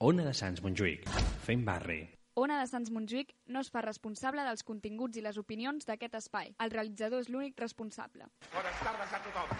[0.00, 1.02] Ona de Sants Montjuïc.
[1.44, 1.98] Fem barri.
[2.40, 6.54] Ona de Sants Montjuïc no es fa responsable dels continguts i les opinions d'aquest espai.
[6.64, 8.30] El realitzador és l'únic responsable.
[8.54, 9.52] Bones tardes a tothom.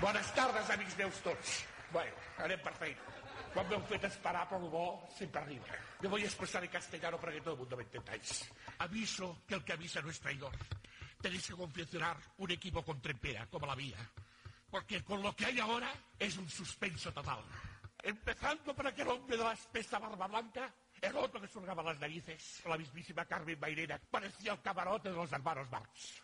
[0.00, 1.58] Bones tardes, amics meus tots.
[1.92, 3.12] Bueno, anem per feina.
[3.52, 4.86] Quan m'heu fet esperar per lo bo,
[5.18, 5.76] sempre arriba.
[6.00, 8.48] Me voy a expresar en castellano para que todo el mundo me entendáis.
[8.78, 10.56] Aviso que el que avisa no es traidor.
[11.20, 13.98] Tenéis que confeccionar un equipo con trempera, como la mía.
[14.70, 17.44] Porque con lo que hay ahora es un suspenso total.
[18.02, 22.62] Empezando por aquel hombre de la espesa barba blanca, el otro que surgaba las narices,
[22.66, 26.22] la mismísima Carmen Mairena, parecía el camarote de los hermanos Marx.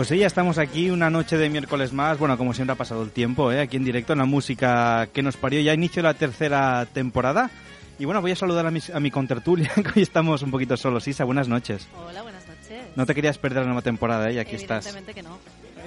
[0.00, 2.18] Pues sí, ya estamos aquí una noche de miércoles más.
[2.18, 3.60] Bueno, como siempre ha pasado el tiempo, ¿eh?
[3.60, 5.60] aquí en directo en la música que nos parió.
[5.60, 7.50] Ya inicio la tercera temporada.
[7.98, 10.74] Y bueno, voy a saludar a mi, a mi contertulia, que hoy estamos un poquito
[10.78, 11.06] solos.
[11.06, 11.86] Isa, buenas noches.
[11.94, 12.82] Hola, buenas noches.
[12.96, 14.36] No te querías perder la nueva temporada, ¿eh?
[14.36, 14.86] Y aquí estás.
[14.86, 15.38] Evidentemente que no.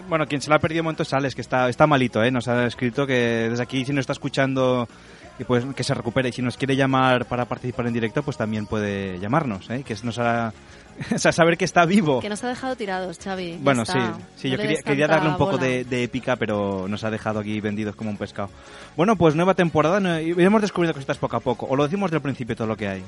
[0.07, 2.29] Bueno, quien se la ha perdido un momento es Alex, que está, está malito, ¿eh?
[2.29, 4.87] Nos ha escrito que desde aquí, si no está escuchando,
[5.39, 6.29] y pues que se recupere.
[6.29, 9.83] Y si nos quiere llamar para participar en directo, pues también puede llamarnos, ¿eh?
[9.83, 10.53] Que nos hará
[11.15, 12.19] o sea, saber que está vivo.
[12.19, 13.57] Que nos ha dejado tirados, Xavi.
[13.61, 14.17] Bueno, sí, está.
[14.35, 17.39] sí, No yo quería, quería darle un poco de, de épica, pero nos ha dejado
[17.39, 18.49] aquí vendidos como un pescado.
[18.95, 21.65] Bueno, pues nueva temporada, no- iremos descubriendo cositas poco a poco.
[21.67, 23.03] O lo decimos del principio todo lo que hay.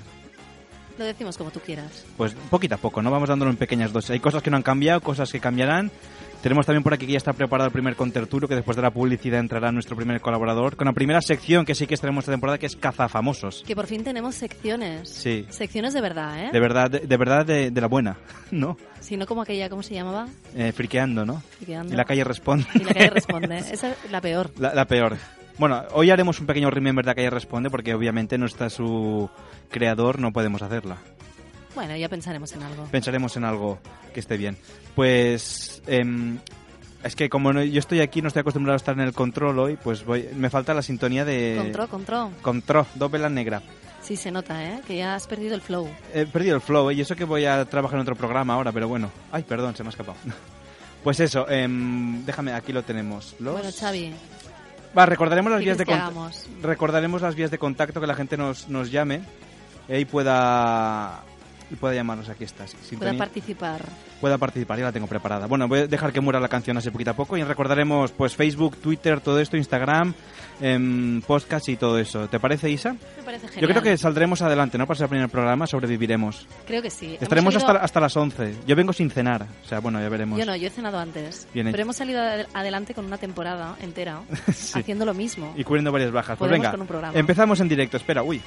[0.97, 2.05] Lo decimos como tú quieras.
[2.15, 3.11] Pues poquito a poco, ¿no?
[3.11, 4.11] Vamos dándolo en pequeñas dosis.
[4.11, 5.91] Hay cosas que no han cambiado, cosas que cambiarán.
[6.45, 8.91] Tenemos también por aquí que ya está preparado el primer contertulio, que después de la
[8.91, 12.59] publicidad entrará nuestro primer colaborador, con la primera sección que sí que estaremos esta temporada,
[12.59, 13.63] que es Cazafamosos.
[13.65, 15.09] Que por fin tenemos secciones.
[15.09, 15.47] Sí.
[15.49, 16.49] Secciones de verdad, ¿eh?
[16.53, 18.19] De verdad, de, de verdad de, de la buena,
[18.51, 18.77] ¿no?
[18.99, 20.27] Si no como aquella, ¿cómo se llamaba?
[20.55, 21.41] Eh, friqueando, ¿no?
[21.57, 21.91] Friqueando.
[21.91, 22.67] Y la calle responde.
[22.75, 23.57] Y la calle responde.
[23.71, 24.51] Esa es la peor.
[24.59, 25.17] La, la peor.
[25.57, 29.31] Bueno, hoy haremos un pequeño remember de la calle responde, porque obviamente no está su
[29.71, 30.97] creador, no podemos hacerla.
[31.75, 32.85] Bueno, ya pensaremos en algo.
[32.85, 33.79] Pensaremos en algo
[34.13, 34.57] que esté bien.
[34.95, 36.39] Pues em,
[37.03, 39.59] es que como no- yo estoy aquí, no estoy acostumbrado a estar en el control
[39.59, 41.55] hoy, pues voy, me falta la sintonía de...
[41.57, 42.29] Control, control.
[42.41, 43.61] Control, doble negra.
[44.01, 44.81] Sí, se nota, ¿eh?
[44.87, 45.89] Que ya has perdido el flow.
[46.13, 46.93] He perdido el flow, ¿eh?
[46.93, 49.11] y eso que voy a trabajar en otro programa ahora, pero bueno.
[49.31, 50.17] Ay, perdón, se me ha escapado.
[51.03, 53.35] Pues eso, em, déjame, aquí lo tenemos.
[53.39, 53.53] Los...
[53.53, 54.11] Bueno, Xavi,
[54.97, 56.31] Va, recordaremos las ¿qué vías de contacto.
[56.63, 59.21] Recordaremos las vías de contacto que la gente nos, nos llame
[59.87, 61.21] eh, y pueda
[61.71, 62.67] y pueda llamarnos aquí está.
[62.67, 63.17] sí, Pueda sintonía.
[63.17, 63.81] participar.
[64.21, 65.47] pueda participar, ya la tengo preparada.
[65.47, 68.35] Bueno, voy a dejar que muera la canción así poquito a poco y recordaremos pues
[68.35, 70.13] Facebook, Twitter, todo esto, Instagram,
[70.61, 72.27] em, podcast y todo eso.
[72.29, 72.93] ¿Te parece, Isa?
[72.93, 73.61] Me parece genial.
[73.61, 74.87] Yo creo que saldremos adelante, ¿no?
[74.87, 76.47] Para ser el primer programa, sobreviviremos.
[76.65, 77.17] Creo que sí.
[77.19, 78.55] Estaremos salido- hasta, hasta las 11.
[78.67, 80.39] Yo vengo sin cenar, o sea, bueno, ya veremos.
[80.39, 81.47] Yo no, yo he cenado antes.
[81.53, 81.67] Bien.
[81.71, 84.21] Pero hemos salido ad- adelante con una temporada entera
[84.53, 84.79] Sí.
[84.79, 85.53] haciendo lo mismo.
[85.57, 86.37] Y cubriendo varias bajas.
[86.37, 87.17] Pues venga, con un programa.
[87.17, 87.97] empezamos en directo.
[87.97, 88.41] Espera, uy.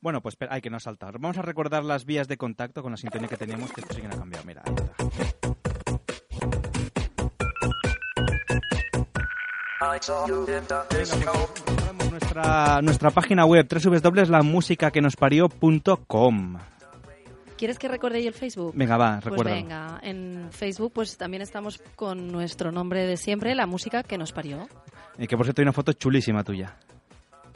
[0.00, 1.18] Bueno, pues espera, hay que no saltar.
[1.18, 4.00] Vamos a recordar las vías de contacto con la sintonía que teníamos, que esto sí
[4.00, 4.44] que no ha cambiado.
[4.46, 6.10] Mira, ahí está.
[10.90, 16.58] Recordamos Nuestra, nuestra página web www.lamusicaquenosparió.com
[17.56, 18.72] ¿Quieres que recuerde yo el Facebook?
[18.74, 19.52] Venga, va, Pues recuerda.
[19.52, 24.32] venga, en Facebook pues también estamos con nuestro nombre de siempre, la música que nos
[24.32, 24.66] parió.
[25.18, 26.74] Eh, que por cierto hay una foto chulísima tuya.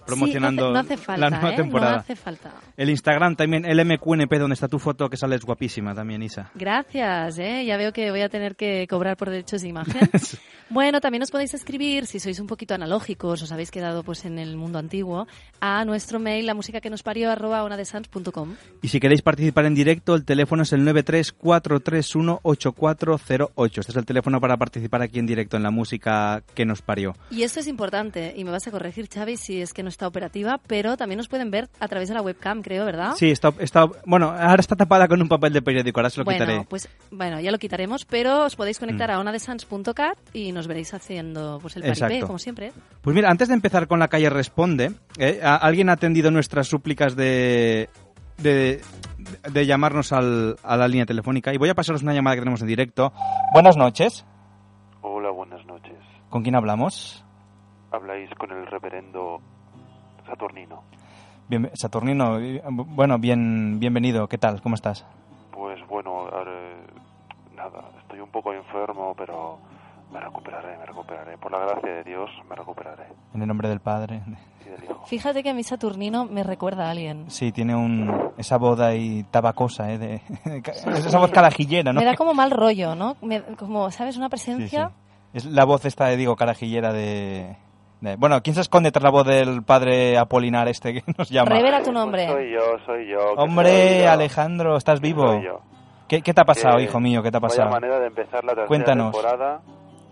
[0.05, 1.57] Promocionando Sí, no hace, no hace falta, la nueva ¿eh?
[1.57, 1.93] temporada.
[1.93, 2.53] No hace falta.
[2.77, 6.51] El Instagram también, el MQNP, donde está tu foto, que sales guapísima también, Isa.
[6.55, 7.65] Gracias, ¿eh?
[7.65, 10.11] ya veo que voy a tener que cobrar por derechos de imagen.
[10.71, 14.39] bueno, también os podéis escribir, si sois un poquito analógicos, os habéis quedado pues en
[14.39, 15.27] el mundo antiguo,
[15.61, 18.55] a nuestro mail, la música que nos parió, arroba onadesans.com.
[18.83, 23.79] Y si queréis participar en directo, el teléfono es el 934318408.
[23.79, 27.15] Este es el teléfono para participar aquí en directo en la música que nos parió.
[27.31, 30.07] Y esto es importante, y me vas a corregir, Xavi, si es que no está
[30.09, 33.13] operativa, pero también nos pueden ver a través de la webcam, creo, ¿verdad?
[33.17, 36.25] Sí, está, está, bueno, ahora está tapada con un papel de periódico, ahora se lo
[36.25, 36.67] bueno, quitaré.
[36.69, 41.59] pues bueno, ya lo quitaremos, pero os podéis conectar a onadesans.cat y nos veréis haciendo
[41.63, 42.27] pues el paripé, Exacto.
[42.27, 42.73] como siempre.
[43.01, 45.41] Pues mira, antes de empezar con la calle Responde, ¿eh?
[45.43, 47.89] ¿A- ¿alguien ha atendido nuestras súplicas de,
[48.39, 48.81] de,
[49.53, 51.55] de llamarnos al- a la línea telefónica?
[51.55, 53.13] Y voy a pasaros una llamada que tenemos en directo.
[53.53, 54.27] Buenas noches.
[55.03, 55.95] Hola, buenas noches.
[56.31, 57.25] ¿Con quién hablamos?
[57.93, 59.41] Habláis con el reverendo
[60.27, 60.83] Saturnino.
[61.49, 62.39] Bien, Saturnino,
[62.71, 64.29] bueno, bien, bienvenido.
[64.29, 64.63] ¿Qué tal?
[64.63, 65.05] ¿Cómo estás?
[65.53, 66.27] Pues bueno,
[67.55, 69.59] nada, estoy un poco enfermo, pero
[70.13, 71.37] me recuperaré, me recuperaré.
[71.37, 73.05] Por la gracia de Dios, me recuperaré.
[73.35, 74.23] En el nombre del Padre.
[74.65, 75.05] Y del Hijo.
[75.05, 77.31] Fíjate que a mí Saturnino me recuerda a alguien.
[77.31, 79.99] Sí, tiene un, esa voz ahí tabacosa, ¿eh?
[79.99, 80.23] De,
[80.97, 82.01] esa voz carajillera, ¿no?
[82.01, 83.17] Me da como mal rollo, ¿no?
[83.21, 84.17] Me- como, ¿sabes?
[84.17, 84.45] Una Sí, sí.
[84.53, 84.91] presencia...
[85.35, 87.57] Es la voz esta, de, digo, carajillera de-
[88.19, 91.51] Bueno, ¿quién se esconde tras la voz del padre Apolinar este que nos llama?
[91.51, 92.27] Revela tu Pues nombre.
[92.29, 93.19] soy yo, soy yo.
[93.19, 94.11] soy Hombre, yo.
[94.11, 95.27] Alejandro, ¿estás vivo?
[95.27, 95.61] Soy yo.
[96.07, 97.23] ¿Qué, qué te ha pasado, hijo mío?
[97.23, 97.71] ¿Qué te ha Vaya pasado?
[97.71, 99.13] manera de empezar la tercera Cuéntanos.
[99.13, 99.61] temporada,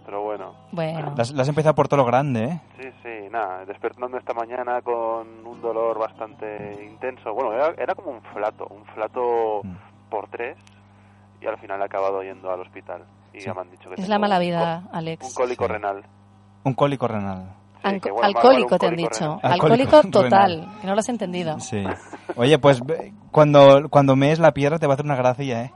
[0.06, 0.54] pero bueno.
[0.72, 2.60] Bueno, La has, empezado por todo lo grande, ¿eh?
[2.80, 7.34] Sí, sí, nada, despertando esta mañana con un dolor bastante intenso.
[7.34, 9.76] Bueno, era, era como un flato, un flato Mm.
[10.08, 10.56] por tres
[11.42, 13.02] y al final he acabado yendo al hospital.
[13.34, 13.46] Y Sí.
[13.46, 15.34] ya me han dicho que es la mala un vida, Un Alex.
[15.34, 15.72] cólico Sí.
[15.72, 16.02] renal.
[16.64, 17.52] Un cólico renal.
[17.82, 19.40] Que bueno, alcohólico te han dicho.
[19.42, 20.80] Alcohólico Alcohólico total, renal.
[20.80, 21.60] que no lo has entendido.
[21.60, 21.82] Sí.
[22.36, 22.80] Oye, pues
[23.30, 25.72] cuando, cuando mees la piedra te va a hacer una gracia, ¿eh?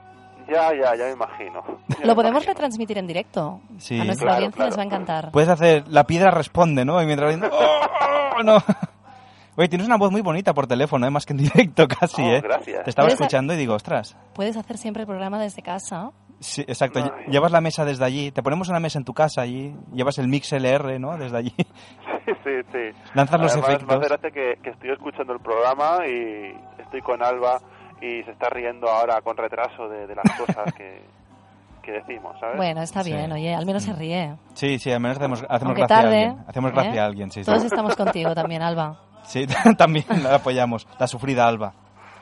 [0.49, 1.63] Ya, ya, ya me imagino.
[1.89, 2.53] Ya me Lo podemos imagino.
[2.53, 3.61] retransmitir en directo.
[3.79, 3.99] Sí.
[3.99, 5.03] a nuestra Claro, audiencia les va a claro.
[5.03, 5.33] encantar.
[5.33, 5.89] Puedes hacer...
[5.89, 7.03] La piedra responde, ¿no?
[7.03, 7.37] Y mientras...
[7.51, 8.59] ¡Oh, no!
[9.59, 11.11] Oye, tienes una voz muy bonita por teléfono, ¿eh?
[11.11, 12.41] Más que en directo casi, Oh, ¿eh?
[12.43, 12.85] gracias.
[12.85, 14.15] Te estaba escuchando y digo, ostras...
[14.35, 16.11] Puedes hacer siempre el programa desde casa.
[16.41, 16.99] Sí, exacto.
[17.03, 17.05] Ay.
[17.11, 18.31] Lle- Llevas la mesa desde allí.
[18.31, 19.75] Te ponemos una mesa en tu casa allí.
[19.93, 21.17] Llevas el Mix LR, ¿no?
[21.17, 21.55] Desde allí.
[21.57, 22.99] Sí, sí, sí.
[23.15, 23.87] Lanzas los efectos.
[23.89, 27.59] Me hace gracia que, que estoy escuchando el programa y estoy con Alba
[28.03, 31.03] y se está riendo ahora con retraso de, de las cosas que,
[31.83, 32.57] que decimos, ¿sabes?
[32.57, 33.13] Bueno, está Sí.
[33.13, 34.35] bien, oye, al menos se ríe.
[34.55, 36.25] Sí, sí, al menos hacemos, hacemos Aunque gracia a tarde.
[36.27, 36.45] alguien.
[36.49, 37.01] Hacemos gracia ¿eh?
[37.01, 37.45] a alguien, sí.
[37.45, 37.51] sí.
[37.51, 39.01] Todos estamos contigo también, Alba.
[39.27, 39.45] Sí,
[39.79, 40.87] también la apoyamos.
[41.01, 41.73] La sufrida Alba.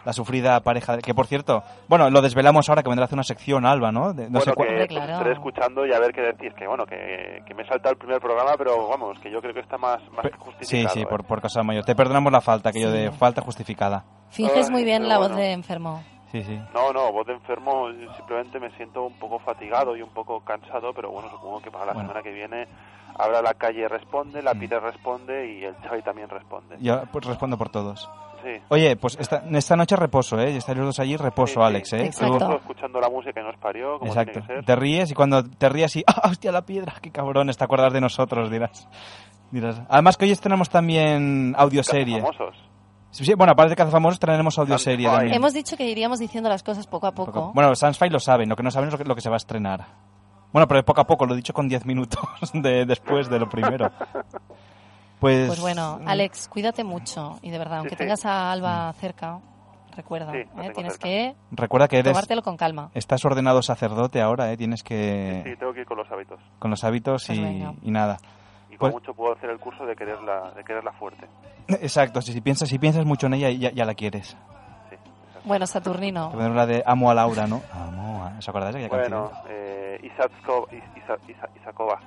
[0.05, 0.97] La sufrida pareja.
[0.97, 3.91] de- Que por cierto, bueno, lo desvelamos ahora que vendrá a hacer una sección Alba,
[3.93, 4.13] ¿no?
[4.13, 5.13] De- no sé bueno, que Hombre, claro.
[5.13, 6.53] estaré escuchando y a ver qué decís.
[6.59, 9.55] Que bueno, que, que me he saltado el primer programa, pero vamos, que yo creo
[9.55, 10.95] que está más, más que Sí, justificado.
[10.95, 11.07] sí, ¿eh?
[11.09, 11.85] por, por cosa mayor.
[11.85, 12.97] Te perdonamos la falta, aquello Sí.
[12.99, 14.05] de falta justificada.
[14.31, 16.03] Finges Ay, muy bien la voz de enfermo.
[16.35, 16.61] Sí, sí.
[16.75, 17.87] No, no, voz de enfermo,
[18.17, 21.87] simplemente me siento un poco fatigado y un poco cansado, pero bueno, supongo que para
[21.87, 22.09] la Bueno.
[22.09, 22.67] semana que viene
[23.17, 24.59] habrá la calle responde, la Mm.
[24.59, 26.75] Peter responde y el Xavi también responde.
[26.81, 28.11] Yo pues, respondo por todos.
[28.43, 28.61] Sí.
[28.69, 30.57] Oye, pues esta, esta noche reposo, ¿eh?
[30.57, 31.63] Estáis los dos allí, reposo, Sí, sí.
[31.63, 32.05] Alex, ¿eh?
[32.07, 32.57] Exacto.
[32.57, 34.33] Escuchando la música que nos parió, como Exacto.
[34.33, 34.65] tiene que ser.
[34.65, 36.95] Te ríes y cuando te ríes y ¡ah, hostia, la piedra!
[37.01, 37.57] ¡Qué cabrones!
[37.57, 38.89] Te acuerdas de nosotros, dirás.
[39.53, 39.81] dirás.
[39.89, 42.21] Además que hoy estrenamos también audioserie.
[42.21, 42.57] Famosos.
[43.15, 45.17] Sí, sí, bueno, aparte de Cazafamosos, traeremos audioserie Sunfire.
[45.19, 45.37] también.
[45.37, 47.53] Hemos dicho que iríamos diciendo las cosas poco a poco.
[47.55, 49.37] Bueno, Sansfy lo saben, lo que no saben es lo que, lo que se va
[49.37, 49.87] a estrenar.
[50.53, 52.21] Bueno, pero poco a poco, lo he dicho con 10 minutos
[52.53, 53.91] de, después de lo primero.
[55.21, 57.99] Pues, Pues bueno, Alex, cuídate mucho y de verdad, aunque sí.
[57.99, 59.39] tengas a Alba cerca,
[59.97, 60.71] recuerda, Sí, ¿eh?
[60.75, 61.05] tienes cerca.
[61.09, 62.91] que Recuerda que eres, tomártelo con calma.
[62.95, 64.57] estás ordenado sacerdote ahora, ¿eh?
[64.57, 65.43] Tienes que...
[65.45, 66.41] Sí, tengo que ir con los hábitos.
[66.59, 68.19] Con los hábitos Pues y, y nada.
[68.75, 71.27] Y con Pues- mucho puedo hacer el curso de quererla, de quererla fuerte.
[71.69, 74.37] Exacto, si, si piensas, si piensas mucho en ella, ya, ya la quieres.
[74.91, 74.97] Sí.
[75.45, 77.63] Bueno, Saturnino, la de Amo a Laura, ¿no?
[77.73, 78.39] Amo a...
[78.39, 79.47] ¿Os acordáis de aquella Bueno, canción?
[79.51, 80.29] eh, Isa-
[81.31, 82.01] Isa- Isakova.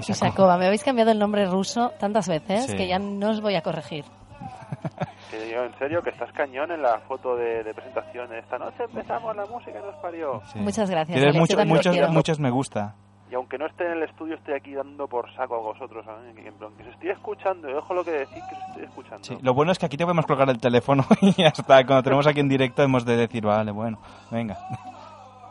[0.00, 2.76] Isakova, me habéis cambiado el nombre ruso tantas veces Sí.
[2.76, 4.04] que ya no os voy a corregir.
[5.30, 8.32] Que yo, en serio, que estás cañón en la foto de, de presentación.
[8.34, 10.40] Esta noche empezamos la música y nos parió.
[10.52, 10.58] Sí.
[10.58, 12.94] Muchas gracias, Tienes Alex, mucho- muchos, muchos me gusta.
[13.30, 16.04] Y aunque no esté en el estudio, estoy aquí dando por saco a vosotros.
[16.04, 16.34] ¿sabes?
[16.34, 19.24] Que, os estoy escuchando, y ojo lo que decís, que os estoy escuchando.
[19.24, 21.84] Sí, lo bueno es que aquí te podemos colgar el teléfono y ya está.
[21.84, 23.98] Cuando tenemos aquí en directo hemos de decir, vale, bueno,
[24.30, 24.56] venga.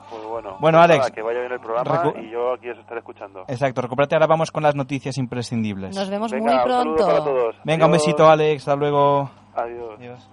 [0.09, 2.69] Pues bueno, Bueno, pues Alex, nada, que vaya bien el programa recu- y yo aquí
[2.69, 3.43] os estaré escuchando.
[3.47, 4.15] Exacto, recupérate.
[4.15, 5.95] Ahora vamos con las noticias imprescindibles.
[5.97, 7.05] Nos vemos Venga, muy un saludo pronto.
[7.05, 7.55] para todos.
[7.65, 8.61] Venga, un besito, Alex.
[8.61, 9.29] Hasta luego.
[9.53, 9.95] Adiós.
[9.97, 10.29] Adiós.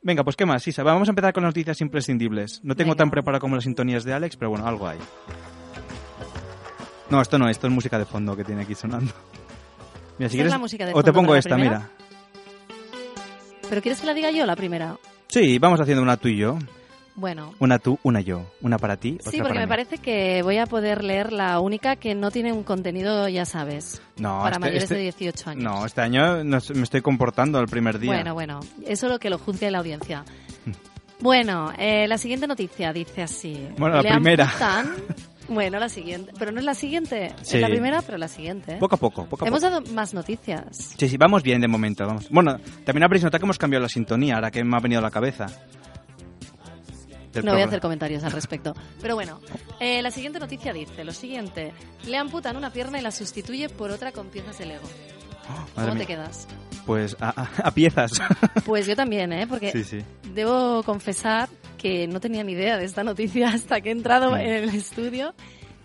[0.02, 0.82] Venga, pues qué más, Isa.
[0.82, 2.60] Vamos a empezar con las noticias imprescindibles.
[2.62, 3.04] No tengo Venga.
[3.04, 4.98] tan preparado como las sintonías de Alex, pero bueno, algo hay.
[7.10, 9.12] No, esto no, esto es música de fondo que tiene aquí sonando.
[10.18, 11.78] Mira, si quieres, la música de o te pongo esta, primera.
[11.78, 11.90] mira.
[13.68, 14.96] ¿Pero quieres que la diga yo la primera?
[15.28, 16.58] Sí, vamos haciendo una tú y yo.
[17.14, 18.42] Bueno, Una tú, una yo.
[18.60, 19.68] Una para ti, otra sí, porque para me mí.
[19.70, 24.00] parece que voy a poder leer la única que no tiene un contenido, ya sabes,
[24.18, 25.64] No, para este- mayores este- de 18 años.
[25.64, 28.12] No, este año no me estoy comportando el primer día.
[28.12, 30.24] Bueno, bueno, eso es lo que lo juzgue la audiencia.
[31.20, 33.66] Bueno, eh, la siguiente noticia dice así.
[33.76, 34.46] Bueno, la Le primera.
[34.46, 34.94] amputan-
[35.48, 36.32] Bueno, la siguiente.
[36.38, 37.32] Pero no es la siguiente.
[37.42, 37.56] Sí.
[37.56, 38.74] Es la primera, pero la siguiente.
[38.74, 38.76] ¿eh?
[38.78, 39.70] Poco a poco, poco a Hemos poco.
[39.70, 40.94] dado más noticias.
[40.98, 42.06] Sí, sí, vamos bien de momento.
[42.06, 42.28] Vamos.
[42.30, 45.02] Bueno, también habréis notado que hemos cambiado la sintonía, ahora que me ha venido a
[45.02, 45.46] la cabeza.
[47.32, 48.74] Del No voy a hacer comentarios al respecto.
[49.02, 49.40] Pero bueno,
[49.80, 51.72] eh, la siguiente noticia dice lo siguiente.
[52.06, 54.88] Le amputan una pierna y la sustituye por otra con piezas de Lego.
[55.74, 56.46] ¿Cómo te quedas?
[56.86, 58.12] Pues a, a- a piezas.
[58.64, 59.46] Pues yo también, ¿eh?
[59.46, 59.98] Porque sí, sí.
[60.34, 64.40] debo confesar que no tenía ni idea de esta noticia hasta que he entrado Mm.
[64.40, 65.34] en el estudio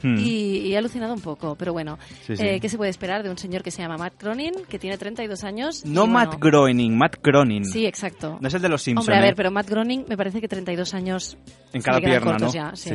[0.06, 0.18] Hmm.
[0.20, 1.56] y, y he alucinado un poco.
[1.56, 2.44] Pero bueno, Sí, sí.
[2.46, 4.98] eh, ¿qué se puede esperar de un señor que se llama Matt Cronin, que tiene
[4.98, 5.86] 32 años?
[5.86, 7.64] No Matt Groening, Matt Groening.
[7.64, 8.38] Sí, exacto.
[8.42, 9.08] No es el de los Simpsons.
[9.08, 9.36] Hombre, a ver, ¿eh?
[9.38, 11.38] pero Matt Groening me parece que 32 años
[11.72, 12.52] En cada pierna, ¿no?
[12.52, 12.92] ya, sí.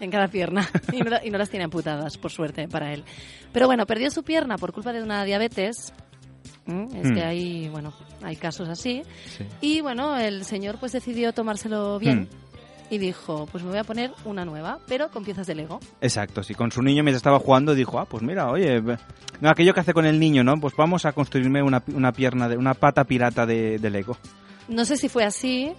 [0.00, 0.68] En cada pierna.
[0.92, 3.04] y, no, y no las tiene amputadas, por suerte, para él.
[3.52, 5.92] Pero bueno, perdió su pierna por culpa de una diabetes.
[6.68, 6.94] ¿Mm?
[6.94, 7.14] Es Hmm.
[7.14, 9.02] que hay, bueno, hay casos así.
[9.36, 9.44] Sí.
[9.60, 12.28] Y bueno, el señor pues decidió tomárselo bien.
[12.30, 12.48] Hmm.
[12.90, 15.78] Y dijo, pues me voy a poner una nueva, pero con piezas de Lego.
[16.00, 16.54] Exacto, sí.
[16.54, 18.80] Con su niño mientras estaba jugando dijo, ah, pues mira, oye,
[19.42, 20.54] no, aquello que hace con el niño, ¿no?
[20.58, 24.16] Pues vamos a construirme una, una pierna, de una pata pirata de, de Lego.
[24.68, 25.70] No sé si fue así,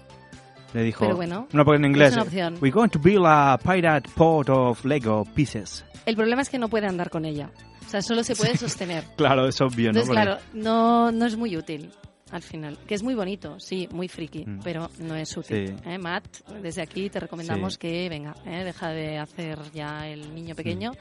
[0.73, 1.03] Le dijo.
[1.03, 2.09] Pero bueno, No, porque en inglés.
[2.09, 2.57] es una opción.
[2.61, 5.83] We're going to build a pirate pot of Lego pieces.
[6.05, 7.49] el problema es que no puede andar con ella.
[7.89, 9.03] O sea, solo se puede sostener.
[9.17, 9.99] Claro, es obvio, ¿no?
[9.99, 11.89] Entonces, claro, no, no es muy útil
[12.31, 12.77] al final.
[12.87, 14.59] Que es muy bonito, sí, muy friki, Mm.
[14.63, 15.69] pero no es útil.
[15.69, 15.89] Sí.
[15.89, 16.27] ¿eh, Matt,
[16.61, 17.79] desde aquí te recomendamos Sí.
[17.79, 18.63] que, venga, ¿eh?
[18.63, 20.91] deja de hacer ya el niño pequeño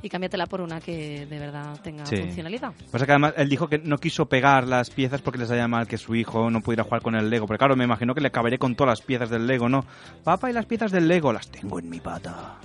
[0.00, 2.06] y cámbiatela por una que de verdad tenga Mm.
[2.06, 2.16] Sí.
[2.16, 2.72] funcionalidad.
[2.90, 5.86] Pasa que además él dijo que no quiso pegar las piezas porque le sabía mal
[5.86, 7.46] que su hijo no pudiera jugar con el Lego.
[7.46, 9.84] Pero claro, me imagino que le acabaré con todas las piezas del Lego, ¿no?
[10.24, 12.56] Papá, y las piezas del Lego las tengo en mi pata.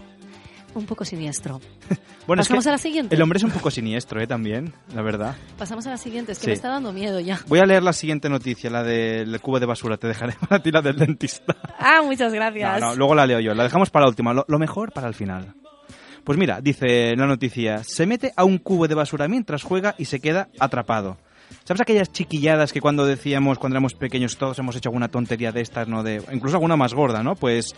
[0.76, 1.60] Un poco siniestro.
[2.26, 3.14] Bueno, es Pasamos que a la siguiente.
[3.16, 4.28] el hombre es un poco siniestro, ¿eh?
[4.28, 5.36] También, la verdad.
[5.58, 6.48] Pasamos a la siguiente, es que Sí.
[6.52, 7.42] me está dando miedo ya.
[7.50, 9.98] Voy a leer la siguiente noticia, la del cubo de basura.
[9.98, 11.54] Te dejaré para ti la del dentista.
[11.78, 12.80] Ah, muchas No, gracias.
[12.80, 13.54] no, luego la leo yo.
[13.54, 14.34] La dejamos para la última.
[14.34, 15.54] Lo, lo mejor para el final.
[16.24, 17.84] Pues mira, dice la noticia.
[17.84, 21.18] Se mete a un cubo de basura mientras juega y se queda atrapado.
[21.66, 25.60] ¿Sabes aquellas chiquilladas que cuando decíamos, cuando éramos pequeños, todos hemos hecho alguna tontería de
[25.60, 26.04] estas, ¿no?
[26.04, 27.36] De, incluso alguna más gorda, ¿no?
[27.36, 27.76] Pues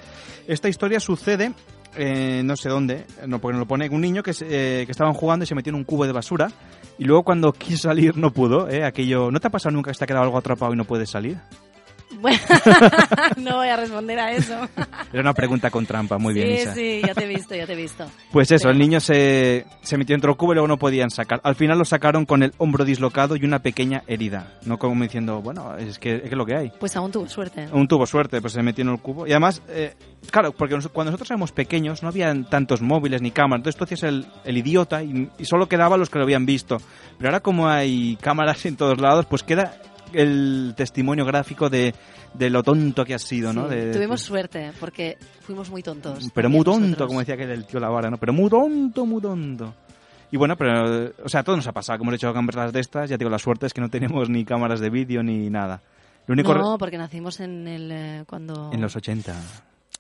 [0.48, 1.52] esta historia sucede,
[1.96, 5.14] eh, no sé dónde, no, porque no lo pone, un niño que, eh, que estaban
[5.14, 6.52] jugando y se metió en un cubo de basura
[6.98, 8.84] y luego cuando quiso salir no pudo, ¿eh?
[8.84, 11.10] Aquello, ¿no te ha pasado nunca que te ha quedado algo atrapado y no puedes
[11.10, 11.38] salir?
[12.22, 12.40] Bueno,
[13.38, 14.56] no voy a responder a eso.
[15.12, 16.74] Era una pregunta con trampa, muy bien, sí, Isa.
[16.74, 18.06] sí, ya te he visto, ya te he visto.
[18.32, 21.42] Pues eso, el niño se, se metió dentro del cubo y luego no podían sacar.
[21.44, 24.54] Al final lo sacaron con el hombro dislocado y una pequeña herida.
[24.66, 26.72] No como diciendo, bueno, es que es que lo que hay.
[26.80, 27.68] Pues aún tuvo suerte.
[27.72, 29.28] Un tuvo suerte, pues se metió en el cubo.
[29.28, 29.94] Y además, eh,
[30.32, 33.60] claro, porque nos- cuando nosotros éramos pequeños no habían tantos móviles ni cámaras.
[33.60, 36.78] Entonces tú hacías el, el idiota y, y solo quedaba los que lo habían visto.
[37.18, 39.78] Pero ahora como hay cámaras en todos lados, pues queda
[40.22, 41.94] el testimonio gráfico de,
[42.34, 43.68] de lo tonto que has sido, ¿no?
[43.68, 46.30] De- tuvimos suerte porque fuimos muy tontos.
[46.34, 47.08] pero muy tonto, nosotros.
[47.08, 48.18] como decía que el tío Lavara, ¿no?
[48.18, 49.74] Pero muy tonto, muy tonto.
[50.32, 52.00] Y bueno, pero, o sea, todo nos ha pasado.
[52.00, 54.44] Como hemos hecho cámaras de estas, ya digo, la suerte es que no tenemos ni
[54.44, 55.82] cámaras de vídeo ni nada.
[56.28, 59.34] Lo único No, porque nacimos en el eh, cuando en los 80.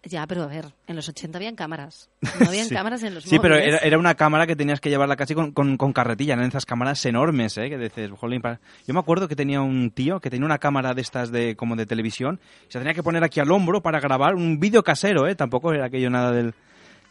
[0.05, 2.09] Ya, pero a ver, en los 80 habían cámaras.
[2.39, 2.73] No habían Sí.
[2.75, 5.51] cámaras en los Sí, pero era, era una cámara que tenías que llevarla casi con,
[5.51, 7.69] con, con carretilla, eran esas cámaras enormes, ¿eh?
[7.69, 10.93] Que dices, jolín, para- Yo me acuerdo que tenía un tío que tenía una cámara
[10.93, 13.99] de estas de como de televisión y se tenía que poner aquí al hombro para
[13.99, 15.35] grabar un vídeo casero, ¿eh?
[15.35, 16.53] Tampoco era aquello nada del,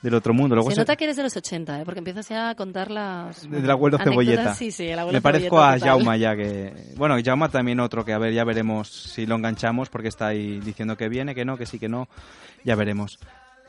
[0.05, 0.55] del otro mundo.
[0.55, 1.85] Luego Se se- nota que eres de los 80, ¿eh?
[1.87, 3.49] porque empiezas ya a contar las...
[3.51, 3.97] Del abuelo.
[3.99, 4.55] Cebolleta.
[4.55, 5.79] Sí, sí, el abuelo Me parezco a.
[5.79, 6.75] Jauma ya que...
[6.97, 10.61] Bueno, Jauma también otro que a ver, ya veremos si lo enganchamos porque está ahí
[10.61, 12.07] diciendo que viene, que no, que sí, que no.
[12.65, 13.19] Ya veremos.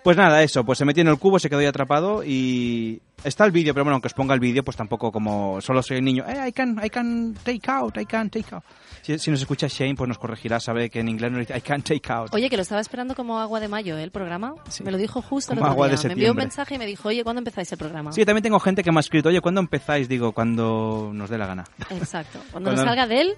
[0.06, 3.44] Pues nada, eso, pues se metió en el cubo, se quedó ahí atrapado y está
[3.44, 6.04] el vídeo, pero bueno, aunque os ponga el vídeo, pues tampoco como solo soy el
[6.06, 8.64] niño, eh, I can, I can take out, I can take out.
[9.02, 11.62] Si, si nos escucha Shane, pues nos corregirá, sabe que en inglés no dice I
[11.62, 12.32] can take out.
[12.36, 14.04] Oye, que lo estaba esperando como agua de mayo, ¿eh?
[14.04, 14.54] el programa.
[14.70, 14.84] Sí.
[14.84, 16.08] Me lo dijo justo el Como otro agua de día.
[16.08, 18.12] Me envió un mensaje y me dijo, oye, ¿cuándo empezáis el programa?
[18.12, 20.08] Sí, también tengo gente que me ha escrito, oye, ¿cuándo empezáis?
[20.08, 21.64] Digo, cuando nos dé la gana.
[21.90, 22.38] Exacto.
[22.52, 23.34] Cuando Cuando- nos salga de él,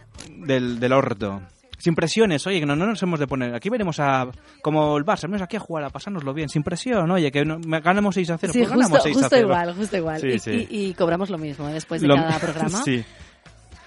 [0.46, 1.42] Del, del orto.
[1.80, 3.54] Sin presiones, oye, que no, no nos hemos de poner.
[3.54, 4.28] Aquí veremos a.
[4.64, 7.60] Como el Barça, venimos aquí a jugar, a pasárnoslo bien, sin presión, oye, que no-
[7.82, 8.52] ganamos 6 a 0.
[8.54, 9.48] sí, pues ganamos justo, 6 a justo 0.
[9.48, 10.20] igual, justo igual.
[10.22, 10.68] Sí, y, sí.
[10.72, 11.74] y- y cobramos lo mismo ¿eh?
[11.74, 12.82] después de Lo- cada programa.
[12.84, 13.04] sí.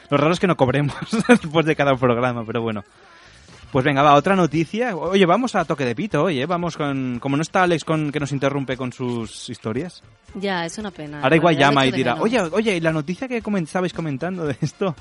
[0.09, 0.95] Lo raro es que no cobremos
[1.29, 2.85] después de cada programa, pero bueno.
[3.73, 4.97] Pues venga, va, otra noticia.
[4.97, 7.21] Oye, vamos a toque de pito, oye, vamos con...
[7.21, 10.03] Como no está Alex con que nos interrumpe con sus historias.
[10.35, 11.21] Ya, es una pena.
[11.23, 12.25] Ahora igual llama y dirá, menos.
[12.25, 14.97] oye, oye, ¿y la noticia que estabais comentando de esto?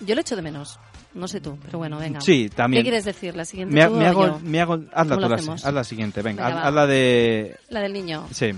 [0.00, 0.78] Yo lo echo de menos.
[1.14, 2.20] No sé tú, pero bueno, venga.
[2.20, 2.80] Sí, también.
[2.82, 3.34] ¿Qué quieres decir?
[3.34, 4.40] ¿La siguiente Me, tú me o hago, yo?
[4.42, 6.86] me hago, hazla ¿Cómo lo tú, la, haz la siguiente, venga, Venga, haz, haz la
[6.86, 7.56] de...
[7.70, 8.26] La del niño.
[8.30, 8.50] Sí,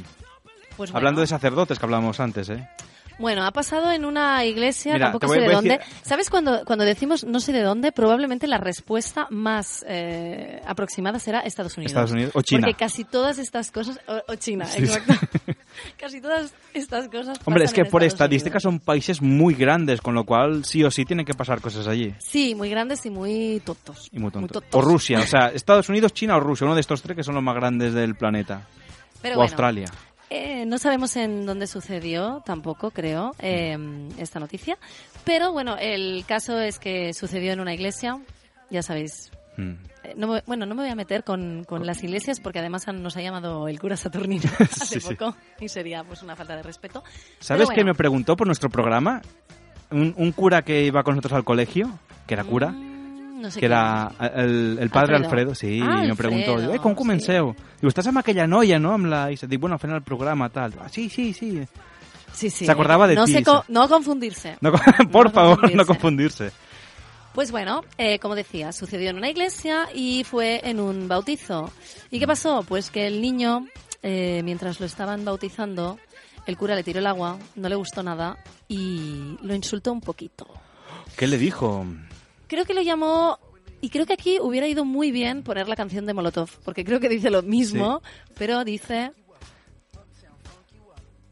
[0.77, 1.21] Pues hablando bueno.
[1.23, 2.69] de sacerdotes que hablábamos antes, ¿eh?
[3.21, 5.79] Bueno, ha pasado en una iglesia, Mira, tampoco sé de dónde.
[5.79, 7.93] decir- ¿Sabes cuando, cuando decimos no sé de dónde?
[7.93, 11.93] Probablemente la respuesta más eh, aproximada será Estados Unidos.
[11.93, 12.63] Estados Unidos o China.
[12.67, 14.01] Porque casi todas estas cosas...
[14.09, 14.93] O, o China, Sí, sí.
[14.95, 15.15] exacto.
[15.99, 18.63] casi todas estas cosas Hombre, es que en por Unidos.
[18.63, 22.15] son países muy grandes, con lo cual sí o sí tienen que pasar cosas allí.
[22.19, 24.09] Sí, muy grandes y muy tontos.
[24.13, 24.61] Y muy tonto.
[24.61, 24.71] totos.
[24.73, 27.35] O Rusia, o sea, Estados Unidos, China o Rusia, uno de estos tres que son
[27.35, 28.63] los más grandes del planeta.
[29.21, 29.87] Pero o bueno, Australia.
[30.31, 33.77] Eh, no sabemos en dónde sucedió, tampoco creo, eh,
[34.17, 34.79] esta noticia.
[35.25, 38.19] Pero bueno, el caso es que sucedió en una iglesia,
[38.71, 39.31] ya sabéis.
[39.57, 39.73] Mm.
[40.05, 42.87] Eh, no me- bueno, no me voy a meter con, con las iglesias porque además
[42.87, 45.15] han- nos ha llamado el cura Saturnino hace Sí, sí.
[45.17, 47.03] poco y sería pues una falta de respeto.
[47.41, 47.97] ¿Sabes Pero qué me bueno.
[47.99, 49.21] preguntó por nuestro programa?
[49.91, 51.91] Un, un cura que iba con nosotros al colegio,
[52.29, 52.90] que era cura, Mm,
[53.41, 55.51] no sé que era el, el padre Alfredo.
[55.51, 56.99] Alfredo, sí, Ah, me preguntó, Alfredo, eh, com sí.
[56.99, 57.55] comenceu?
[57.81, 58.93] Digo, estàs amb aquella noia, no?
[58.93, 59.31] Amb la...
[59.33, 60.75] I diu, bueno, fent el programa, tal.
[60.81, 61.61] Ah, sí, sí, sí.
[62.33, 64.57] Sí, sí, se acordaba de no ti, co- no confundirse.
[64.61, 64.71] No,
[65.11, 65.77] por No favor, confundirse.
[65.77, 66.53] no confundirse.
[67.35, 71.73] Pues bueno, eh, como decía, sucedió en una iglesia y fue en un bautizo.
[72.11, 72.65] ¿Y qué pasó?
[72.69, 73.67] Pues que el niño,
[74.03, 75.99] eh, mientras lo estaban bautizando,
[76.47, 78.37] el cura le tiró el agua, no le gustó nada
[78.69, 80.47] y lo insultó un poquito.
[81.17, 81.85] ¿Qué le dijo?
[82.51, 83.39] Creo que lo llamó...
[83.81, 86.99] Y creo que aquí hubiera ido muy bien poner la canción de Molotov, porque creo
[87.01, 88.03] que dice lo mismo,
[88.37, 89.13] pero dice...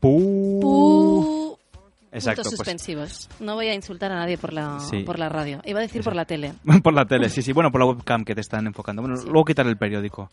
[0.00, 1.58] Pu...
[2.12, 3.28] Exacto, puntos pues suspensivos.
[3.40, 5.02] No voy a insultar a nadie por la, Sí.
[5.02, 5.60] por la radio.
[5.66, 6.54] Iba a decir por la tele.
[6.82, 7.52] por la tele, sí, sí.
[7.52, 9.02] Bueno, por la webcam que te están enfocando.
[9.02, 10.30] Bueno, luego quitar el periódico.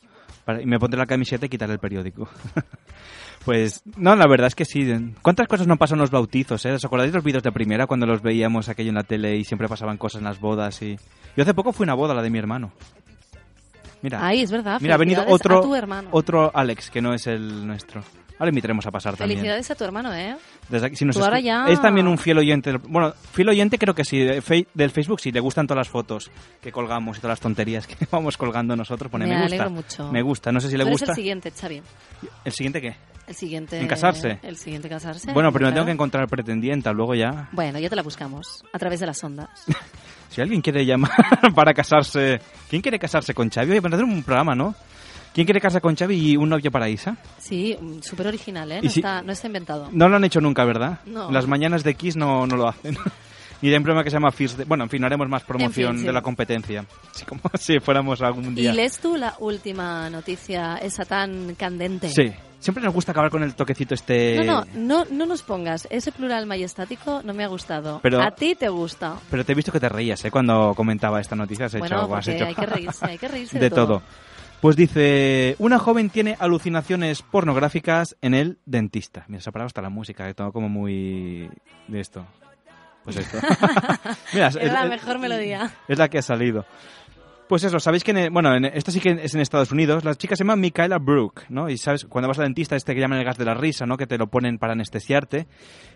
[0.61, 2.29] Y me pondré la camiseta y quitar el periódico.
[3.45, 4.91] pues, no, la verdad es que sí.
[5.21, 6.71] ¿Cuántas cosas no pasan en los bautizos, eh?
[6.73, 9.43] ¿Os acordáis de los vídeos de primera cuando los veíamos aquello en la tele y
[9.43, 10.81] siempre pasaban cosas en las bodas?
[10.81, 10.97] y
[11.37, 12.71] Yo hace poco fui a una boda, la de mi hermano.
[14.01, 14.79] Mira, Ahí, es verdad.
[14.81, 16.09] mira ha venido otro, a tu hermano.
[16.11, 18.03] otro Alex, que no es el nuestro.
[18.37, 19.39] Ahora invitaremos a pasar también.
[19.39, 20.35] Felicidades a tu hermano, ¿eh?
[20.67, 22.73] Desde aquí, si nos Tú ahora ya- Es también un fiel oyente.
[22.77, 24.19] Bueno, fiel oyente creo que sí.
[24.19, 26.29] de fe- del Facebook sí, le gustan todas las fotos
[26.61, 29.09] que colgamos y todas las tonterías que vamos colgando nosotros.
[29.09, 29.69] Pone, Me me, gusta.
[29.69, 30.11] mucho.
[30.11, 30.51] Me gusta.
[30.51, 31.11] No sé si le Tú eres gusta.
[31.13, 31.81] el siguiente, Xavi.
[32.43, 32.95] ¿El siguiente qué?
[33.27, 33.79] El siguiente...
[33.79, 34.39] ¿En casarse?
[34.43, 35.31] El siguiente casarse.
[35.33, 35.75] bueno, primero claro.
[35.75, 37.49] tengo que encontrar pretendiente, luego ya.
[37.51, 38.63] Bueno, ya te la buscamos.
[38.73, 39.49] A través de las ondas.
[40.27, 41.11] Si alguien quiere llamar
[41.55, 42.41] para casarse.
[42.69, 43.71] ¿Quién quiere casarse con Xavi?
[43.71, 44.75] Oye, para hacer un programa, ¿no?
[45.33, 47.15] ¿Quién quiere casarse con Xavi y un novio para Isa?
[47.37, 48.79] Sí, súper original, ¿eh?
[48.81, 49.87] Y No, si- está, no está inventado.
[49.93, 50.99] No lo han hecho nunca, ¿verdad?
[51.05, 51.31] No.
[51.31, 52.97] Las mañanas de Kiss no, no lo hacen.
[53.61, 54.65] Y hay un programa que se llama First Day.
[54.67, 56.03] Bueno, en fin, haremos más promoción sí.
[56.05, 56.85] de la competencia.
[57.09, 58.73] Así como si fuéramos algún ¿Y día.
[58.73, 62.09] lees tú la última noticia, esa tan candente?
[62.09, 62.33] Sí.
[62.59, 64.43] Siempre nos gusta acabar con el toquecito este...
[64.43, 65.87] No, no, no, no nos pongas.
[65.91, 67.99] Ese plural majestático no me ha gustado.
[68.01, 69.17] Pero- A ti te gusta.
[69.29, 70.31] Pero te he visto que te reías, ¿eh?
[70.31, 71.67] Cuando comentaba esta noticia.
[71.67, 74.01] Has hecho, Bueno, has porque hecho- hay que reírse, hay que reírse de de, todo.
[74.61, 79.25] Pues dice, una joven tiene alucinaciones pornográficas en el dentista.
[79.27, 81.47] Mira, se ha parado hasta la música, que todo como muy
[81.87, 82.25] de esto.
[83.03, 83.37] Pues esto.
[84.33, 85.71] Mira, es- la mejor melodía.
[85.87, 86.65] Es la que ha salido.
[87.47, 90.15] Pues eso, sabéis que, en, bueno, en, esto sí que es en Estados Unidos, la
[90.15, 91.69] chica se llama Michaela Brooke, ¿no?
[91.69, 93.97] Y sabes, cuando vas al dentista, este que llaman el gas de la risa, ¿no?
[93.97, 95.45] Que te lo ponen para anestesiarte.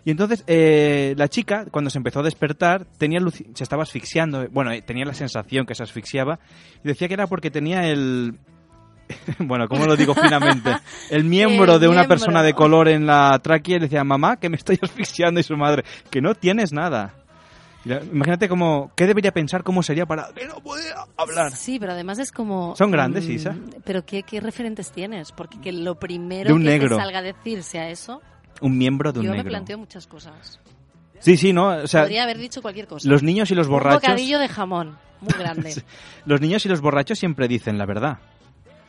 [0.04, 3.20] Y entonces, eh, la chica, cuando se empezó a despertar, tenía
[3.54, 6.38] se estaba asfixiando, bueno, eh, tenía la sensación que se asfixiaba,
[6.84, 8.38] y decía que era porque tenía el...
[9.40, 10.70] Bueno, ¿cómo lo digo finamente?
[11.10, 12.16] El miembro El de una miembro.
[12.16, 15.42] persona de color en la tráquea y le decía, mamá, que me estoy asfixiando y
[15.42, 17.19] su madre, que no tienes nada.
[17.84, 21.52] Imagínate cómo, ¿qué debería pensar cómo sería para que no pudiera hablar?
[21.56, 22.76] Sí, pero además es como...
[22.76, 23.56] Son grandes, mm, Isa.
[23.84, 25.32] Pero ¿qué, qué referentes tienes?
[25.32, 26.96] Porque que lo primero un que negro.
[26.96, 28.20] te salga a decir sea eso,
[28.60, 29.50] Un miembro de un yo me negro.
[29.50, 30.60] planteo muchas cosas.
[31.20, 31.68] Sí, sí, ¿no?
[31.68, 33.08] O sea, Podría haber dicho cualquier cosa.
[33.08, 34.02] los niños y los Un borrachos...
[34.02, 35.82] bocadillo de jamón, muy grande.
[36.26, 38.18] Los niños y los borrachos siempre dicen la verdad.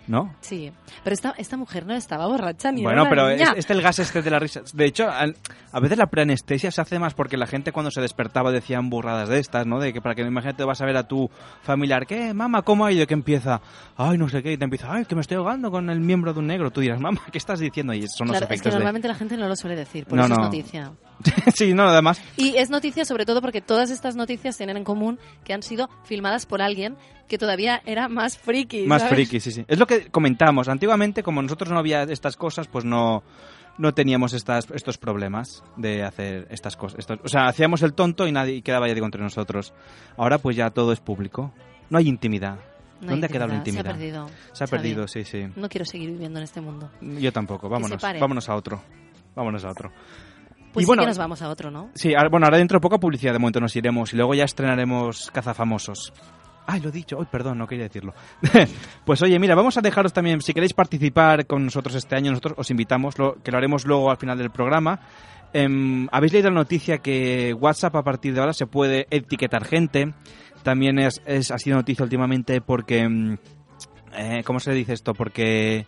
[0.08, 0.34] ¿No?
[0.42, 0.72] Sí,
[1.04, 4.22] pero esta, esta mujer no estaba borracha ni Bueno, pero es, este el gas este
[4.22, 4.62] de la risa.
[4.74, 5.36] De hecho, al-
[5.72, 9.30] a veces la preanestesia se hace más porque la gente cuando se despertaba decían burradas
[9.30, 9.80] de estas, ¿no?
[9.80, 11.30] De que para que imagínate vas a ver a tu
[11.62, 12.34] familiar, ¿qué?
[12.34, 13.06] Mamá, ¿cómo ha ido?
[13.08, 13.62] Que empieza,
[13.98, 16.34] ay, no sé qué, y te empieza, ay, que me estoy ahogando con el miembro
[16.34, 16.72] de un negro.
[16.72, 17.94] Tú dirás, mamá, ¿qué estás diciendo?
[17.94, 18.80] Y son los Claro, es que efectos de...
[18.80, 20.42] normalmente la gente no lo suele decir, por No, eso no.
[20.42, 20.92] es noticia.
[21.56, 25.20] sí, no, además, Y es noticia sobre todo porque todas estas noticias tienen en común
[25.44, 26.96] que han sido filmadas por alguien
[27.28, 28.86] que todavía era más friki.
[28.88, 29.16] más ¿sabes?
[29.16, 29.66] friki, sí, sí.
[29.68, 30.68] Es lo que comentamos.
[30.68, 33.24] Antiguamente, como nosotros no había estas cosas, pues no,
[33.78, 37.00] no teníamos estas, estos problemas de hacer estas cosas.
[37.00, 39.74] Estos- o sea, hacíamos el tonto y nadie y quedaba ya digo entre nosotros.
[40.18, 41.54] Ahora pues ya todo es público.
[41.90, 42.58] No hay intimidad.
[43.02, 43.84] No ¿Dónde ha quedado la intimidad?
[43.84, 44.28] Se ha perdido.
[44.54, 44.70] Se ha Xavi.
[44.70, 45.48] perdido, sí, sí.
[45.56, 46.92] No quiero seguir viviendo en este mundo.
[47.02, 47.68] Yo tampoco.
[47.68, 48.00] Vámonos.
[48.02, 48.82] Vámonos a otro.
[49.36, 49.92] Vámonos a otro.
[50.74, 51.90] Pues Y sí bueno- que nos vamos a otro, ¿no?
[51.96, 54.44] Sí, ahora- bueno, ahora dentro de poca publicidad de momento nos iremos y luego ya
[54.46, 56.14] estrenaremos Cazafamosos.
[56.68, 57.18] Ay, lo he dicho.
[57.20, 58.14] Ay, perdón, no quería decirlo.
[59.06, 62.54] pues oye, mira, vamos a dejaros también, si queréis participar con nosotros este año, nosotros
[62.58, 65.00] os invitamos, lo, que lo haremos luego al final del programa.
[65.54, 70.14] Em, Habéis leído la noticia que WhatsApp a partir de ahora se puede etiquetar gente.
[70.64, 73.00] También es, es- ha sido noticia últimamente porque...
[73.00, 73.38] em,
[74.16, 75.14] eh, ¿Cómo se dice esto?
[75.14, 75.86] Porque...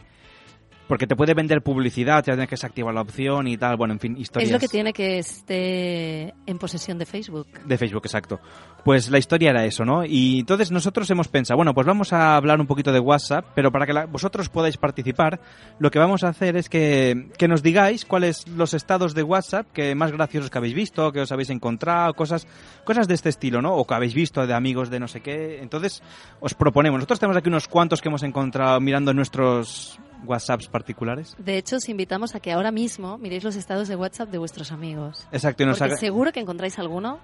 [0.88, 3.78] Porque te puede vender publicidad, te tienes que desactivar la opción y tal.
[3.78, 4.50] Bueno, en fin, historias.
[4.50, 7.48] Es lo que tiene que esté en posesión de Facebook.
[7.65, 8.39] De Facebook, exacto.
[8.84, 10.04] Pues la historia era eso, ¿no?
[10.06, 13.72] Y entonces nosotros hemos pensado, bueno, pues vamos a hablar un poquito de WhatsApp, pero
[13.72, 15.39] para que la- vosotros podáis participar,
[15.80, 19.67] lo que vamos a hacer es que, que nos digáis cuáles los estados de WhatsApp
[19.72, 22.46] que más graciosos que habéis visto, que os habéis encontrado, cosas,
[22.84, 23.74] cosas de este estilo, ¿no?
[23.76, 25.60] O que habéis visto de amigos de no sé qué.
[25.62, 26.04] Entonces,
[26.41, 26.98] os proponemos.
[26.98, 31.36] Nosotros tenemos aquí unos cuantos que hemos encontrado mirando nuestros WhatsApps particulares.
[31.38, 34.71] De hecho, os invitamos a que ahora mismo miréis los estados de WhatsApp de vuestros
[34.71, 35.27] amigos.
[35.31, 37.19] Exacto, y nos Porque haga- seguro que encontráis alguno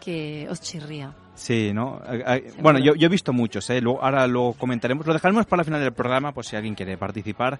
[0.00, 1.12] que os chirría.
[1.34, 2.00] Sí, ¿no?
[2.08, 3.80] Eh, eh, Bueno, yo, yo he visto muchos, ¿eh?
[3.80, 5.06] Luego- ahora lo comentaremos.
[5.06, 7.58] Lo dejaremos para la final del programa, pues si alguien quiere participar.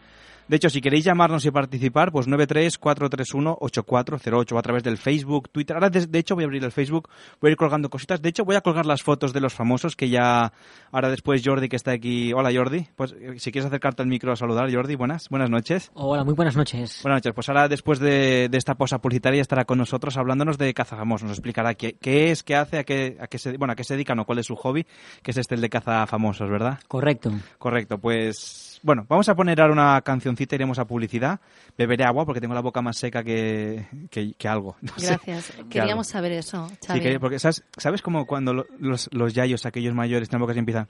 [0.48, 5.76] De hecho, si queréis llamarnos y participar, pues 934318408 o a través del Facebook, Twitter.
[5.76, 8.22] Ahora, de, de hecho, voy a abrir el Facebook, voy a ir colgando cositas.
[8.22, 10.54] De hecho, voy a colgar las fotos de los famosos que ya...
[10.90, 12.32] Ahora después Jordi, que está aquí...
[12.32, 12.88] Hola, Jordi.
[12.96, 15.28] Pues eh, si quieres acercarte al micro a saludar, Jordi, buenas.
[15.28, 15.90] Buenas noches.
[15.92, 17.00] Hola, muy buenas noches.
[17.02, 17.34] Buenas noches.
[17.34, 21.28] Pues ahora, después de, de esta pausa publicitaria, estará con nosotros hablándonos de caza famosos.
[21.28, 23.84] Nos explicará qué, qué es, qué hace, a qué, a qué se, bueno, a qué
[23.84, 24.86] se dedica, no cuál es su hobby,
[25.22, 26.78] que es este el de caza famosos, ¿verdad?
[26.88, 27.32] Correcto.
[27.58, 27.98] Correcto.
[27.98, 31.40] Pues, bueno, vamos a poner ahora una cancioncita, iremos a publicidad.
[31.76, 34.76] Beberé agua porque tengo la boca más seca que, que, que algo.
[34.82, 35.06] No sé.
[35.08, 35.52] Gracias.
[35.56, 36.12] Que Queríamos algo.
[36.18, 37.00] saber eso, Sí, Xavi.
[37.00, 40.60] que- porque ¿sabes, ¿sabes como cuando lo- los, los yayos, aquellos mayores, tienen bocas y
[40.60, 40.88] empiezan...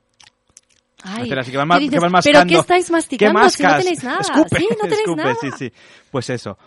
[1.05, 1.95] Ay, que van, ¿qué ma- dices?
[1.95, 2.47] que van ¿Pero mascando.
[2.49, 4.21] qué estáis masticando ¿Qué si no tenéis nada?
[4.21, 5.37] Escupe, sí, no tenéis escupe, nada.
[5.41, 5.73] sí, sí.
[6.11, 6.59] Pues eso.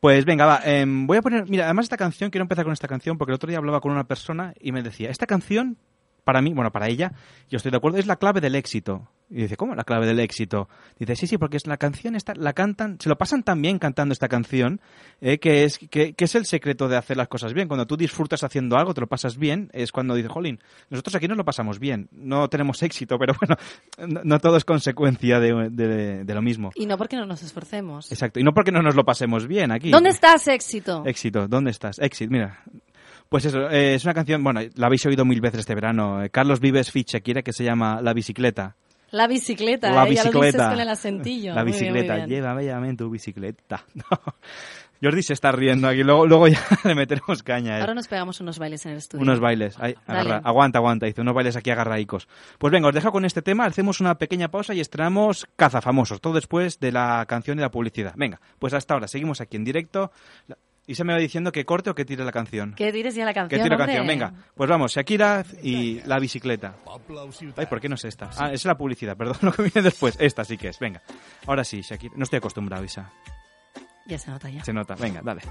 [0.00, 0.60] Pues venga, va.
[0.64, 1.48] em, voy a poner.
[1.48, 3.92] Mira, además esta canción, quiero empezar con esta canción porque el otro día hablaba con
[3.92, 5.78] una persona y me decía: Esta canción,
[6.24, 7.12] para mí, bueno, para ella,
[7.48, 9.08] yo estoy de acuerdo, es la clave del éxito.
[9.28, 10.68] Y dice: ¿Cómo la clave del éxito?
[10.98, 13.78] Dice: Sí, sí, porque es la canción, esta, la cantan, se lo pasan tan bien
[13.80, 14.80] cantando esta canción
[15.20, 17.66] eh, que, es, que, que es el secreto de hacer las cosas bien.
[17.66, 20.60] Cuando tú disfrutas haciendo algo, te lo pasas bien, es cuando dices: Jolín,
[20.90, 22.08] nosotros aquí nos lo pasamos bien.
[22.12, 23.56] No tenemos éxito, pero bueno,
[24.14, 26.70] no, no todo es consecuencia de, de- de lo mismo.
[26.76, 28.12] Y no porque no nos esforcemos.
[28.12, 28.38] Exacto.
[28.38, 29.90] Y no porque no nos lo pasemos bien aquí.
[29.90, 31.02] ¿Dónde estás, éxito?
[31.04, 31.98] Éxito, ¿dónde estás?
[31.98, 32.60] Éxito, mira.
[33.28, 36.22] Pues eso, eh, es una canción, bueno, la habéis oído mil veces este verano.
[36.22, 38.76] eh, Carlos Vives Fit Shakira que se llama La bicicleta.
[39.16, 40.14] La bicicleta, La ¿eh?
[40.14, 40.70] Ya lo dices bicicleta.
[40.70, 41.54] con el acentillo.
[41.54, 42.28] La Muy bien, muy bicicleta, bien.
[42.28, 43.84] llévame en tu bicicleta.
[45.02, 47.76] Jordi se está riendo aquí, luego, luego ya le meteremos caña.
[47.76, 47.82] él.
[47.82, 49.22] Ahora nos pegamos unos bailes en el estudio.
[49.22, 49.76] Unos bailes.
[49.78, 50.20] Ay, Dale.
[50.20, 51.04] agarra- aguanta, aguanta.
[51.04, 52.26] Dice, unos bailes aquí agarraicos.
[52.58, 53.66] Pues venga, os dejo con este tema.
[53.66, 56.20] Hacemos una pequeña pausa y estrenamos Cazafamosos.
[56.22, 58.14] Todo después de la canción y la publicidad.
[58.16, 59.06] Venga, pues hasta ahora.
[59.06, 60.12] Seguimos aquí en directo.
[60.88, 62.74] Y se me va diciendo que corte o que tire la canción.
[62.74, 64.06] Que tires ya la Que canción, tire la canción.
[64.06, 64.92] Venga, pues vamos.
[64.94, 66.76] Shakira y la bicicleta.
[67.56, 68.30] Ay, ¿por qué no es esta?
[68.36, 69.36] Ah, es la publicidad, perdón.
[69.42, 70.16] Lo que viene después.
[70.20, 70.78] Esta sí que es.
[70.78, 71.02] Venga.
[71.46, 72.14] Ahora sí, Shakira.
[72.16, 73.10] No estoy acostumbrado, Isa.
[74.06, 74.62] Ya se nota ya.
[74.64, 74.94] Se nota.
[74.94, 75.42] Venga, dale.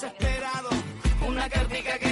[0.00, 0.70] Desesperado,
[1.28, 2.09] una cartica que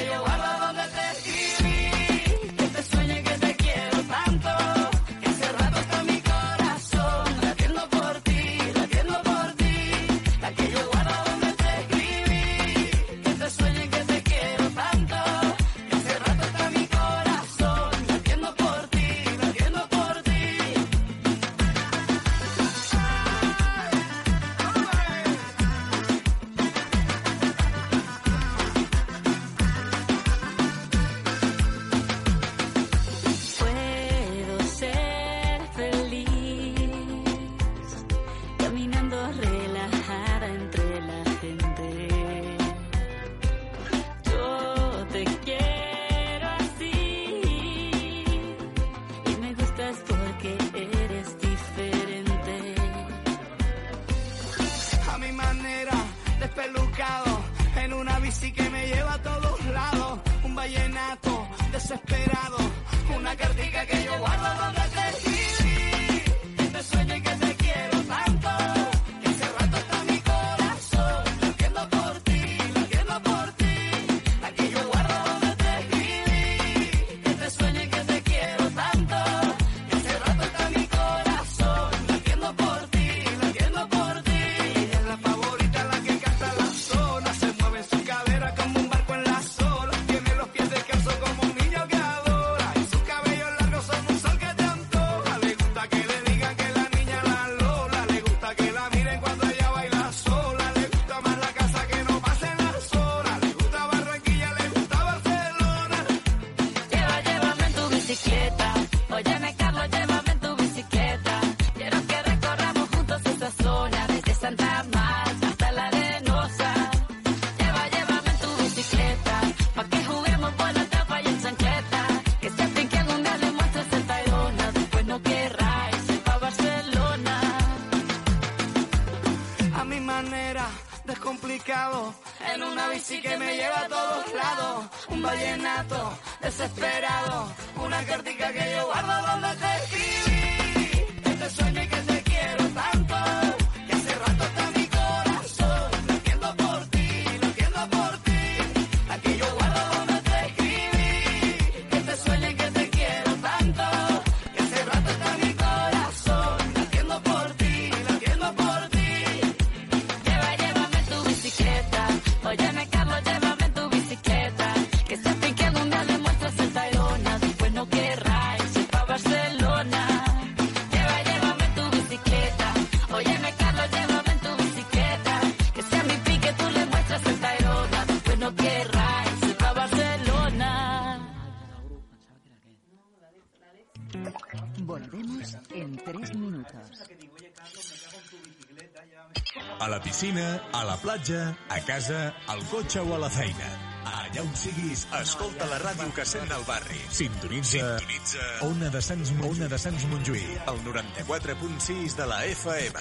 [190.79, 193.69] a la platja, a casa, al cotxe o a la feina.
[194.09, 197.01] Allà on siguis, escolta la ràdio que sent el barri.
[197.11, 198.38] Sintonitza, Sintonitza
[198.69, 202.97] Ona de Sants, Ona de Sants Montjuïc, el 94.6 de la FM.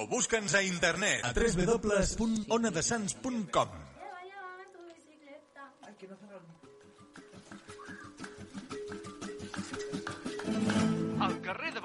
[0.00, 3.89] O busca'ns a internet a www.onadesans.com.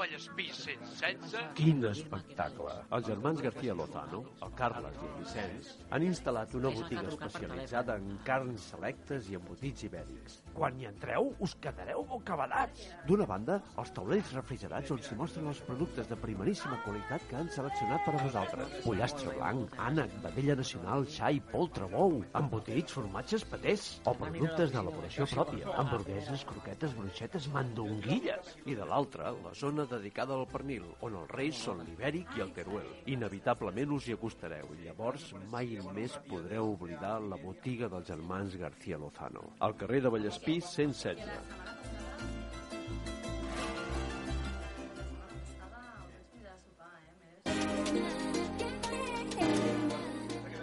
[0.06, 1.54] de Vallespís 116...
[1.58, 2.74] Quin espectacle!
[2.94, 8.20] Els germans García Lozano, el Carles i el Vicenç, han instal·lat una botiga especialitzada en
[8.28, 10.38] carns selectes i embotits ibèrics.
[10.56, 12.86] Quan hi entreu, us quedareu bocabadats.
[13.08, 17.50] D'una banda, els taulells refrigerats on s'hi mostren els productes de primeríssima qualitat que han
[17.56, 18.78] seleccionat per a vosaltres.
[18.86, 25.74] Pollastre blanc, ànec, vedella nacional, xai, poltre, bou, embotits, formatges, patés, o productes d'elaboració pròpia,
[25.82, 28.56] hamburgueses, croquetes, bruixetes, mandonguilles.
[28.70, 32.53] I de l'altra, la zona dedicada al pernil, on els reis són l'ibèric i el
[32.55, 32.88] teruel.
[33.12, 38.99] Inevitablement us hi acostareu i llavors mai més podreu oblidar la botiga dels germans García
[39.01, 41.23] Lozano, al carrer de Vallespí 116.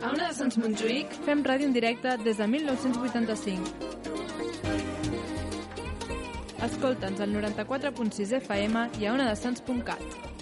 [0.03, 4.12] A una de Sants Montjuïc fem ràdio en directe des de 1985.
[6.63, 10.42] Escolta'ns al 94.6 FM i a onadesans.cat.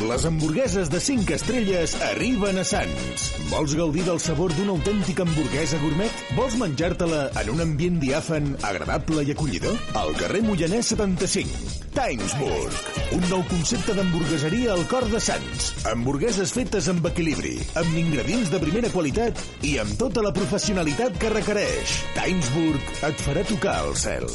[0.00, 3.24] Les hamburgueses de 5 estrelles arriben a Sants.
[3.50, 6.20] Vols gaudir del sabor d'una autèntica hamburguesa gourmet?
[6.36, 9.74] Vols menjar-te-la en un ambient diàfan, agradable i acollidor?
[9.98, 11.50] Al carrer Moianès 75.
[11.98, 12.78] Timesburg.
[13.18, 15.72] Un nou concepte d'hamburgueseria al cor de Sants.
[15.90, 21.34] Hamburgueses fetes amb equilibri, amb ingredients de primera qualitat i amb tota la professionalitat que
[21.34, 21.98] requereix.
[22.14, 24.30] Timesburg et farà tocar el cel.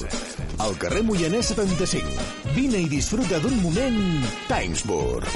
[0.59, 2.42] Al carrer Moianès 75.
[2.53, 3.99] Vine i disfruta d'un moment
[4.47, 5.29] Timesburg.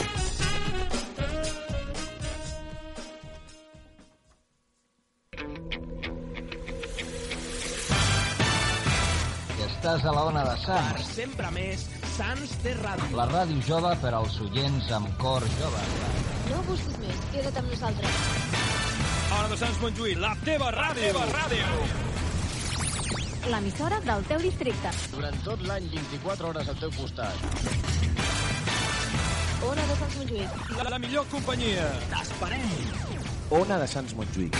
[9.67, 11.85] Estàs a la ona de Sants, Sempre més,
[12.17, 13.09] Sants té ràdio.
[13.17, 15.83] la ràdio jove per als oients amb cor jove.
[16.49, 18.19] No busquis més, queda't amb nosaltres.
[19.37, 21.03] Ona de Sants Montjuïc, la teva ràdio.
[21.03, 22.16] La teva ràdio.
[23.47, 24.89] L'emissora del teu districte.
[25.13, 27.45] Durant tot l'any, 24 hores al teu costat.
[29.67, 30.57] Ona de Sants Montjuïc.
[30.75, 31.85] La, la millor companyia.
[32.11, 32.65] T'esperem.
[33.61, 34.59] Ona de Sants Montjuïc.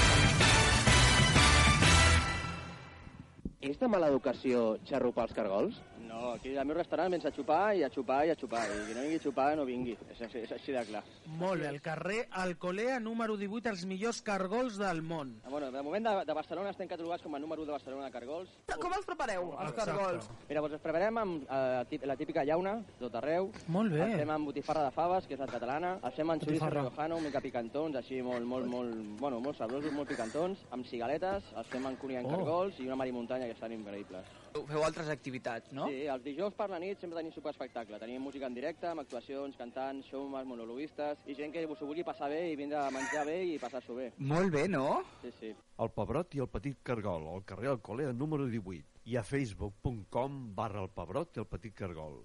[3.68, 5.84] És de mala educació xarrupar els cargols?
[6.18, 8.64] No, aquí al meu restaurant vens a xupar i a xupar i a xupar.
[8.66, 9.94] I qui no vingui a xupar no vingui.
[10.10, 11.04] És, així- és així de clar.
[11.28, 15.36] Molt bé, al carrer Alcolea, número 18, els millors cargols del món.
[15.46, 18.06] Ah, Bueno, de moment de, de Barcelona estem catalogats com a número 1 de Barcelona
[18.06, 18.50] de cargols.
[18.80, 19.92] Com els prepareu, els Exacte.
[19.92, 20.30] cargols?
[20.50, 23.52] Mira, doncs els preparem amb eh, la típica llauna, tot arreu.
[23.68, 24.02] Molt bé.
[24.04, 26.00] Els fem amb botifarra de faves, que és la catalana.
[26.04, 30.10] Els fem amb xoriço riojano, mica picantons, així molt, molt, molt, bueno, molt sabrosos, molt
[30.10, 30.66] picantons.
[30.72, 32.30] Amb cigaletes, els fem amb cunyant Oh.
[32.30, 34.26] cargols i una marimuntanya que estan increïbles.
[34.68, 35.88] Feu altres activitats, no?
[35.88, 38.00] Sí, els dijous per la nit sempre tenim superespectacle.
[38.02, 42.30] Tenim música en directe, amb actuacions, cantants, showmans, monologuistes, i gent que s'ho vulgui passar
[42.34, 44.12] bé i vindre a menjar bé i passar-s'ho bé.
[44.18, 45.02] Molt bé, no?
[45.24, 45.54] Sí, sí.
[45.84, 50.84] El Pebrot i el Petit Cargol, al carrer Alcolea número 18 i a facebook.com barra
[50.84, 52.20] el Pebrot i el Petit Cargol.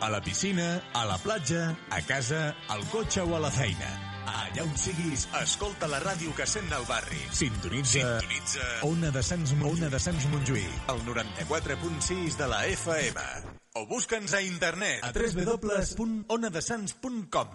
[0.00, 3.88] A la piscina, a la platja, a casa, al cotxe o a la feina.
[4.28, 7.16] Allà on siguis, escolta la ràdio que sent el barri.
[7.32, 13.20] Sintonitza, Sintonitza Ona de Sants, Ona de Sants Montjuïc, el 94.6 de la FM.
[13.80, 17.48] O busca'ns a internet a www.onadesans.com.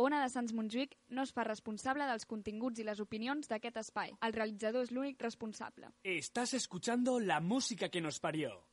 [0.00, 4.14] Ona de Sants Montjuïc no es fa responsable dels continguts i les opinions d'aquest espai.
[4.24, 5.92] El realitzador és l'únic responsable.
[6.02, 8.69] Estás escuchando la música que nos parió.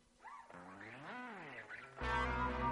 [1.99, 2.66] Thank you.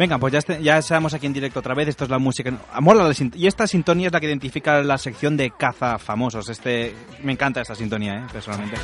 [0.00, 1.86] Venga, pues ya, este- ya estamos aquí en directo otra vez.
[1.86, 2.50] Esto es la música.
[2.80, 6.48] Mola y esta sintonía es la que identifica la sección de caza famosos.
[6.48, 8.22] Este, me encanta esta sintonía, ¿eh?
[8.32, 8.78] personalmente.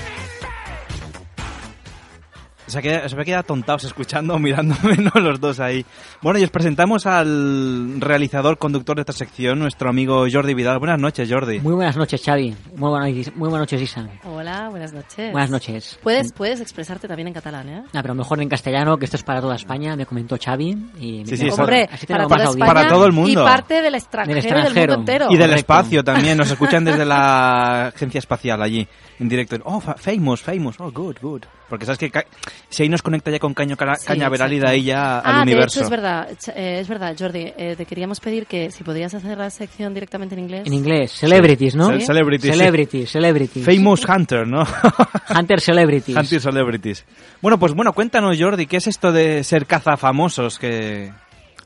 [2.66, 5.20] Se, ha quedado- se me ha quedado tontados escuchando, mirándome ¿no?
[5.20, 5.85] los dos ahí.
[6.20, 10.79] Bueno, y os presentamos al realizador, conductor de esta sección, nuestro amigo Jordi Vidal.
[10.79, 11.61] Buenas noches, Jordi.
[11.61, 12.55] Muy buenas noches, Xavi.
[12.76, 14.09] Muy buenas, muy buenas noches, Isa.
[14.24, 15.33] Hola, buenas noches.
[15.33, 15.98] Buenas noches.
[16.02, 17.83] Puedes, puedes expresarte también en catalán, ¿eh?
[17.94, 20.76] Ah, pero mejor en castellano, que esto es para toda España, me comentó Xavi.
[21.00, 22.66] Y Sí, sí, Hombre, así para toda España.
[22.66, 23.31] Para todo el mundo.
[23.31, 24.96] y parte del extranjero, y del extranjero.
[24.96, 25.26] mundo entero.
[25.31, 25.61] Y del Correcto.
[25.61, 28.87] espacio también, nos escuchan desde la agencia espacial allí,
[29.18, 29.57] en directo.
[29.64, 31.42] Oh, fa- famous, famous, oh, good, good.
[31.68, 32.24] Porque sabes que ca-
[32.68, 35.37] si ahí nos conecta ya con Caño Cara- Sí, Cañaveral y de ahí ya al
[35.37, 35.81] ah, universo.
[35.81, 37.52] de hecho es verdad, eh, es verdad, Jordi.
[37.57, 40.66] eh, te queríamos pedir que si podrías hacer la sección directamente en inglés.
[40.66, 41.88] En inglés, celebrities, ¿no?
[41.88, 42.52] Ce- Celebrities.
[42.52, 42.59] sí.
[42.59, 43.64] Celebrities, celebrities.
[43.64, 44.64] Famous Hunter, ¿no?
[45.38, 46.16] Hunter Celebrities.
[46.16, 47.05] Hunter Celebrities.
[47.42, 50.59] Bueno, pues bueno, cuéntanos, Jordi, ¿qué es esto de ser cazafamosos?
[50.59, 51.12] Que...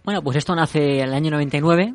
[0.04, 1.94] Bueno, pues esto nace el año 99.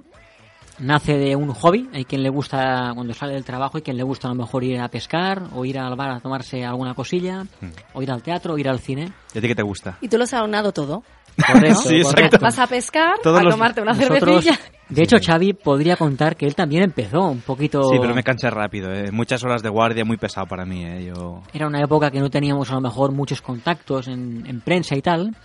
[0.80, 1.90] Nace de un hobby.
[1.94, 4.64] Hay quien le gusta, cuando sale del trabajo, hay quien le gusta a lo mejor
[4.64, 7.70] ir a pescar, o ir al bar a tomarse alguna cosilla, Hmm.
[7.94, 9.12] o ir al teatro, o ir al cine.
[9.34, 9.98] ¿Y a ti qué te gusta?
[10.02, 11.04] Y tú lo has aunado todo.
[11.48, 12.38] Correcto, Sí, correcto.
[12.42, 14.60] Vas a pescar, Todos a los- tomarte una Nosotros- cervecilla.
[14.88, 17.84] De hecho, Xavi podría contar que él también empezó un poquito...
[17.86, 19.12] Sí, pero me cansé rápido, ¿eh?
[19.12, 21.06] Muchas horas de guardia, muy pesado para mí, ¿eh?
[21.08, 21.42] Yo...
[21.54, 25.02] Era una época que no teníamos a lo mejor muchos contactos en, en prensa y
[25.02, 25.36] tal.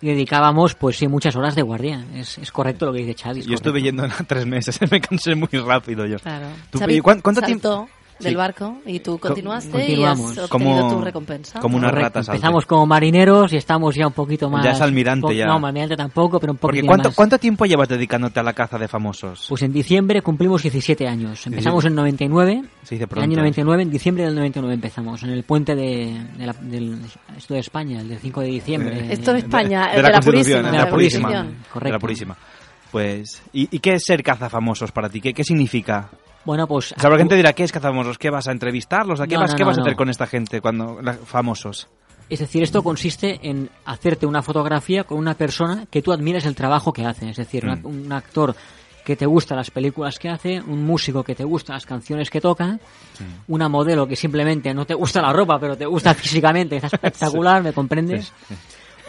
[0.00, 2.04] Dedicábamos, pues sí, muchas horas de guardia.
[2.14, 3.84] Es, es correcto lo que dice es Yo estuve correcto.
[3.84, 6.18] yendo en tres meses, me cansé muy rápido yo.
[6.18, 6.46] Claro.
[6.70, 7.88] ¿Tú- Xavi y cuán- ¿Cuánto tiempo?
[8.18, 8.36] Del Sí.
[8.36, 11.60] barco y tú continuaste y has obtenido Como- tu recompensa.
[11.60, 12.36] como una Correcto, rata salte.
[12.36, 14.64] Empezamos como marineros y estamos ya un poquito más...
[14.64, 15.46] Ya es almirante, ya.
[15.46, 17.16] No, almirante tampoco, pero un poquito ¿cuánto, más.
[17.16, 19.46] ¿cuánto tiempo llevas dedicándote a la caza de famosos?
[19.48, 21.46] Pues en diciembre cumplimos 17 años.
[21.46, 22.62] Empezamos en 99.
[22.82, 23.24] Se dice El pronto.
[23.24, 23.36] año ¿eh?
[23.38, 26.98] 99, en diciembre del 99 empezamos, en el puente de, de la- del
[27.36, 28.98] esto de España, el del 5 de diciembre.
[28.98, 31.22] Eh, Esto de España, de, de la Constitución, Purísima, de la Purísima.
[31.28, 31.62] Constitución.
[31.62, 31.92] De Correcto.
[31.92, 32.36] la Purísima.
[32.90, 35.20] Pues, ¿y, y qué es ser cazafamosos para ti?
[35.20, 36.08] ¿Qué, qué significa?
[36.48, 36.94] Bueno, pues...
[36.96, 38.16] O sea, la gente dirá, ¿qué es cazafamosos?
[38.16, 39.20] ¿Qué vas a entrevistarlos?
[39.20, 41.88] ¿A qué No, vas, no, qué vas a hacer con esta gente cuando la- famosos?
[42.30, 46.54] Es decir, esto consiste en hacerte una fotografía con una persona que tú admires el
[46.54, 47.28] trabajo que hace.
[47.28, 47.84] Es decir, una- Mm.
[47.84, 48.54] un actor
[49.04, 52.40] que te gusta las películas que hace, un músico que te gusta las canciones que
[52.40, 52.78] toca,
[53.48, 57.62] una modelo que simplemente no te gusta la ropa, pero te gusta físicamente, está espectacular,
[57.62, 58.32] ¿me comprendes?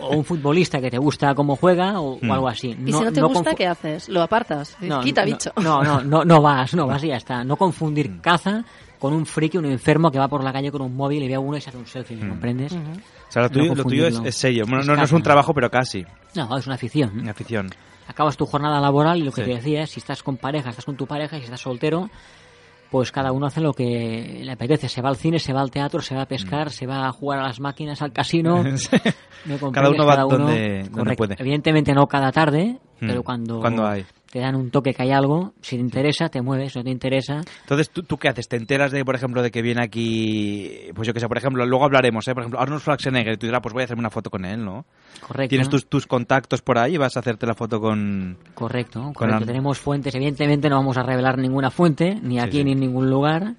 [0.02, 2.32] O un futbolista que te gusta cómo juega o, o Mm.
[2.32, 2.70] algo así.
[2.86, 4.10] Y si no te gusta, ¿qué haces?
[4.10, 4.78] Lo apartas.
[4.82, 5.52] no, Quita, no, bicho.
[5.62, 7.44] No, no, no, no vas, no vas y ya está.
[7.44, 8.20] No confundir Mm.
[8.22, 8.64] caza
[9.00, 11.36] con un friki, un enfermo que va por la calle con un móvil y ve
[11.36, 12.74] a uno y se hace un selfie, ¿me comprendes?
[12.74, 14.66] O sea, lo No tuyo, lo tuyo es, serio.
[14.68, 16.06] Bueno, no, no es un trabajo, pero casi.
[16.36, 17.12] No, es una afición.
[17.20, 17.70] Una afición.
[18.08, 19.50] Acabas tu jornada laboral y lo que Sí.
[19.50, 22.10] te decía es, si estás con pareja, estás con tu pareja, y si estás soltero,
[22.92, 24.90] pues cada uno hace lo que le apetece.
[24.90, 26.72] Se va al cine, se va al teatro, se va a pescar, Mm.
[26.72, 28.64] se va a jugar a las máquinas, al casino.
[29.74, 31.18] Cada uno va donde- donde Correcto.
[31.18, 31.36] puede.
[31.40, 33.08] Evidentemente no cada tarde, Mm.
[33.08, 34.06] pero cuando, Cuando hay.
[34.32, 37.42] Te dan un toque que hay algo, si te interesa, te mueves, no te interesa.
[37.62, 38.48] Entonces, ¿tú, ¿tú qué haces?
[38.48, 41.66] ¿Te enteras de, por ejemplo, de que viene aquí, pues yo que sé, por ejemplo,
[41.66, 42.34] luego hablaremos, ¿eh?
[42.34, 44.64] Por ejemplo, Arnold Schwarzenegger, y tú dirás, pues voy a hacerme una foto con él,
[44.64, 44.86] ¿no?
[45.28, 45.50] Correcto.
[45.50, 48.38] Tienes tus, tus contactos por ahí y vas a hacerte la foto con...
[48.54, 49.36] Correcto, con correcto.
[49.36, 49.48] Arnold.
[49.48, 52.64] Tenemos fuentes, evidentemente no vamos a revelar ninguna fuente, ni aquí sí.
[52.64, 53.56] ni en ningún lugar,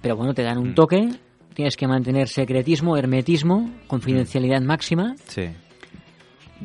[0.00, 0.74] pero bueno, te dan un Mm.
[0.74, 1.08] toque,
[1.54, 5.48] tienes que mantener secretismo, hermetismo, confidencialidad máxima, Sí.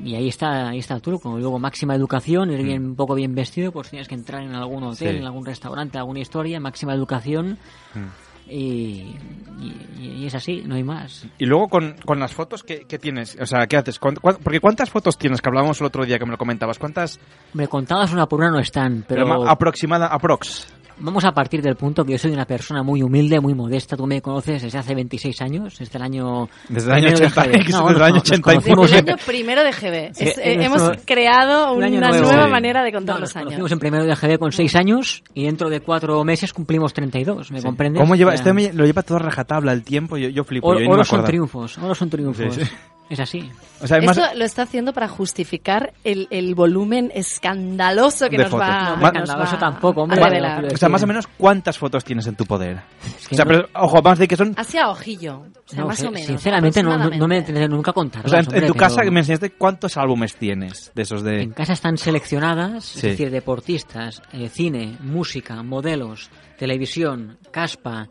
[0.03, 1.37] Y ahí está, ahí está el truco.
[1.37, 4.83] Luego máxima educación, ir bien, un poco bien vestido, pues tienes que entrar en algún
[4.83, 5.11] hotel, Mm.
[5.13, 5.17] Sí.
[5.19, 7.57] en algún restaurante, alguna historia, máxima educación,
[7.95, 8.49] Mm.
[8.49, 9.15] y,
[9.59, 11.25] y- y es así, no hay más.
[11.37, 13.37] Y luego con, con las fotos, ¿qué, qué tienes?
[13.41, 13.99] O sea, ¿qué haces?
[13.99, 15.41] ¿Cuán- cuán- porque ¿cuántas fotos tienes?
[15.41, 16.79] Que hablábamos el otro día que me lo comentabas.
[16.79, 17.19] ¿Cuántas?
[17.53, 19.27] Me contadas una por una no están, pero...
[19.27, 20.73] ma- aproximada, aprox.
[20.99, 23.95] Vamos a partir del punto que yo soy una persona muy humilde, muy modesta.
[23.95, 26.49] Tú me conoces desde hace 26 años, desde el año...
[26.69, 27.51] Desde el año primero de 80, GB.
[27.57, 28.41] desde No, el nos- año nos 89.
[28.41, 30.13] conocimos Desde en- el año primero de GB.
[30.15, 32.17] Sí, Es- eh, hemos nuestro- creado una nuevo.
[32.27, 32.51] nueva Sí.
[32.51, 33.45] manera de contar No, los nos años.
[33.45, 37.51] conocimos en primero de GB con 6 años y dentro de 4 meses cumplimos 32,
[37.51, 38.01] ¿me comprendes?
[38.01, 38.33] ¿Cómo lleva?
[38.33, 40.17] Este me- lo lleva todo a rajatabla el tiempo.
[40.17, 40.67] Yo, yo flipo.
[40.67, 42.55] oro, yo oro son triunfos, oro son triunfos.
[42.55, 42.71] Sí, sí.
[43.09, 43.49] Es así.
[43.81, 48.43] O sea, más- Esto lo está haciendo para justificar el, el volumen escandaloso que De
[48.43, 48.67] nos fotos.
[48.67, 50.65] va, No, que Ma- nos escandaloso va tampoco, hombre, a revelar.
[50.73, 52.81] O sea, más o menos, ¿cuántas fotos tienes en tu poder?
[53.29, 54.53] que o sea, no- pero, ojo, vamos a decir que son...
[54.57, 55.39] Así a ojillo.
[55.39, 56.27] O sea, No más sé, o menos.
[56.27, 57.45] Sinceramente no, no, me aproximadamente.
[57.53, 58.25] tendré nunca a contar.
[58.25, 61.41] O sea, en, en tu casa me enseñaste cuántos álbumes tienes de esos de...
[61.41, 62.97] En casa están seleccionadas, Sí.
[62.97, 68.07] es decir, deportistas, eh, cine, música, modelos, televisión, caspa.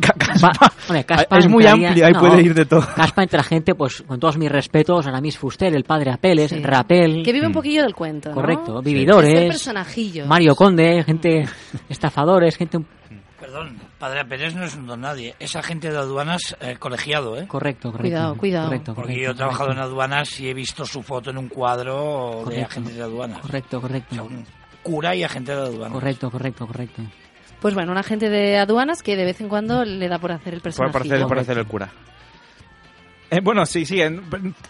[0.00, 0.50] Caspa.
[0.88, 2.86] Hombre, caspa Es muy entraría- amplio, ahí no, puede ir de todo.
[2.94, 6.62] Caspa entra gente, pues con todos mis respetos, Aramis Fuster, el padre Apeles, Sí.
[6.62, 7.22] Rapel.
[7.24, 8.34] Que vive un poquillo del cuento, ¿no?
[8.34, 8.84] Correcto, Sí.
[8.84, 9.40] vividores.
[9.48, 10.26] Personajillo.
[10.26, 11.44] Mario Conde, gente
[11.88, 12.78] estafadores, gente.
[13.40, 17.46] Perdón, Padre Pérez no es un don nadie, es agente de aduanas eh, colegiado, ¿eh?
[17.46, 18.02] Correcto, correcto.
[18.02, 18.66] Cuidado, cuidado.
[18.66, 19.90] Correcto, Porque correcto, yo he trabajado en correcto.
[19.92, 23.38] aduanas y he visto su foto en un cuadro de agentes de aduanas.
[23.40, 24.28] Correcto, correcto.
[24.82, 25.92] Cura y agente de aduanas.
[25.92, 27.02] Correcto, correcto, correcto.
[27.60, 30.54] Pues bueno, un agente de aduanas que de vez en cuando le da por hacer
[30.54, 30.92] el personaje.
[30.92, 31.90] por hacer, por hacer el cura.
[33.30, 34.00] Eh, bueno, sí, sí.
[34.00, 34.22] en-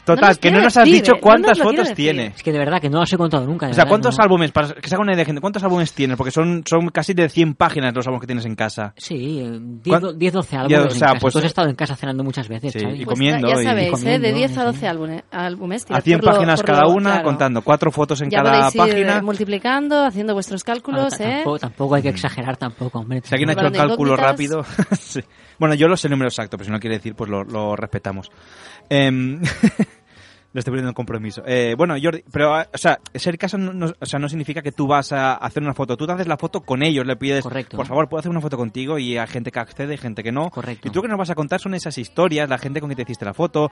[0.05, 2.27] total, nos que no nos has decir, dicho eh, no cuántas quiere fotos tiene.
[2.35, 3.67] Es que de verdad que no las he contado nunca.
[3.67, 4.25] de O sea, verdad, ¿cuántos no.
[4.25, 4.51] álbumes?
[4.53, 6.17] Para que se haga una idea de gente, ¿cuántos álbumes tienes?
[6.17, 8.95] Porque son, son casi de 100 páginas los álbumes que tienes en casa.
[8.97, 10.81] Sí, eh, ¿Cuán- 10, 12 Ya, álbumes.
[10.87, 11.21] o sea, en casa.
[11.21, 13.65] pues- Tú has estado en casa cenando muchas veces, Sí, y Pues comiendo ya y-
[13.65, 13.93] sabéis, y ¿eh?
[13.93, 14.67] comiendo, de 10 a sí.
[14.67, 15.23] 12 álbumes.
[15.31, 17.25] álbumes A tirad 100 por lo- páginas por cada lo- una, claro.
[17.25, 19.23] contando cuatro fotos en Ya cada ir página.
[19.23, 21.25] multiplicando, haciendo vuestros cálculos, ¿eh?
[21.45, 23.21] tampoco, tampoco hay que exagerar tampoco, hombre.
[23.23, 24.65] Si alguien ha hecho el cálculo rápido.
[25.59, 28.31] Bueno, yo lo sé el número exacto, pero si no quiere decir, pues lo respetamos.
[28.91, 29.41] Em,
[30.53, 31.43] lo estoy poniendo en compromiso.
[31.47, 34.63] Eh, bueno, Jordi, pero, ah, o sea, ser caso no, no- o sea, no significa
[34.63, 35.97] que tú vas a hacer una foto.
[35.97, 37.77] Tú te haces la foto con ellos, le pides, Correcto.
[37.77, 40.33] por favor, puedo hacer una foto contigo y hay gente que accede y gente que
[40.33, 40.49] no.
[40.51, 40.89] Correcto.
[40.89, 42.97] Y tú lo que nos vas a contar son esas historias, la gente con que
[42.97, 43.71] te hiciste la foto,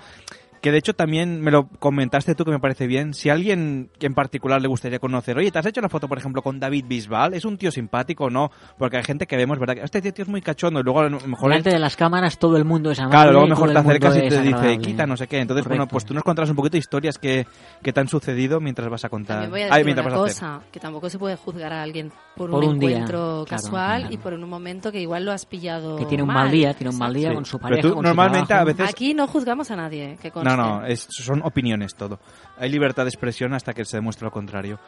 [0.60, 3.14] que de hecho también me lo comentaste tú que me parece bien.
[3.14, 6.08] Si a alguien que en particular le gustaría conocer, oye, ¿te has hecho la foto,
[6.08, 7.34] por ejemplo, con David Bisbal?
[7.34, 8.50] ¿Es un tío simpático o no?
[8.78, 9.74] Porque hay gente que vemos, ¿verdad?
[9.74, 11.50] Que este tío es muy cachondo y luego a lo mejor...
[11.50, 13.16] Delante de las cámaras todo el mundo es amable.
[13.16, 15.38] Claro, luego mejor te acercas y es te dice, quita, no sé qué.
[15.40, 15.92] Entonces, bueno, Correcto.
[15.92, 17.46] pues tú nos contarás un poquito de historias que,
[17.82, 19.42] que te han sucedido mientras vas a contar.
[19.42, 20.48] También voy a Ay, decir mientras una vas a hacer.
[20.60, 23.62] cosa, que tampoco se puede juzgar a alguien por, Por un, un día, encuentro claro,
[23.62, 24.14] casual claro.
[24.14, 26.90] y por un momento que igual lo has pillado Que tiene un mal día, tiene
[26.90, 27.34] un mal día Sí.
[27.34, 28.70] con su Pero pareja, tú con su normalmente trabajo.
[28.70, 30.45] a veces- Aquí no juzgamos a nadie, que conste.
[30.46, 32.20] No, no, es, son opiniones todo.
[32.58, 34.78] Hay libertad de expresión hasta que se demuestre lo contrario.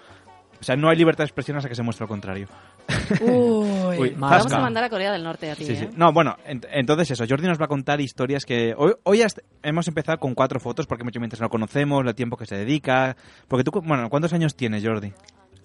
[0.60, 2.48] O sea, no hay libertad de expresión hasta que se muestre lo contrario.
[3.20, 5.84] Uy, Uy, vamos a mandar a Corea del Norte a ti, Sí, sí.
[5.84, 5.90] ¿eh?
[5.94, 8.74] No, bueno, ent- entonces eso, Jordi nos va a contar historias que...
[8.76, 9.22] Hoy, hoy
[9.62, 13.16] hemos empezado con cuatro fotos porque mucho mientras no conocemos, el tiempo que se dedica...
[13.46, 15.12] Porque tú, bueno, ¿cuántos años tienes, Jordi?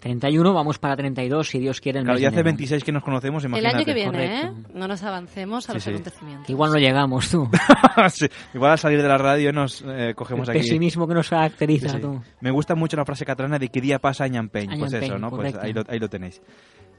[0.03, 1.99] 31, vamos para 32, si Dios quiere.
[1.99, 2.45] el Claro, mes ya hace enero.
[2.47, 3.75] 26 que nos conocemos, El imagínate.
[3.77, 4.47] año que viene, Correcto.
[4.47, 4.71] ¿eh?
[4.75, 5.89] No nos avancemos a Sí, los sí.
[5.91, 6.49] acontecimientos.
[6.49, 7.49] Igual no llegamos, tú.
[8.09, 10.67] Sí, Igual al salir de la radio nos eh, cogemos El aquí...
[10.67, 12.01] pesimismo que nos caracteriza, Sí, sí.
[12.01, 12.21] tú.
[12.41, 14.25] Me gusta mucho la frase catalana de que día pasa.
[14.25, 15.29] Año Pues eso, ¿no?
[15.29, 15.59] Pues correcto.
[15.61, 16.41] ahí lo, ahí lo tenéis.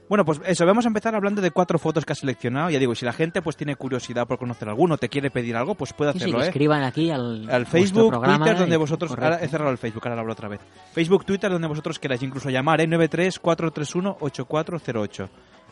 [0.07, 2.69] Bueno, pues eso, vamos a empezar hablando de cuatro fotos que has seleccionado.
[2.69, 5.73] Ya digo, si la gente pues tiene curiosidad por conocer alguno, te quiere pedir algo,
[5.73, 6.49] pues puede Sí, sí, hacerlo, que ¿eh?
[6.49, 9.09] escriban aquí al, Al Facebook, Twitter, donde y- vosotros...
[9.09, 9.33] correcto.
[9.33, 10.61] Ahora he cerrado el Facebook, ahora lo abro otra vez.
[10.93, 12.87] Facebook, Twitter, donde vosotros queráis incluso llamar, ¿eh?
[12.97, 15.29] 93431-8408.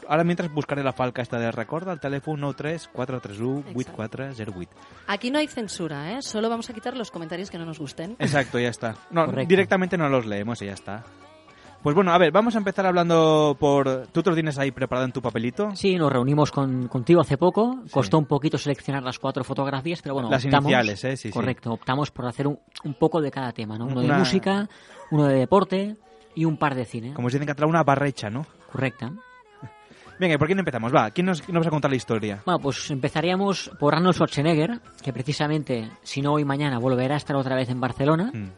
[0.07, 4.67] Ahora mientras buscaré la falca esta de recorda, al teléfono 93431-8408.
[5.07, 6.21] Aquí no hay censura, ¿eh?
[6.21, 8.15] Solo vamos a quitar los comentarios que no nos gusten.
[8.19, 8.95] Exacto, ya está.
[9.11, 9.47] No, Correcto.
[9.49, 11.03] directamente no los leemos y ya está.
[11.81, 14.07] Pues bueno, a ver, vamos a empezar hablando por...
[14.07, 15.75] ¿Tú te lo tienes ahí preparado en tu papelito?
[15.75, 17.81] Sí, nos reunimos con, contigo hace poco.
[17.91, 21.17] Costó un poquito seleccionar las cuatro fotografías, pero bueno, Las optamos, iniciales, ¿eh?
[21.17, 21.33] Sí, sí.
[21.33, 23.87] Correcto, optamos por hacer un, un poco de cada tema, ¿no?
[23.87, 24.69] Uno Una- de música,
[25.11, 25.97] uno de deporte
[26.35, 27.13] y un par de cine.
[27.13, 28.45] Como se dice en catalán, una barrecha, ¿no?
[28.71, 29.11] Correcta.
[30.19, 30.93] Venga, ¿y ¿por quién empezamos?
[30.93, 32.41] Va, ¿quién nos, nos vas a contar la historia?
[32.45, 37.35] Bueno, pues empezaríamos por Arnold Schwarzenegger, que precisamente, si no hoy mañana, volverá a estar
[37.35, 38.31] otra vez en Barcelona.
[38.33, 38.49] Mm.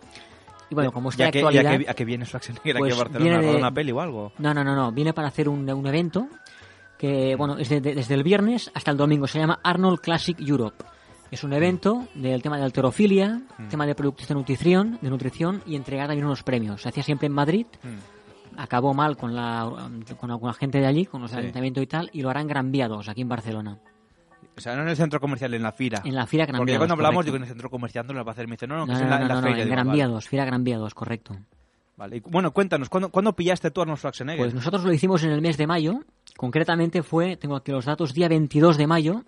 [0.69, 1.95] Y bueno, como está ¿Y de a qué, y a actualidad...
[1.95, 3.37] qué- viene Schwarzenegger pues aquí a Barcelona?
[3.37, 4.33] viene ¿A de- una peli o algo?
[4.37, 4.91] No, no, no, no.
[4.91, 6.27] Viene para hacer un, un evento
[6.97, 9.25] que, bueno, es de- de- desde el viernes hasta el domingo.
[9.27, 10.83] Se llama Arnold Classic Europe.
[11.35, 13.67] Es un evento del tema de alterofilia, Mm.
[13.67, 16.81] tema de productos de nutrición, de nutrición y entregar también unos premios.
[16.81, 17.65] Se hacía siempre en Madrid.
[18.55, 19.69] Acabó mal con la,
[20.17, 21.35] con alguna gente de allí, con los Sí.
[21.37, 22.71] ayuntamientos y tal, y lo harán Gran
[23.09, 23.77] aquí en Barcelona.
[24.57, 26.01] O sea, no en el centro comercial, en la fira.
[26.05, 27.25] En la fira Gran Porque Viados, cuando hablamos, correcto.
[27.33, 28.47] digo, en el centro comercial no lo va a hacer.
[28.47, 29.47] Me dice, no, no, que No, es no, en la, no, en la no, no,
[29.47, 29.63] feria.
[29.63, 29.97] en Digo, Gran vale.
[29.97, 30.63] Viados, Fira Gran
[30.93, 31.35] correcto.
[31.97, 32.15] Vale.
[32.15, 34.39] Y, bueno, cuéntanos, ¿cuándo, ¿cuándo pillaste tú a Arnold Schwarzenegger?
[34.45, 35.99] Pues nosotros lo hicimos en el mes de mayo.
[36.37, 39.23] Concretamente fue, tengo aquí los datos, día 22 de mayo,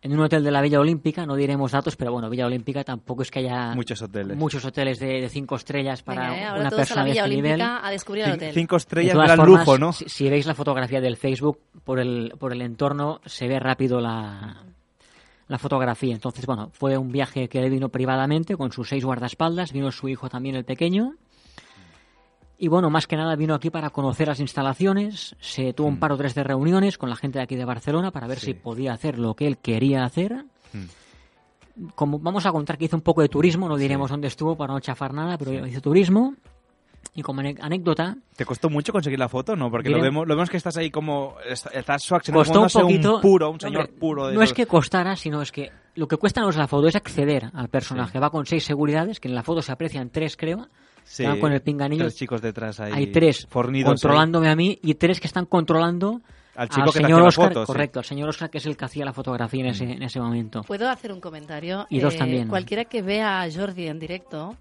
[0.00, 1.26] en un hotel de la Villa Olímpica.
[1.26, 4.36] No diremos datos, pero bueno, Villa Olímpica tampoco es que haya Muchos hoteles.
[4.36, 7.04] muchos hoteles de, de cinco estrellas para Venga, eh, ahora una todos a persona la
[7.04, 7.52] de Villa este nivel.
[7.60, 8.54] Olímpica a descubrir el hotel.
[8.54, 9.92] Cinco De estrellas, todas gran formas, lujo, ¿no?
[9.92, 14.00] Si, si veis la fotografía del Facebook, por el, por el entorno se ve rápido
[14.00, 14.62] la,
[15.48, 16.14] la fotografía.
[16.14, 20.08] Entonces, bueno, fue un viaje que él vino privadamente con sus seis guardaespaldas, vino su
[20.08, 21.14] hijo también, el pequeño.
[22.60, 26.10] Y bueno, más que nada vino aquí para conocer las instalaciones, se tuvo un par
[26.12, 28.92] o tres de reuniones con la gente de aquí de Barcelona para ver si podía
[28.92, 30.44] hacer lo que él quería hacer.
[31.94, 34.72] Como vamos a contar que hizo un poco de turismo, no diremos dónde estuvo para
[34.72, 36.34] no chafar nada, pero hizo turismo.
[37.14, 39.54] Y como anécdota, ¿Te costó mucho conseguir la foto?
[39.56, 41.36] No, porque lo vemos, lo vemos que estás ahí como...
[41.48, 42.02] est- Estás
[42.32, 43.16] costó un poquito.
[43.16, 44.26] un puro, un señor hombre, puro.
[44.28, 46.88] De no es que costara, sino es que lo que cuesta no es la foto,
[46.88, 48.18] es acceder al personaje.
[48.18, 50.68] Va con seis seguridades, que en la foto se aprecian tres, creo.
[51.10, 52.04] Sí, que van con el pinganillo.
[52.04, 56.20] tres chicos detrás ahí Hay tres fornidos controlándome a mí y tres que están controlando
[56.54, 57.48] Al chico que te señor Oscar.
[57.48, 57.66] foto, sí.
[57.66, 60.20] correcto, al señor Oscar, que es el que hacía la fotografía en, ese, en ese
[60.20, 60.62] momento.
[60.64, 61.86] ¿Puedo hacer un comentario?
[61.88, 62.48] Y dos Eh, también.
[62.48, 64.56] Cualquiera que vea a Jordi en directo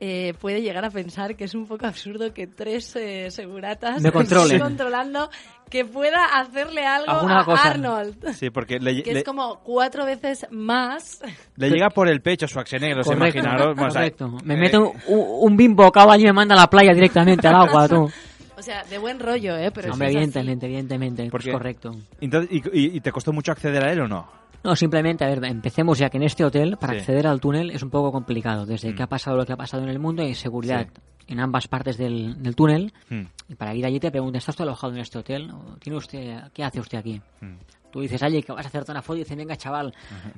[0.00, 4.10] eh, puede llegar a pensar que es un poco absurdo que tres eh, seguratas Me
[4.12, 4.46] controlen.
[4.46, 5.30] estén controlando
[5.70, 7.70] que pueda hacerle algo Alguna a cosa.
[7.70, 8.32] Arnold.
[8.34, 11.20] Sí, porque le, Que le- es como cuatro veces más.
[11.56, 13.72] le llega por el pecho Schwarzenegger, os Correcto, imaginaros.
[13.72, 14.28] o sea, correcto.
[14.44, 17.48] Me eh, mete un, un bimbo cabo allí y me manda a la playa directamente
[17.48, 18.10] al agua, tú.
[18.56, 19.70] O sea, de buen rollo, ¿eh?
[19.72, 21.90] Pero Hombre, evidentemente, evidentemente, Porque- es correcto.
[22.20, 24.26] Entonces, y, y- y te costó mucho acceder a él o no?
[24.62, 27.00] No, simplemente, a ver, empecemos ya que en este hotel, para Sí.
[27.00, 28.64] acceder al túnel es un poco complicado.
[28.64, 28.96] Desde Mm.
[28.96, 30.86] que ha pasado lo que ha pasado en el mundo, hay seguridad
[31.26, 32.92] en ambas partes del, del túnel.
[33.10, 33.22] Mm.
[33.48, 35.50] Y para ir allí te preguntan, ¿está usted alojado en este hotel?
[35.50, 37.20] ¿O ¿Tiene usted, ¿Qué hace usted aquí?
[37.40, 37.54] Mm.
[37.90, 39.92] Tú dices, oye, que vas a hacerte una foto y dice, venga, chaval,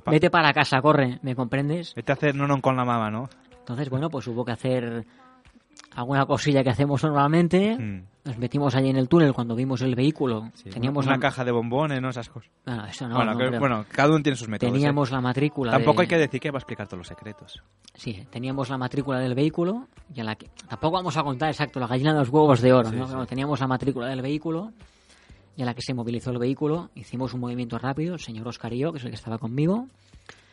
[0.04, 1.94] Pa- vete para casa, corre, ¿me comprendes?
[1.94, 3.28] Vete a hacer no, no con la mama, ¿no?
[3.60, 5.04] Entonces, bueno, pues hubo que hacer
[5.94, 7.76] alguna cosilla que hacemos normalmente.
[7.78, 8.02] Mm.
[8.26, 10.50] Nos metimos allí en el túnel cuando vimos el vehículo.
[10.72, 12.08] Teníamos una la- caja de bombones, ¿no?
[12.10, 12.50] Esas cosas.
[12.64, 13.60] Bueno, eso no, bueno, no que- creo.
[13.60, 14.72] bueno, cada uno tiene sus métodos.
[14.72, 14.74] ¿eh?
[14.74, 17.62] Teníamos la matrícula Tampoco de- hay que decir que va a explicar todos los secretos.
[17.94, 21.78] Sí, teníamos la matrícula del vehículo y a la que tampoco vamos a contar exacto
[21.78, 23.06] la gallina de los huevos de oro, Sí, ¿no?
[23.06, 23.28] sí.
[23.28, 24.72] Teníamos la matrícula del vehículo
[25.56, 28.72] y a la que se movilizó el vehículo hicimos un movimiento rápido, el señor Oscar
[28.72, 29.86] y yo, que es el que estaba conmigo.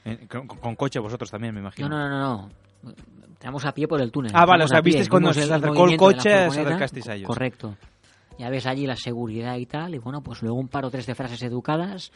[0.06, 1.90] Eh, con, con coche vosotros también, me imagino.
[1.90, 2.50] No, no, no, no.
[3.38, 4.32] Tenemos a pie por el túnel.
[4.34, 7.28] Ah, vale, o sea, visteis cuando vimos se acercó el coche, se acercasteis a ellos.
[7.28, 7.76] Correcto.
[8.40, 11.06] Ya ves allí la seguridad y tal, y bueno, pues luego un par o tres
[11.06, 12.12] de frases educadas.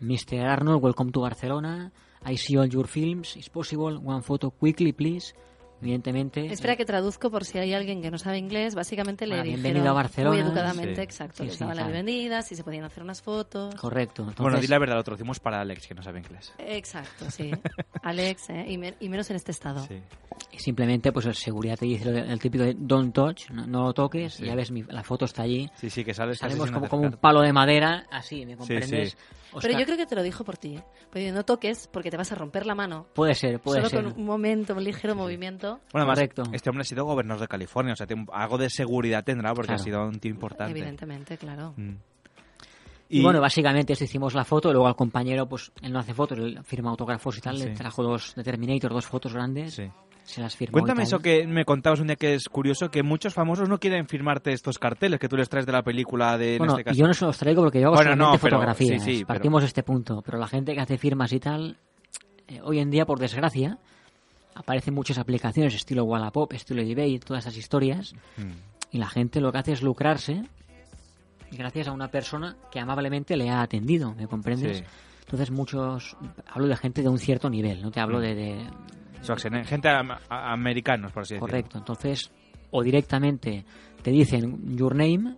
[0.00, 0.40] Mr.
[0.46, 1.92] Arnold, welcome to Barcelona.
[2.24, 3.36] I see all your films.
[3.36, 3.98] It's possible.
[3.98, 5.34] One photo quickly, please.
[5.82, 6.46] Evidentemente.
[6.46, 8.74] Espera que traduzco por si hay alguien que no sabe inglés.
[8.74, 10.36] Básicamente le dijeron bienvenido a Barcelona.
[10.36, 11.00] muy educadamente, Sí.
[11.02, 11.90] exacto, Sí, sí, las claro.
[11.92, 13.74] bienvenidas, si se podían hacer unas fotos.
[13.74, 14.22] Correcto.
[14.22, 16.52] Entonces, Bueno, di la verdad, lo traducimos para Alex, que no sabe inglés.
[16.58, 17.50] Exacto, sí.
[18.02, 18.64] Alex, ¿eh?
[18.68, 19.86] y, me- y menos en este estado.
[20.52, 23.66] y simplemente, pues el seguridad te dice lo de- el típico de don't touch, no,
[23.66, 24.44] no lo toques, Sí.
[24.44, 25.68] y ya ves, mi- la foto está allí.
[25.76, 29.16] Sí, sí, que sales Salimos como, como un palo de madera, así, ¿me comprendes?
[29.62, 30.76] Pero yo creo que te lo dijo por ti.
[30.76, 30.84] ¿eh?
[31.10, 33.06] Porque no toques porque te vas a romper la mano.
[33.14, 34.02] Puede ser, puede Solo ser.
[34.04, 35.80] con un momento, un ligero movimiento.
[35.92, 36.42] Bueno, Correcto.
[36.52, 39.80] este hombre ha sido gobernador de California, o sea, algo de seguridad tendrá porque Claro.
[39.80, 40.70] ha sido un tío importante.
[40.72, 41.74] Evidentemente, claro.
[41.76, 41.94] Mm.
[43.08, 46.38] Y, bueno, básicamente esto hicimos la foto, luego al compañero, pues él no hace fotos,
[46.38, 49.88] él firma autógrafos y tal, le trajo dos de Terminator, dos fotos grandes, Sí.
[50.26, 50.72] Se las firmó.
[50.72, 54.06] Cuéntame eso que me contabas un día que es curioso, que muchos famosos no quieren
[54.06, 56.98] firmarte estos carteles que tú les traes de la película de, en Bueno, este caso.
[56.98, 59.02] yo no se los traigo porque yo hago Bueno, solamente no, pero- fotografías.
[59.02, 60.20] sí, sí, pero- Partimos de este punto.
[60.22, 61.78] Pero la gente que hace firmas y tal,
[62.48, 63.78] eh, hoy en día, por desgracia,
[64.54, 68.14] aparecen muchas aplicaciones estilo Wallapop, estilo eBay, todas esas historias.
[68.36, 68.50] Mm.
[68.92, 70.42] Y la gente lo que hace es lucrarse
[71.52, 74.78] gracias a una persona que amablemente le ha atendido, ¿me comprendes?
[74.78, 74.84] Sí.
[75.20, 76.16] Entonces muchos,
[76.48, 78.22] hablo de gente de un cierto nivel, no te hablo Mm.
[78.22, 78.66] de, de-
[79.26, 81.48] Schwarzenegger, gente a- americanos, por así decirlo.
[81.48, 82.30] Correcto, entonces,
[82.70, 83.64] o directamente
[84.02, 85.36] te dicen your name,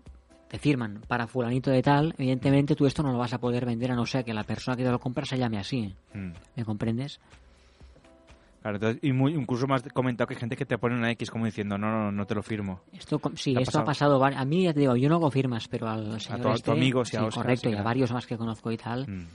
[0.48, 3.90] te firman para fulanito de tal, evidentemente tú esto no lo vas a poder vender
[3.92, 5.94] a no ser que la persona que te lo compra se llame así.
[6.14, 6.30] Mm.
[6.56, 7.20] ¿Me comprendes?
[8.62, 11.30] Claro, entonces, y muy, incluso has comentado que hay gente que te pone una X
[11.30, 12.80] como diciendo, no, no, no te lo firmo.
[12.92, 14.22] Esto, sí, ¿Te ha esto ha pasado.
[14.24, 16.70] A mí, ya te digo, yo no hago firmas, pero al señor a tu este,
[16.72, 19.06] amigo, sí, a sí, Óscar, correcto, sí, y a varios más que conozco y tal,
[19.08, 19.26] Mm.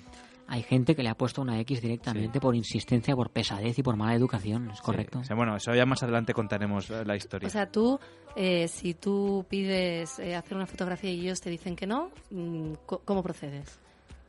[0.48, 3.96] Hay gente que le ha puesto una X directamente por insistencia, por pesadez y por
[3.96, 5.20] mala educación, es correcto.
[5.20, 7.48] O sea, bueno, eso ya más adelante contaremos eh, la historia.
[7.48, 8.00] O sea, tú,
[8.36, 12.74] eh, si tú pides eh, hacer una fotografía y ellos te dicen que no, mm,
[13.06, 13.80] ¿cómo procedes?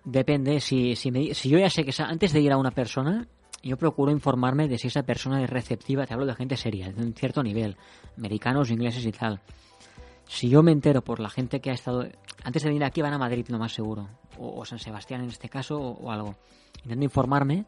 [0.05, 3.27] Depende, si, si, me- si yo ya sé que antes de ir a una persona,
[3.63, 7.03] yo procuro informarme de si esa persona es receptiva, te hablo de gente seria, de
[7.03, 7.77] un cierto nivel,
[8.19, 9.41] americanos, ingleses y tal.
[10.27, 12.07] Si yo me entero por la gente que ha estado...
[12.45, 14.09] Antes de venir aquí van a Madrid, lo más seguro,
[14.39, 16.35] o, o San Sebastián en este caso, o, o algo.
[16.83, 17.65] Intento informarme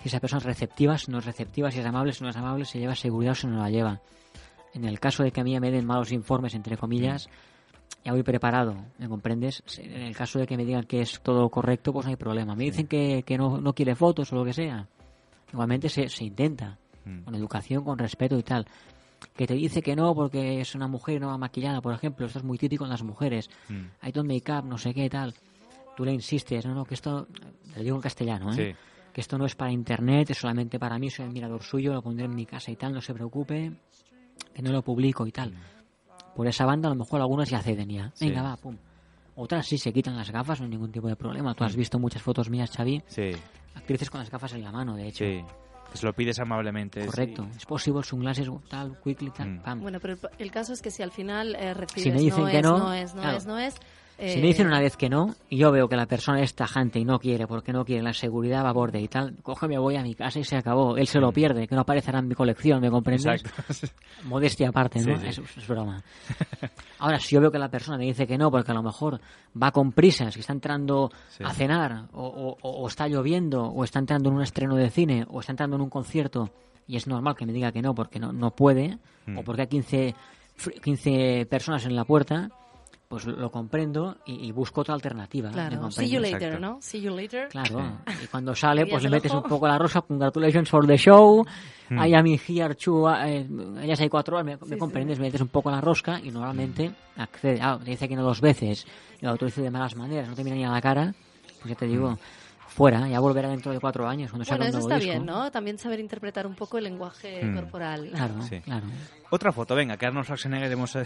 [0.00, 2.36] si esa persona es receptiva, si no es receptiva, si es amable, si no es
[2.36, 4.00] amable, si lleva seguridad o si no la lleva.
[4.74, 7.28] En el caso de que a mí me den malos informes, entre comillas,
[8.04, 9.62] ya voy preparado, ¿me comprendes?
[9.78, 12.54] En el caso de que me digan que es todo correcto, pues no hay problema.
[12.54, 14.86] Me dicen que, que no, no quiere fotos o lo que sea.
[15.52, 16.76] Igualmente se, se intenta,
[17.24, 18.66] con educación, con respeto y tal.
[19.36, 22.26] Que te dice que no porque es una mujer y no va maquillada, por ejemplo,
[22.26, 23.48] esto es muy típico en las mujeres.
[23.68, 23.84] Mm.
[24.00, 25.34] Hay ton make-up, no sé qué tal.
[25.96, 27.26] Tú le insistes, no, no, que esto,
[27.72, 28.72] te lo digo en castellano, ¿eh?
[28.72, 28.78] Sí.
[29.12, 32.02] Que esto no es para internet, es solamente para mí, soy el mirador suyo, lo
[32.02, 33.72] pondré en mi casa y tal, no se preocupe,
[34.52, 35.52] que no lo publico y tal.
[36.34, 38.10] Por esa banda a lo mejor algunas ya ceden ya.
[38.14, 38.28] Sí.
[38.28, 38.76] Venga, va, pum.
[39.36, 41.54] Otras sí se quitan las gafas, no hay ningún tipo de problema.
[41.54, 41.78] Tú has Mm.
[41.78, 43.02] visto muchas fotos mías, Xavi.
[43.06, 43.30] Sí.
[43.76, 45.24] Actrices con las gafas en la mano, de hecho.
[45.24, 45.44] Sí.
[45.92, 47.06] Que se lo pides amablemente.
[47.06, 47.46] Correcto.
[47.56, 49.62] Es posible, sunglasses, tal, quickly, tal, Mm.
[49.62, 49.80] pam.
[49.80, 52.44] Bueno, pero el, el caso es que si al final eh, recibes Si me dicen
[52.44, 53.36] no que es, no, no es, no claro.
[53.36, 53.74] es, no es...
[53.74, 53.80] Si
[54.18, 56.98] eh, me dicen una vez que no, y yo veo que la persona es tajante
[56.98, 59.76] y no quiere, porque no quiere, la seguridad va a borde y tal, coge, me
[59.78, 60.96] voy a mi casa y se acabó.
[60.96, 63.42] Él se lo pierde, que no aparecerá en mi colección, ¿me comprendes?
[63.44, 63.92] Exacto.
[64.24, 65.16] Modestia aparte, ¿no?
[65.20, 65.42] Sí, sí.
[65.42, 66.02] Es, es broma.
[66.98, 69.20] Ahora, si yo veo que la persona me dice que no, porque a lo mejor
[69.60, 71.42] va con prisas, que está entrando Sí.
[71.44, 74.90] a cenar, o, o- o- o está lloviendo, o está entrando en un estreno de
[74.90, 76.50] cine, o está entrando en un concierto,
[76.86, 79.38] y es normal que me diga que no, porque no, no puede, Mm.
[79.38, 80.14] o porque hay 15,
[80.58, 82.50] fr- 15 personas en la puerta,
[83.08, 85.48] pues lo comprendo y, y busco otra alternativa.
[85.48, 86.78] ¿me Claro, see you later, ¿no?
[86.80, 87.48] See you later.
[87.48, 91.44] Claro, y cuando sale, pues le metes un poco la rosa, congratulations for the show,
[91.90, 91.98] Hmm.
[92.02, 93.46] I am here to, eh,
[93.86, 94.78] ya hay cuatro horas, me, me sí.
[94.78, 98.22] comprendes, me metes un poco la rosca y normalmente accede, ah, te dice que no
[98.22, 98.86] dos veces,
[99.20, 101.12] y lo otro dice de malas maneras, no te mira ni a la cara,
[101.60, 102.18] pues ya te digo,
[102.68, 105.10] fuera, ya volverá dentro de cuatro años, cuando salga Bueno, eso está disco.
[105.12, 105.50] bien, ¿no?
[105.50, 107.54] También saber interpretar un poco el lenguaje Mm.
[107.54, 108.10] corporal.
[108.14, 108.60] Claro, Sí.
[108.60, 108.86] claro.
[109.28, 110.96] Otra foto, venga, que Arnold Schwarzenegger hemos...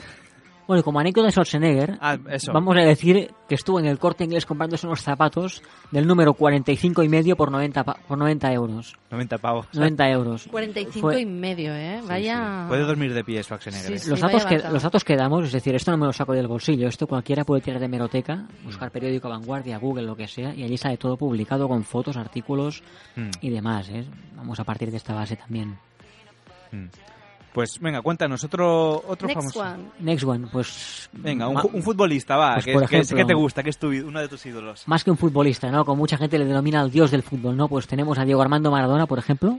[0.69, 2.53] Bueno, y como anécdota de Schwarzenegger, Ah, eso.
[2.53, 7.03] vamos a decir que estuvo en el corte inglés comprándose unos zapatos del número 45
[7.03, 8.95] y medio por 90, pa- por 90 euros.
[9.11, 9.66] 90 pavos.
[9.73, 10.47] 90 euros.
[10.51, 12.03] 45 Fue- y medio, ¿eh?
[12.07, 12.66] Vaya...
[12.69, 13.89] Puede dormir de pie Schwarzenegger.
[13.89, 13.99] Sí, eh.
[13.99, 14.11] sí.
[14.11, 16.47] los, datos que, los datos que damos, es decir, esto no me lo saco del
[16.47, 20.64] bolsillo, esto cualquiera puede tirar de meroteca, buscar periódico Vanguardia, Google, lo que sea, y
[20.64, 22.83] allí sale todo publicado con fotos, artículos
[23.16, 23.31] Mm.
[23.41, 23.89] y demás.
[23.89, 24.05] ¿eh?
[24.37, 25.79] Vamos a partir de esta base también.
[26.73, 26.85] Mm.
[27.59, 29.61] Pues venga, cuéntanos, otro, otro Next famoso.
[29.61, 29.90] one.
[29.98, 31.11] Next one, pues...
[31.12, 34.28] Venga, un, futbolista, va, Pues, que, por que te gusta, que es tu, uno de
[34.28, 34.86] tus ídolos.
[34.86, 35.84] Más que un futbolista, ¿no?
[35.84, 37.66] Como mucha gente le denomina al dios del fútbol, ¿no?
[37.66, 39.59] Pues tenemos a Diego Armando Maradona, por ejemplo.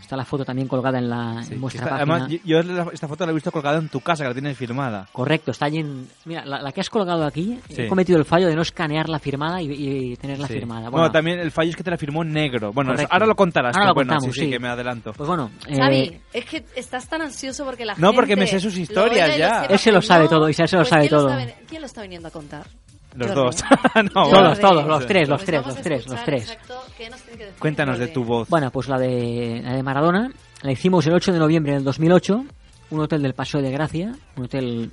[0.00, 1.44] Está la foto también colgada en, la, Mm.
[1.44, 2.14] Sí, en vuestra esta- página.
[2.16, 5.08] además, yo, esta foto la he visto colgada en tu casa, que la tienes firmada.
[5.12, 6.08] Correcto, está allí en...
[6.24, 7.82] Mira, la, la que has colgado aquí, Sí.
[7.82, 9.70] he cometido el fallo de no escanear la firmada y,
[10.12, 10.54] y tenerla Sí.
[10.54, 10.88] firmada.
[10.90, 12.72] Bueno, también el fallo es que te la firmó en negro.
[12.72, 13.12] Bueno, Correcto.
[13.12, 13.76] ahora lo contarás.
[13.76, 14.50] Ahora lo bueno, contamos, sí, sí, sí.
[14.52, 15.12] que me adelanto.
[15.12, 18.16] Pues bueno, Xavi, eh, es que estás tan ansioso porque la No, gente...
[18.16, 19.64] porque me sé sus historias ya.
[19.64, 21.38] Él se lo sabe no, todo, Isabel se lo pues sabe ¿quién lo todo.
[21.38, 22.66] está ¿Quién lo está viniendo a contar?
[23.14, 23.56] Los dos.
[24.14, 26.42] no, todos, todos, los tres, los tres, los tres, los tres.
[26.50, 28.48] exacto qué nos tiene que decir Cuéntanos de tu voz.
[28.48, 30.30] Bueno, pues la de, la de Maradona
[30.62, 32.44] la hicimos el 8 de noviembre del 2008,
[32.90, 34.90] un hotel del Paseo de Gracia, un hotel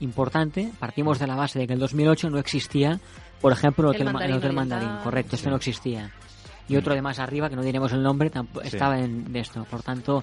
[0.00, 0.70] importante.
[0.78, 2.98] Partimos de la base de que en el 2008 no existía,
[3.40, 4.78] por ejemplo, el El Hotel, Ma- el Mandarín hotel Oriental.
[4.80, 6.10] Mandarín, correcto, este no existía.
[6.68, 8.68] Y otro de más arriba, que no diremos el nombre, tampoco Sí.
[8.76, 9.64] estaba en de esto.
[9.70, 10.22] Por tanto,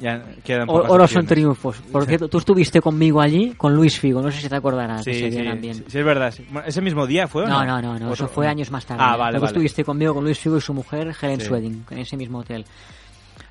[0.00, 1.78] Ya quedan o- pocas oro son triunfos.
[1.92, 5.10] Por cierto, tú estuviste conmigo allí con Luis Figo, no sé si te acordarás Sí,
[5.10, 5.74] ese día sí, también.
[5.74, 6.32] sí, sí, es verdad.
[6.66, 7.82] ¿Ese mismo día fue o No, no?
[7.82, 9.02] no, no, eso fue años más tarde.
[9.04, 9.52] Ah, vale, Luego vale.
[9.52, 11.46] estuviste conmigo con Luis Figo y su mujer, Helen Sí.
[11.46, 12.64] Sweding, en ese mismo hotel.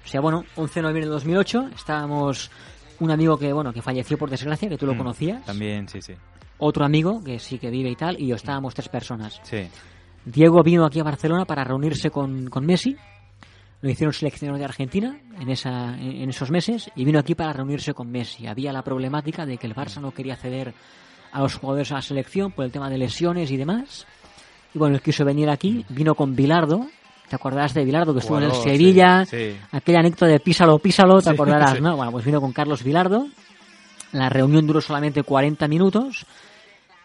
[0.05, 2.49] O sea, bueno, 11 de noviembre de 2008, estábamos
[2.99, 6.01] un amigo que, bueno, que falleció por desgracia, que tú lo Mm, conocías, También, sí,
[6.01, 6.13] sí.
[6.59, 9.39] otro amigo que sí que vive y tal, y yo estábamos tres personas.
[9.43, 9.67] Sí.
[10.23, 12.95] Diego vino aquí a Barcelona para reunirse con, con Messi,
[13.81, 17.93] lo hicieron seleccionador de Argentina en, esa, en, esos meses, y vino aquí para reunirse
[17.93, 18.47] con Messi.
[18.47, 20.73] Había la problemática de que el Barça no quería ceder
[21.31, 24.07] a los jugadores a la selección por el tema de lesiones y demás.
[24.73, 26.87] Y bueno, él quiso venir aquí, vino con Bilardo.
[27.29, 29.25] ¿Te acordarás de Bilardo que estuvo en el Sevilla?
[29.25, 29.57] sí, sí.
[29.71, 31.79] Aquella anécdota de písalo, písalo, te Sí, acordarás.
[31.81, 31.95] ¿no?
[31.97, 33.27] Bueno, pues vino con Carlos Bilardo.
[34.13, 36.25] La reunión duró solamente 40 minutos.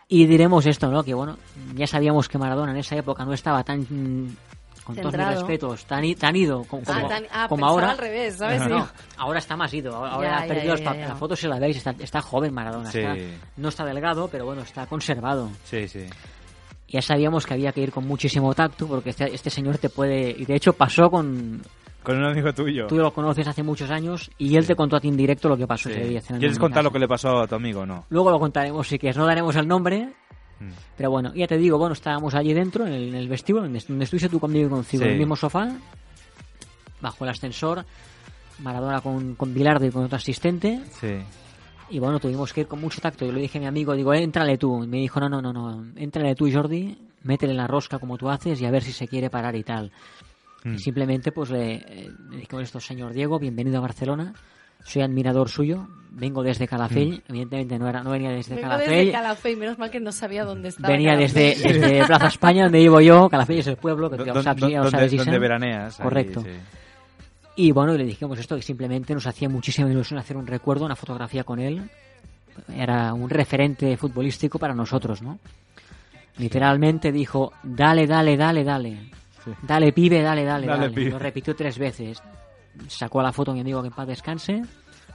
[0.08, 1.02] Y diremos esto, ¿no?
[1.02, 1.38] Que bueno,
[1.74, 4.36] ya sabíamos que Maradona en esa época no estaba tan,
[4.84, 5.40] con todos mis Centrado.
[5.40, 7.90] respetos, tan, tan ido como, Ah, como- tan- ah, como ahora.
[7.92, 8.66] al revés, ¿sabes?
[8.68, 8.92] No, Sí.
[9.16, 11.08] ahora está más ido, ahora, Ya, ha perdido ya, ya.
[11.08, 12.90] La foto si la veis, está, está joven Maradona.
[12.90, 12.98] Sí.
[13.00, 13.16] está-
[13.56, 15.50] no está delgado, pero bueno, está conservado.
[15.64, 16.06] Sí, sí.
[16.88, 20.30] Ya sabíamos que había que ir con muchísimo tacto porque este, este señor te puede...
[20.30, 21.62] Y de hecho pasó con...
[22.02, 22.88] Con un amigo tuyo.
[22.88, 25.56] Tú lo conoces hace muchos años y él te contó a ti en directo lo
[25.56, 25.94] que pasó Sí.
[25.94, 26.20] ese día.
[26.20, 26.82] ¿Quieres contar casa.
[26.82, 28.04] lo que le pasó a tu amigo no?
[28.10, 30.12] Luego lo contaremos si quieres, no daremos el nombre.
[30.68, 30.70] Mm.
[30.96, 33.78] Pero bueno, ya te digo, bueno, estábamos allí dentro, en el, en el vestíbulo, donde,
[33.78, 35.06] estuviste tú conmigo y contigo, Sí.
[35.08, 35.68] en el mismo sofá,
[37.00, 37.84] bajo el ascensor,
[38.60, 40.80] Maradona con, con Bilardo y con otro asistente.
[41.00, 41.18] Sí.
[41.90, 43.26] Y bueno, tuvimos que ir con mucho tacto.
[43.26, 44.84] Yo le dije a mi amigo, digo, éntrale tú.
[44.84, 48.30] Y me dijo, no, no, no, no, éntrale tú, Jordi, métele la rosca como tú
[48.30, 49.90] haces y a ver si se quiere parar y tal.
[50.64, 50.74] Mm.
[50.74, 54.32] Y simplemente pues le, eh, le dijimos esto, señor Diego, bienvenido a Barcelona.
[54.84, 57.30] Soy admirador suyo, vengo desde Calafell, Mm.
[57.30, 60.44] evidentemente no era no venía desde Vengo Calafell, desde Calafell, menos mal que no sabía
[60.44, 60.88] dónde estaba.
[60.88, 65.16] venía desde, Plaza España, donde vivo yo, Calafell es el pueblo, que os sabéis, donde
[65.16, 65.38] Isa.
[65.38, 66.42] veraneas, ahí, Correcto.
[66.42, 66.48] sí.
[67.54, 70.96] Y bueno, le dijimos esto, que simplemente nos hacía muchísima ilusión hacer un recuerdo, una
[70.96, 71.82] fotografía con él.
[72.74, 75.38] Era un referente futbolístico para nosotros, ¿no?
[76.38, 78.98] Literalmente dijo, dale, dale, dale, dale.
[79.62, 80.94] Dale, pibe, dale, dale, Dale, dale.
[80.94, 81.10] pibe.
[81.10, 82.22] Lo repitió tres veces.
[82.88, 84.62] Sacó la foto a mi amigo que en paz descanse.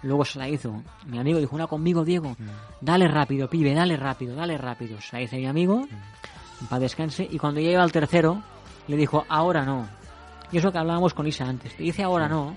[0.04, 0.84] Luego se la hizo.
[1.08, 2.36] Mi amigo dijo, una conmigo, Diego.
[2.82, 5.02] Dale rápido, pibe, dale rápido, dale rápido.
[5.02, 5.88] Se la hizo mi amigo.
[6.62, 7.28] En paz descanse.
[7.30, 8.42] Y cuando ya iba al tercero,
[8.88, 9.88] le dijo, ahora no.
[10.52, 11.76] Y es lo que hablábamos con Isa antes.
[11.76, 12.56] Te dice ahora no.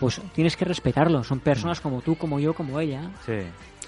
[0.00, 1.24] Pues tienes que respetarlo.
[1.24, 3.10] Son personas como tú, como yo, como ella.
[3.24, 3.38] Sí.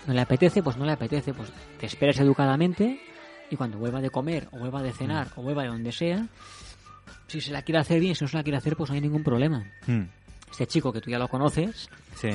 [0.07, 1.35] No le apetece, pues no le apetece.
[1.35, 3.01] Pues te esperas educadamente
[3.51, 6.27] y cuando vuelva de comer, o vuelva de cenar, o vuelva de donde sea,
[7.27, 9.01] si se la quiere hacer bien, si no se la quiere hacer, pues no hay
[9.01, 9.67] ningún problema.
[9.87, 10.03] Mm.
[10.51, 12.29] Este chico que tú ya lo conoces, Sí.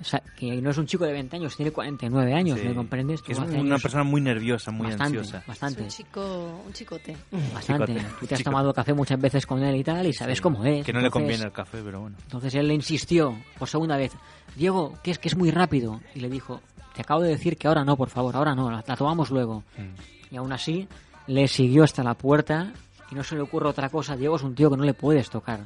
[0.00, 2.68] o sea, que no es un chico de 20 años, tiene 49 años, Sí.
[2.68, 3.22] ¿me comprendes?
[3.22, 5.42] Tú es una años- persona muy nerviosa, muy bastante, ansiosa.
[5.46, 5.82] Bastante.
[5.82, 7.16] Un chico, un chicote.
[7.54, 7.86] Bastante.
[7.94, 8.44] Chicote, Tú te has chicote.
[8.44, 10.42] tomado café muchas veces con él y tal, y sabes Sí.
[10.42, 10.84] cómo es.
[10.84, 12.16] Que no le Entonces- conviene el café, pero bueno.
[12.22, 14.12] Entonces él le insistió por segunda vez,
[14.56, 16.00] Diego, que es que es muy rápido.
[16.14, 16.60] Y le dijo,
[16.94, 19.64] te acabo de decir que ahora no, por favor, ahora no, la, la tomamos luego.
[19.78, 20.34] Mm.
[20.34, 20.86] Y aún así
[21.26, 22.72] le siguió hasta la puerta
[23.10, 24.16] y no se le ocurre otra cosa.
[24.16, 25.60] Diego es un tío que no le puedes tocar.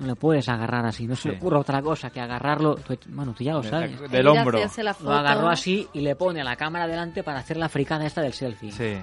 [0.00, 1.06] No le puedes agarrar así.
[1.06, 2.76] No se le ocurre otra cosa que agarrarlo.
[3.08, 4.10] bueno, tú ya lo sabes.
[4.10, 4.58] del hombro.
[5.04, 8.22] Lo agarró así y le pone a la cámara delante para hacer la fricada esta
[8.22, 8.72] del selfie.
[8.72, 8.96] Sí.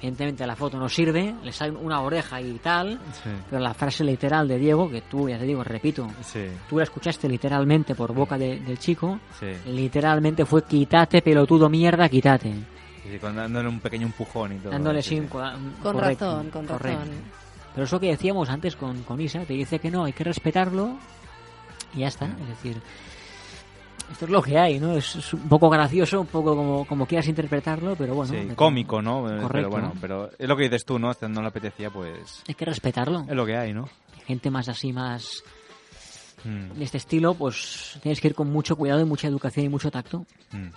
[0.00, 3.30] Evidentemente la foto no sirve, le sale una oreja y tal, Sí.
[3.50, 6.46] pero la frase literal de Diego, que tú, ya te digo, repito, Sí.
[6.70, 9.46] tú la escuchaste literalmente por boca de- del chico, Sí.
[9.66, 12.54] literalmente fue quítate, pelotudo mierda, quítate.
[13.20, 14.70] Dándole un pequeño empujón y todo.
[14.70, 15.40] Dándole un- Con
[15.82, 16.98] correcto, razón, con correcto.
[17.00, 17.14] razón.
[17.78, 20.98] Pero eso que decíamos antes con, con Isa, te dice que no, hay que respetarlo
[21.94, 22.24] y ya está.
[22.24, 22.82] Es decir,
[24.10, 24.94] esto es lo que hay, ¿no?
[24.94, 28.32] Es, un poco gracioso, un poco como, como quieras interpretarlo, pero bueno.
[28.32, 29.32] Sí, cómico, ¿no?
[29.32, 29.52] Eh, Correcto.
[29.52, 31.14] Pero bueno, pero es lo que dices tú, ¿no?
[31.14, 32.42] Si no le apetecía, pues...
[32.48, 33.24] Hay que respetarlo.
[33.28, 33.88] Es lo que hay, ¿no?
[34.26, 35.44] Gente más así, más
[36.44, 39.68] Mm, de este estilo, pues tienes que ir con mucho cuidado y mucha educación y
[39.68, 40.26] mucho tacto.
[40.52, 40.68] mm.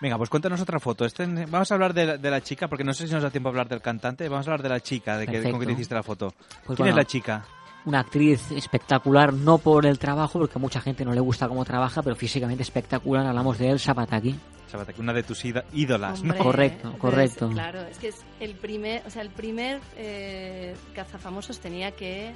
[0.00, 1.04] Venga, pues cuéntanos otra foto.
[1.04, 3.30] Este- vamos a hablar de la, de la chica, porque no sé si nos da
[3.30, 4.28] tiempo a hablar del cantante.
[4.28, 6.34] Vamos a hablar de la chica, de que, con te hiciste la foto.
[6.66, 7.44] Pues ¿Quién es la chica?
[7.86, 11.64] Una actriz espectacular, no por el trabajo, porque a mucha gente no le gusta cómo
[11.64, 13.26] trabaja, pero físicamente espectacular.
[13.26, 14.34] Hablamos de Elsa Pataki.
[14.98, 16.34] Una de tus ídolas, ¿no?
[16.36, 17.48] Correcto, es- correcto.
[17.50, 22.32] claro, es que es el primer, o sea, el primer eh, cazafamosos tenía que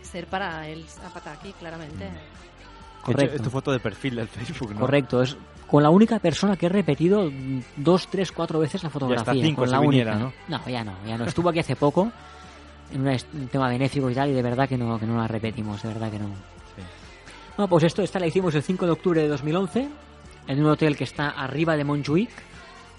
[0.00, 2.04] ser para el Zapataki, claramente.
[2.06, 3.36] Hecho, Correcto.
[3.36, 4.80] es tu foto de perfil del Facebook, ¿no?
[4.80, 5.36] Correcto, es
[5.66, 9.42] con la única persona que he repetido mm, dos, tres, cuatro veces la fotografía.
[9.42, 10.32] cinco con si la viniera, única.
[10.48, 10.68] ¿no?
[10.68, 11.24] ya no, ya no.
[11.24, 12.10] Estuvo aquí hace poco
[12.92, 15.82] en un tema benéfico y tal, y de verdad que no, que no la repetimos,
[15.82, 16.28] de verdad que no.
[17.56, 19.88] Bueno, pues esto, esta la hicimos el 5 de octubre de 2011
[20.46, 22.30] en un hotel que está arriba de Montjuic,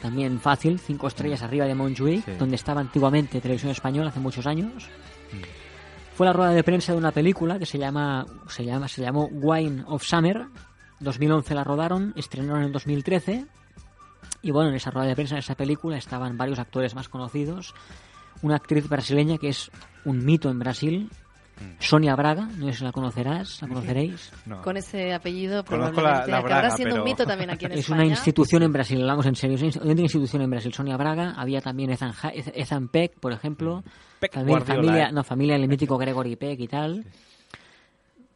[0.02, 2.32] también fácil, cinco estrellas arriba de Montjuic, Sí.
[2.38, 4.90] donde estaba antiguamente Televisión Española hace muchos años.
[6.16, 9.30] Fue la rueda de prensa de una película que se llama se llama se llamó
[9.32, 10.48] Wine of Summer.
[11.00, 13.46] 2011 la rodaron, estrenaron en 2013.
[14.42, 17.74] Y bueno, en esa rueda de prensa, en esa película, estaban varios actores más conocidos.
[18.42, 19.72] Una actriz brasileña que es
[20.06, 21.10] un mito en Brasil,
[21.80, 24.32] Sonia Braga, no sé si la conocerás, la conoceréis.
[24.46, 24.62] No.
[24.62, 27.66] Con ese apellido Conozco probablemente la- la acabará Braga, siendo pero- un mito también aquí
[27.66, 28.02] en Es España.
[28.04, 30.72] una institución en Brasil, hablamos en serio, es una inst- una institución en Brasil.
[30.74, 33.84] Sonia Braga, había también Ethan, Ha- Ethan Peck, por ejemplo.
[34.20, 35.12] Peck También Guardiola, familia, ¿eh?
[35.14, 37.06] no, familia del mítico Gregory Peck y tal.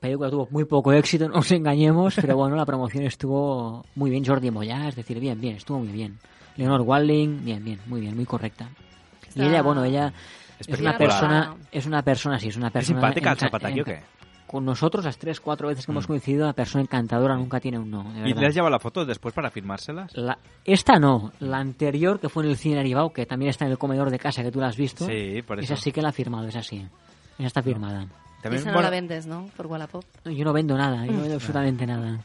[0.01, 4.25] Película tuvo muy poco éxito, no nos engañemos, pero bueno, la promoción estuvo muy bien.
[4.25, 6.17] Jordi Moya, es decir, bien, bien, estuvo muy bien.
[6.57, 8.69] Leonor Walding, bien, bien, muy bien, muy correcta.
[9.23, 10.07] Y Está- ella, bueno, ella
[10.59, 10.97] es una Espectacular.
[10.97, 12.99] persona, es una persona, sí, es una persona.
[12.99, 13.99] simpática al enca- Zapataki o qué?
[14.47, 17.89] Con nosotros, las tres, cuatro veces que hemos coincidido, la persona encantadora nunca tiene un
[17.89, 18.03] no.
[18.11, 20.11] de ¿Y le has llevado la foto después para firmárselas?
[20.17, 23.71] La- esta no, la anterior que fue en el cine Aribao, que también está en
[23.71, 25.05] el comedor de casa, que tú la has visto.
[25.05, 25.71] Sí, por eso.
[25.73, 26.85] Esa sí que la ha firmado, esa sí.
[27.37, 28.07] Esa está firmada.
[28.43, 29.49] Esa no la vendes, ¿no?
[29.57, 30.03] Por Wallapop.
[30.25, 32.19] No, yo no vendo nada, yo no vendo absolutamente nada.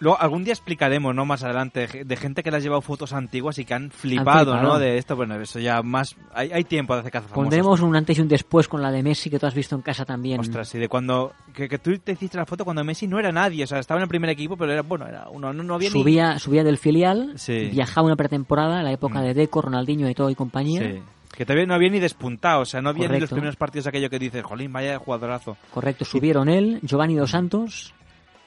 [0.00, 1.26] Luego, algún día explicaremos, ¿no?
[1.26, 4.62] Más adelante, de gente que le ha llevado fotos antiguas y que han flipado, flipado.
[4.62, 4.78] ¿no?
[4.78, 6.14] De esto, bueno, eso ya más...
[6.32, 7.42] Hay, hay tiempo de hacer cazafamosos.
[7.42, 9.82] Pondremos un antes y un después con la de Messi que tú has visto en
[9.82, 10.38] casa también.
[10.38, 11.32] Ostras, sí, de cuando...
[11.52, 13.98] Que, que tú te hiciste la foto cuando Messi no era nadie, o sea, estaba
[13.98, 16.62] en el primer equipo, pero era, bueno, era uno, no, no había ni- subía, subía
[16.62, 17.64] del filial, Sí.
[17.72, 19.24] viajaba una pretemporada, la época Mm.
[19.24, 20.80] de Deco, Ronaldinho y todo y compañía.
[20.80, 21.02] Sí.
[21.38, 24.10] Que todavía no había ni despuntado, o sea, no había ni los primeros partidos aquello
[24.10, 25.56] que dices, jolín, vaya jugadorazo.
[25.72, 27.94] Correcto, subieron él, Giovanni Dos Santos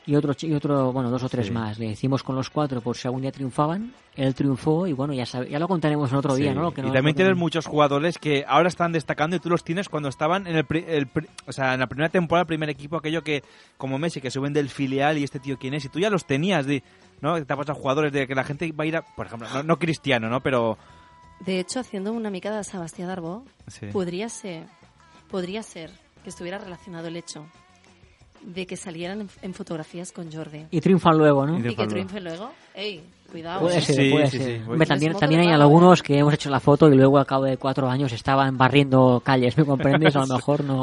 [0.06, 1.52] y otro, y otro bueno, dos o tres Sí.
[1.54, 1.80] más.
[1.80, 3.94] Le hicimos con los cuatro por si algún día triunfaban.
[4.16, 6.54] Él triunfó y bueno, ya, ya lo contaremos en otro día.
[6.54, 6.64] ¿no?
[6.64, 9.88] Lo que y también tienes muchos jugadores que ahora están destacando y tú los tienes
[9.88, 12.70] cuando estaban en el, pri- el pri- o sea, en la primera temporada, el primer
[12.70, 13.42] equipo, aquello que,
[13.78, 16.26] como Messi, que suben del filial y este tío quién es, y tú ya los
[16.26, 16.84] tenías, de,
[17.22, 17.42] ¿no?
[17.46, 19.64] Te ha pasado jugadores de que la gente va a ir a, por ejemplo, no,
[19.64, 20.42] no cristiano, ¿no?
[20.42, 20.78] Pero,
[21.46, 23.88] De hecho, haciendo una mica de Sebastián Darbo, Sí.
[23.88, 24.66] podría ser,
[25.30, 25.90] podría ser
[26.24, 27.46] que estuviera relacionado el hecho
[28.42, 30.66] de que salieran en, en fotografías con Jordi.
[30.72, 31.60] Y triunfan luego, ¿no?
[31.60, 32.52] Y, que triunfen luego.
[32.74, 33.62] Ey, cuidado.
[33.62, 33.82] Puede ¿eh?
[33.82, 34.48] ser, puede sí, ser.
[34.48, 37.26] sí, Hombre, puede también, también hay algunos que hemos hecho la foto y luego al
[37.26, 40.16] cabo de cuatro años estaban barriendo calles, ¿me comprendes?
[40.16, 40.76] A lo mejor no,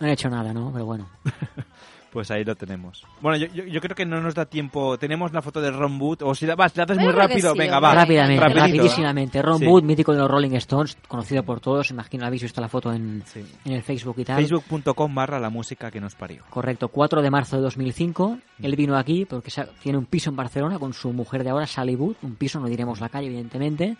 [0.00, 0.70] no han hecho nada, ¿no?
[0.72, 1.08] Pero bueno.
[2.16, 3.04] pues ahí lo tenemos.
[3.20, 4.96] Bueno, yo, yo, yo creo que no nos da tiempo.
[4.96, 7.58] Tenemos la foto de Ron Wood, o si la, vas, la haces muy rápido, sí,
[7.58, 7.94] venga, va.
[7.94, 8.68] Rápidamente, rapidito, ¿eh?
[8.70, 9.42] rapidísimamente.
[9.42, 9.66] Ron Sí.
[9.66, 13.22] Wood, mítico de los Rolling Stones, conocido por todos, imagino habéis visto la foto en,
[13.66, 14.36] en el Facebook y tal.
[14.36, 16.42] Facebook.com barra la música que nos parió.
[16.48, 18.38] Correcto, 4 de marzo de 2005.
[18.62, 19.52] Él vino aquí porque
[19.82, 22.16] tiene un piso en Barcelona con su mujer de ahora, Sally Wood.
[22.22, 23.98] Un piso, no diremos la calle, evidentemente.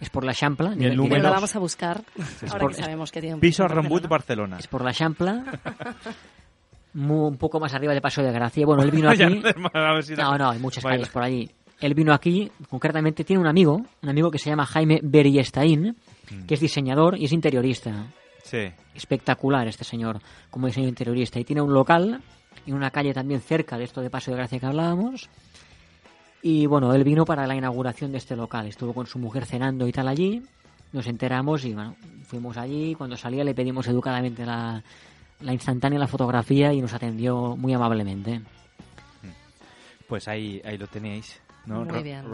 [0.00, 0.76] Es por la Champla.
[0.76, 1.24] Ni el número.
[1.24, 2.04] La vamos a buscar
[2.48, 4.08] ahora por- que sabemos que tiene un Piso en Ron Wood, Barcelona.
[4.10, 4.58] Barcelona.
[4.60, 5.44] Es por la Champla.
[6.98, 8.64] Mu- un poco más arriba de Paso de Gracia.
[8.66, 9.24] Bueno, él vino aquí.
[10.16, 11.50] no No, hay muchas calles por allí.
[11.80, 15.96] Él vino aquí, concretamente tiene un amigo, un amigo que se llama Jaime Beriestain,
[16.46, 18.06] que es diseñador y es interiorista.
[18.42, 18.70] Sí.
[18.94, 20.18] Espectacular este señor
[20.50, 21.38] como diseñador interiorista.
[21.38, 22.20] Y tiene un local
[22.66, 25.28] en una calle también cerca de esto de Paso de Gracia que hablábamos.
[26.42, 28.66] Y bueno, él vino para la inauguración de este local.
[28.66, 30.42] Estuvo con su mujer cenando y tal allí.
[30.92, 31.94] Nos enteramos y bueno,
[32.24, 32.94] fuimos allí.
[32.94, 34.82] Cuando salía le pedimos educadamente la,
[35.40, 38.42] la instantánea, la fotografía y nos atendió muy amablemente.
[40.08, 41.84] Pues ahí, ahí lo tenéis, ¿no?
[41.84, 42.24] Muy bien.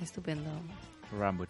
[0.00, 0.50] Estupendo.
[1.16, 1.48] Ron Wood.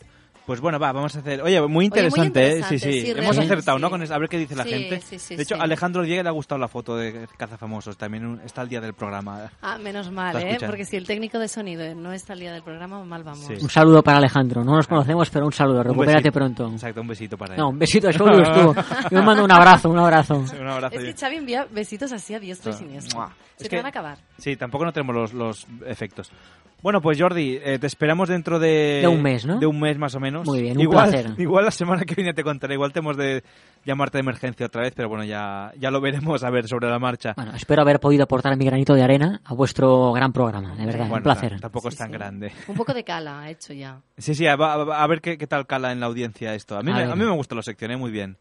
[0.51, 1.41] Pues bueno, va, vamos a hacer.
[1.43, 2.79] Oye, muy interesante, interesante, ¿eh?
[2.81, 3.03] Sí, sí.
[3.03, 3.87] sí, Hemos acertado, ¿no?
[3.87, 3.91] sí.
[3.93, 5.01] Con eso, a ver qué dice la Sí, gente.
[5.01, 7.97] sí, sí, de hecho, a Alejandro Diego le ha gustado la foto de Cazafamosos.
[7.97, 9.49] También un- está el día del programa.
[9.63, 10.41] Ah, menos mal, ¿eh?
[10.41, 10.67] escuchando.
[10.67, 13.47] Porque si el técnico de sonido no está al día del programa, mal vamos.
[13.47, 13.55] Sí.
[13.63, 14.65] Un saludo para Alejandro.
[14.65, 15.85] No nos conocemos, pero un saludo.
[15.85, 16.67] Recupérate pronto.
[16.69, 17.61] Exacto, un besito para él.
[17.61, 18.75] No, un besito a Xavi, tú.
[19.09, 20.45] Yo me mando un abrazo, un abrazo.
[20.49, 20.97] Sí, un abrazo.
[20.97, 23.21] Es que Xavi envía besitos así a diestro y siniestro.
[23.21, 23.33] Mua.
[23.57, 24.19] Se Es te van a acabar.
[24.37, 26.33] Sí, tampoco no tenemos los, los efectos.
[26.83, 29.01] Bueno, pues Jordi, eh, te esperamos dentro de...
[29.03, 29.59] De un mes, ¿no?
[29.59, 30.40] De un mes más o menos.
[30.47, 31.33] Muy bien, un igual, placer.
[31.39, 33.43] Igual la semana que viene te contaré, igual tenemos de
[33.85, 36.99] llamarte de emergencia otra vez, pero bueno, ya, ya lo veremos a ver sobre la
[36.99, 37.33] marcha.
[37.37, 41.01] Bueno, espero haber podido aportar mi granito de arena a vuestro gran programa, de verdad,
[41.01, 41.53] Bueno, un placer.
[41.55, 42.53] ta- Tampoco es tan grande.
[42.69, 44.01] Un poco de cala ha hecho ya.
[44.19, 46.77] Sí, sí, a, a- a ver qué, qué tal cala en la audiencia esto.
[46.77, 47.97] A mí, A me, a mí me gusta la sección, ¿eh?
[47.97, 48.37] muy bien.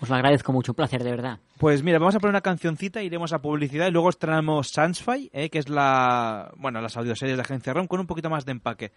[0.00, 1.38] Os lo agradezco mucho, un placer, de verdad.
[1.58, 5.48] Pues mira, vamos a poner una cancioncita, iremos a publicidad y luego estrenamos Sansfy, ¿eh?
[5.48, 8.90] que es la, bueno, las audioseries de Agencia ROM con un poquito más de empaque.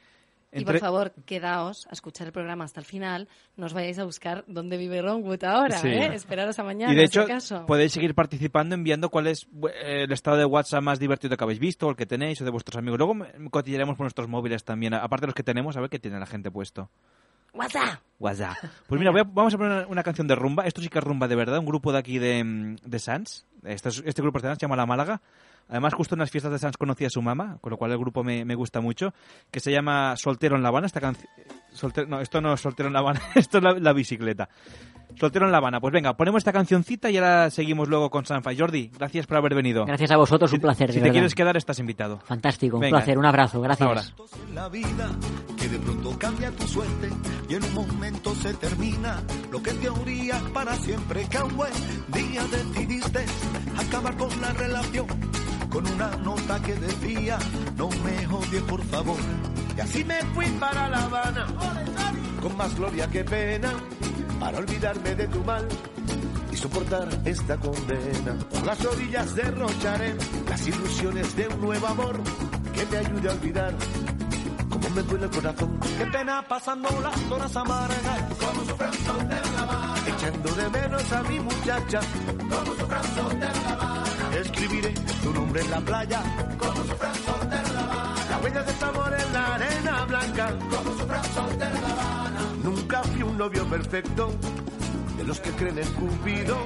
[0.51, 3.27] Y Entre- por favor, quedaos a escuchar el programa hasta el final.
[3.57, 5.89] No os vayáis a buscar dónde vive Ronwood ahora, Sí.
[5.89, 6.13] ¿eh?
[6.13, 7.65] Esperaros a mañana, Y de hecho, acaso.
[7.65, 9.47] podéis seguir participando enviando cuál es
[9.83, 12.45] eh, el estado de WhatsApp más divertido que habéis visto, o el que tenéis, o
[12.45, 12.97] de vuestros amigos.
[12.99, 15.99] Luego me- cotillaremos por nuestros móviles también, aparte de los que tenemos, a ver qué
[15.99, 16.89] tiene la gente puesto.
[17.55, 17.99] WhatsApp.
[18.19, 18.55] WhatsApp.
[18.87, 20.65] Pues mira, voy a- vamos a poner una, una canción de rumba.
[20.65, 23.45] Esto sí que es rumba de verdad, un grupo de aquí de, mm, de Sans.
[23.63, 25.21] Este, es- este grupo de Sans se llama La Málaga.
[25.67, 27.97] Además, justo en las fiestas de Sans conocí a su mamá, con lo cual el
[27.97, 29.13] grupo me, me gusta mucho,
[29.49, 30.85] que se llama Soltero en La Habana.
[30.85, 31.27] Esta canción...
[32.07, 34.47] No, esto no es Soltero en La Habana, esto es la, la bicicleta.
[35.19, 35.79] Soltero en La Habana.
[35.79, 38.51] Pues venga, ponemos esta cancioncita y ahora seguimos luego con Sanfa.
[38.55, 39.85] Jordi, gracias por haber venido.
[39.85, 42.19] Gracias a vosotros, un placer, Si de te quieres quedar, estás invitado.
[42.19, 42.97] Fantástico, un Venga.
[42.97, 44.13] placer, un abrazo, Hasta gracias.
[44.19, 45.54] ahora.
[45.65, 47.09] Que de pronto cambia tu suerte
[47.49, 49.19] y en un momento se termina
[49.51, 51.73] lo que en teoría para siempre que un buen
[52.13, 53.25] día decidiste
[53.75, 55.07] acabar con la relación
[55.71, 57.39] con una nota que decía
[57.77, 59.17] no me odies por favor
[59.75, 61.47] y así me fui para La Habana
[62.43, 63.73] con más gloria que pena
[64.39, 65.67] para olvidarme de tu mal
[66.51, 68.37] y soportar esta condena.
[68.51, 70.15] Por las orillas derrocharé
[70.47, 72.21] las ilusiones de un nuevo amor
[72.73, 73.73] que te ayude a olvidar.
[74.75, 78.21] Como me duele el corazón, qué pena pasando las horas amargas.
[78.37, 79.95] Como un soltero en La Habana.
[80.05, 81.99] Echando de menos a mi muchacha.
[82.37, 84.03] Como soltero en La Habana.
[84.37, 86.21] Escribiré tu nombre en la playa.
[86.59, 88.15] Como un soltero en La Habana.
[88.29, 90.57] La huella de este amor en la arena blanca.
[90.59, 92.41] Como un soltero en La Habana.
[92.61, 94.33] Nunca fui un novio perfecto
[95.17, 96.57] de los que creen en Cupido,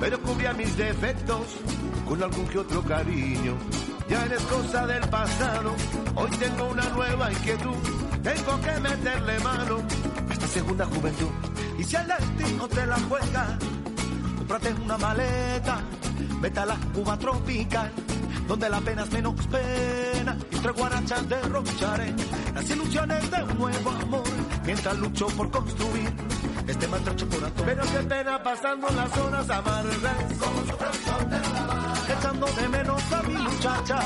[0.00, 1.58] pero cubría mis defectos
[2.08, 3.58] con algún que otro cariño.
[4.12, 5.74] Ya eres cosa del pasado.
[6.16, 7.76] Hoy tengo una nueva inquietud,
[8.22, 9.76] tengo que meterle mano
[10.28, 11.30] a esta segunda juventud.
[11.78, 13.58] Y si el destino te la juega,
[14.36, 15.80] cómprate una maleta,
[16.40, 17.90] vete a la Cuba tropical,
[18.46, 22.14] donde la pena es menos pena, y tres guarachas derrocharé
[22.54, 24.24] las ilusiones de un nuevo amor,
[24.66, 26.12] mientras lucho por construir
[26.66, 27.64] este maltrecho corazón.
[27.64, 31.81] Pero qué pena pasando las horas amargas, como sol de la
[32.18, 33.98] echando de menos a mi muchacha,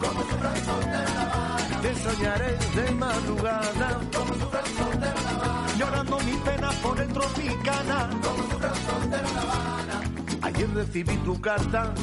[0.00, 4.40] como el sol de la Habana, te extrañaré de madrugada, como el
[4.76, 9.40] sol de la Habana, llorando mi pena por el tropicana, como el sol de la
[9.40, 10.00] Habana.
[10.42, 11.94] Ayer recibí tu carta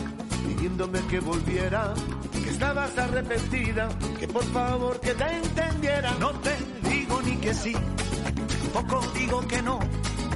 [0.48, 1.94] pidiéndome que volviera,
[2.32, 3.90] que estabas arrepentida,
[4.20, 6.14] que por favor que te entendiera.
[6.20, 6.56] No te
[6.90, 7.74] digo ni que sí,
[8.74, 9.80] tampoco digo que no,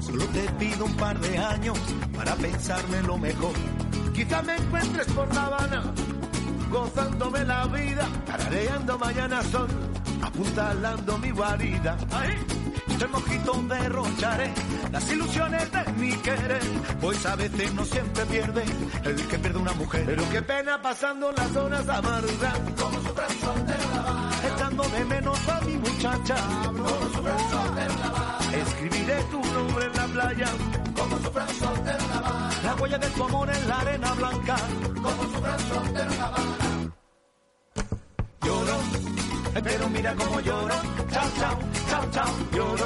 [0.05, 1.77] solo te pido un par de años
[2.15, 3.53] para pensarme lo mejor.
[4.13, 5.83] Quizá me encuentres por La Habana,
[6.69, 9.67] gozándome la vida, tarareando mañana sol,
[10.21, 11.97] apuntalando mi guarida.
[12.11, 12.37] ¡Ay!
[12.87, 14.53] Este mojito derrocharé
[14.91, 16.61] las ilusiones de mi querer,
[17.01, 18.63] pues a veces no siempre pierde
[19.03, 20.03] el que pierde una mujer.
[20.05, 24.25] Pero qué pena pasando las horas amargas, como el sol de la
[24.55, 26.35] echando de menos a mi muchacha,
[26.65, 27.74] como sufre el
[29.15, 30.47] Escribiré tu nombre en la playa,
[30.95, 31.23] como el
[31.55, 34.55] sol de la Habana, la huella de tu amor en la arena blanca,
[34.93, 36.93] como el sol de la Habana.
[38.41, 38.77] Lloro,
[39.63, 40.75] pero mira cómo lloro,
[41.11, 41.59] chao, chao,
[41.89, 42.85] chao, chao, lloro,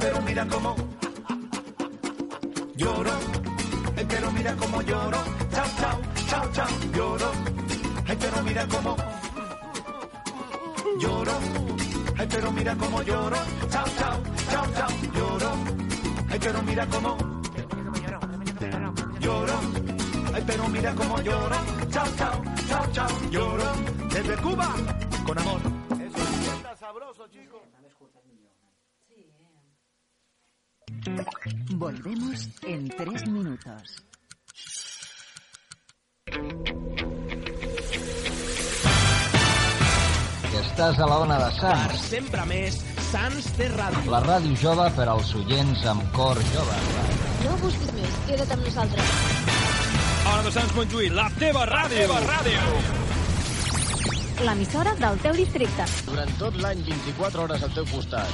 [0.00, 0.76] pero mira cómo.
[2.76, 3.12] Lloro,
[4.08, 5.18] pero mira cómo lloro,
[5.52, 7.32] chao, chao, chao, chao, lloro,
[8.06, 8.96] pero mira cómo.
[10.98, 11.32] Lloro,
[12.30, 13.36] pero mira cómo lloro,
[13.70, 15.52] chao, chao, chao, chao, lloro,
[16.30, 17.16] ay, pero mira cómo
[19.20, 19.60] lloro,
[20.34, 21.56] ay, pero mira cómo lloro,
[21.90, 23.72] chao, chao, chao, chao, lloro,
[24.10, 24.74] desde Cuba,
[25.26, 25.60] con amor.
[26.00, 27.62] Eso es sabroso, chicos.
[31.76, 34.02] Volvemos en tres minutos.
[40.66, 42.02] Estàs a la ona de Sants.
[42.10, 42.78] Sempre més,
[43.10, 44.10] Sants té ràdio.
[44.12, 46.78] La ràdio jove per als oients amb cor jove.
[47.44, 49.12] No busquis més, queda't amb nosaltres.
[50.32, 52.00] Ona de Sants Montjuïc, la teva ràdio.
[52.02, 52.60] La teva ràdio.
[54.46, 55.86] L'emissora del teu districte.
[56.10, 58.28] Durant tot l'any, 24 hores al teu costat.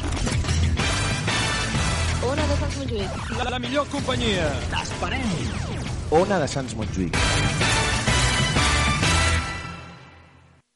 [2.33, 3.31] Ona de Sants Montjuïc.
[3.39, 4.51] La, la millor companyia.
[4.73, 5.31] T'esperem.
[6.23, 7.82] Ona de Sants Montjuïc.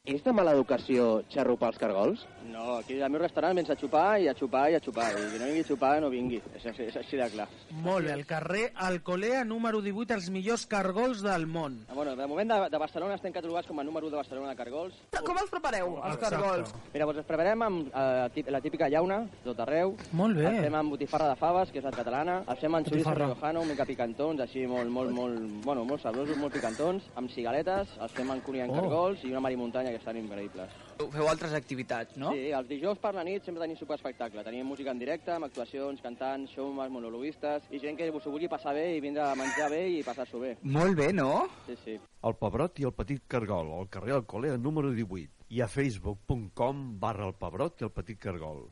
[0.07, 2.21] És de mala educació xarrupar els cargols?
[2.47, 5.09] No, aquí al meu restaurant vens a xupar i a xupar i a xupar.
[5.19, 6.39] I qui no vingui a xupar, no vingui.
[6.55, 7.49] És, és, és així de clar.
[7.83, 11.81] Molt bé, al carrer Alcolea número 18, els millors cargols del món.
[11.89, 14.53] Ah, Bueno, de moment de, de Barcelona estem catalogats com a número 1 de Barcelona
[14.53, 14.95] de cargols.
[15.27, 16.37] Com els prepareu, els Exacte.
[16.37, 16.75] cargols?
[16.95, 19.97] Mira, doncs els preparem amb eh, la típica llauna, tot arreu.
[20.13, 20.47] Molt bé.
[20.53, 22.39] Els fem amb botifarra de faves, que és la catalana.
[22.47, 26.55] Els fem amb xoriço riojano, mica picantons, així molt, molt, molt, bueno, molt sabrosos, molt
[26.55, 27.11] picantons.
[27.19, 28.79] Amb cigaletes, els fem amb cunyant Oh.
[28.79, 30.73] cargols i una marimuntanya, que estan increïbles.
[31.13, 32.33] Feu altres activitats, no?
[32.37, 34.45] Sí, els dijous per la nit sempre tenim super espectacle.
[34.47, 38.75] Tenim música en directe, amb actuacions, cantants, showmans, monologuistes, i gent que s'ho vulgui passar
[38.77, 40.55] bé i vindre a menjar bé i passar-s'ho bé.
[40.63, 41.47] Molt bé, no?
[41.67, 41.99] Sí, sí.
[42.27, 47.29] El Pebrot i el Petit Cargol, al carrer Alcolea número 18 i a facebook.com barra
[47.29, 48.67] el Pebrot i el Petit Cargol.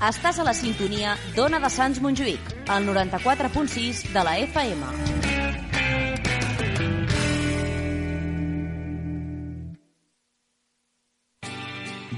[0.00, 5.39] Estàs a la sintonia d'Ona de Sants Montjuïc, al 94.6 de la FM.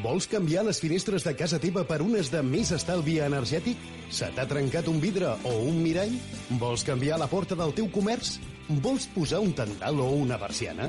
[0.02, 3.78] Vols canviar les finestres de casa teva per unes de més estalvi energètic?
[4.10, 6.16] Se t'ha trencat un vidre o un mirall?
[6.58, 8.32] Vols canviar la porta del teu comerç?
[8.82, 10.88] Vols posar un tendal o una persiana?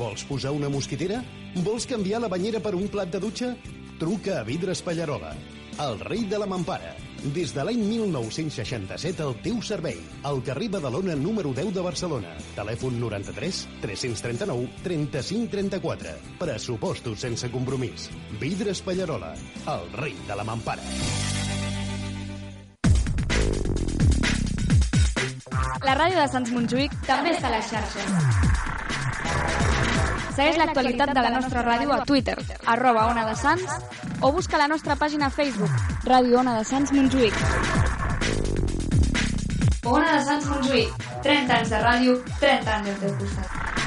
[0.00, 1.20] Vols posar una mosquitera?
[1.62, 3.52] Vols canviar la banyera per un plat de dutxa?
[4.02, 5.36] Truca a Vidres Pallarola,
[5.86, 6.96] el rei de la mampara.
[7.34, 9.98] Des de l'any 1967 al teu servei.
[10.28, 12.34] Al carrer Badalona número 10 de Barcelona.
[12.54, 16.14] Telèfon 93 339 35 34.
[16.38, 18.08] Pressupostos sense compromís.
[18.40, 19.34] Vidres Pallarola,
[19.66, 20.82] el rei de la mampara.
[25.82, 28.87] La ràdio de Sants Montjuïc també està a les xarxes.
[30.38, 32.36] Segueix l'actualitat de la nostra ràdio a Twitter,
[32.74, 33.72] arroba Ona de Sants,
[34.22, 37.34] o busca la nostra pàgina a Facebook, Ràdio Ona de Sants Montjuïc.
[39.82, 43.77] Ona de Sants Montjuïc, 30 anys de ràdio, 30 anys al teu costat.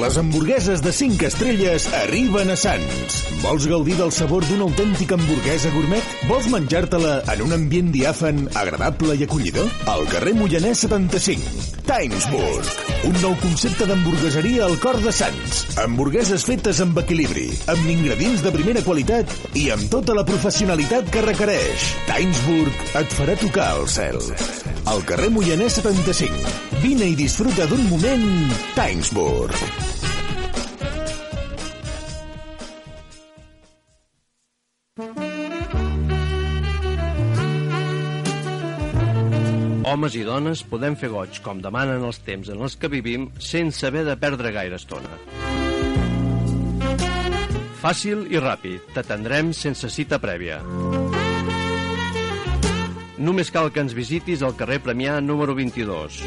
[0.00, 3.14] Les hamburgueses de 5 estrelles arriben a Sants.
[3.40, 6.10] Vols gaudir del sabor d'una autèntica hamburguesa gourmet?
[6.28, 9.72] Vols menjar-te-la en un ambient diàfan, agradable i acollidor?
[9.88, 12.70] Al carrer Moianès 75, Timesburg.
[13.08, 15.64] Un nou concepte d'hamburgueseria al cor de Sants.
[15.80, 21.24] Hamburgueses fetes amb equilibri, amb ingredients de primera qualitat i amb tota la professionalitat que
[21.24, 21.92] requereix.
[22.12, 24.20] Timesburg et farà tocar el cel.
[24.86, 26.46] Al carrer Moianès 75.
[26.78, 28.22] Vine i disfruta d'un moment
[28.76, 29.56] Timesburg.
[39.86, 43.82] Homes i dones podem fer goig, com demanen els temps en els que vivim, sense
[43.90, 45.18] haver de perdre gaire estona.
[47.82, 50.62] Fàcil i ràpid, t'atendrem sense cita prèvia.
[53.18, 56.20] Només cal que ens visitis al carrer Premià número 22.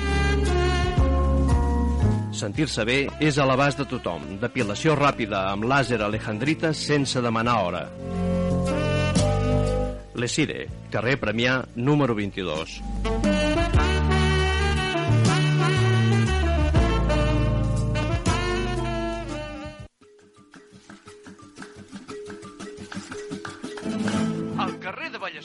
[2.40, 4.26] Sentir-se bé és a l'abast de tothom.
[4.42, 7.84] Depilació ràpida amb làser alejandrita sense demanar hora.
[10.20, 13.39] Lesire, carrer Premià número 22.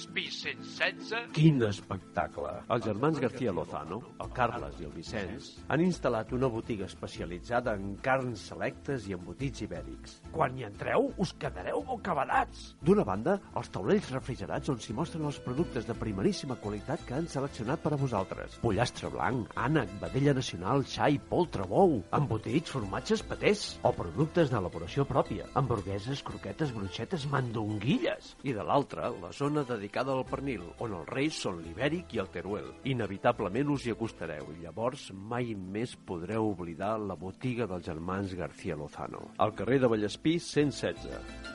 [0.05, 1.33] Vallespí 116...
[1.33, 2.51] Quin espectacle!
[2.75, 7.95] Els germans García Lozano, el Carles i el Vicenç, han instal·lat una botiga especialitzada en
[8.05, 10.19] carns selectes i embotits ibèrics.
[10.35, 12.75] Quan hi entreu, us quedareu bocabadats.
[12.85, 17.31] D'una banda, els taulells refrigerats on s'hi mostren els productes de primeríssima qualitat que han
[17.31, 18.59] seleccionat per a vosaltres.
[18.65, 25.49] Pollastre blanc, ànec, vedella nacional, xai, poltre, bou, embotits, formatges, patés o productes d'elaboració pròpia,
[25.57, 28.35] hamburgueses, croquetes, bruixetes, mandonguilles.
[28.45, 32.31] I de l'altra, la zona dedicada al pernil, on els reis són l'ibèric i el
[32.35, 32.71] teruel.
[32.91, 38.77] Inevitablement us hi acostareu i llavors mai més podreu oblidar la botiga dels germans García
[38.77, 39.31] Lozano.
[39.39, 41.55] Al carrer de Vallespí 116.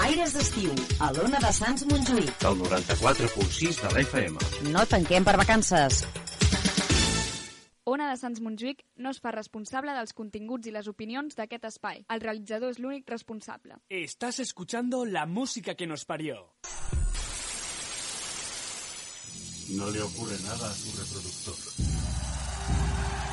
[0.00, 0.72] Aires d'estiu,
[1.04, 2.32] a l'Ona de Sants Montjuïc.
[2.42, 4.40] Del 94.6 de l'FM.
[4.72, 6.02] No tanquem per vacances.
[7.90, 12.04] Ona de Sants Montjuïc no es fa responsable dels continguts i les opinions d'aquest espai.
[12.14, 13.80] El realitzador és l'únic responsable.
[13.90, 16.36] Estás escuchando la música que nos parió.
[19.74, 21.58] No le ocurre nada a su reproductor.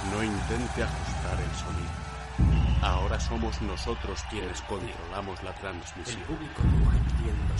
[0.10, 2.82] No intente ajustar el sonido.
[2.82, 6.20] Ahora somos nosotros quienes controlamos la transmisión.
[6.20, 7.53] El público no entiende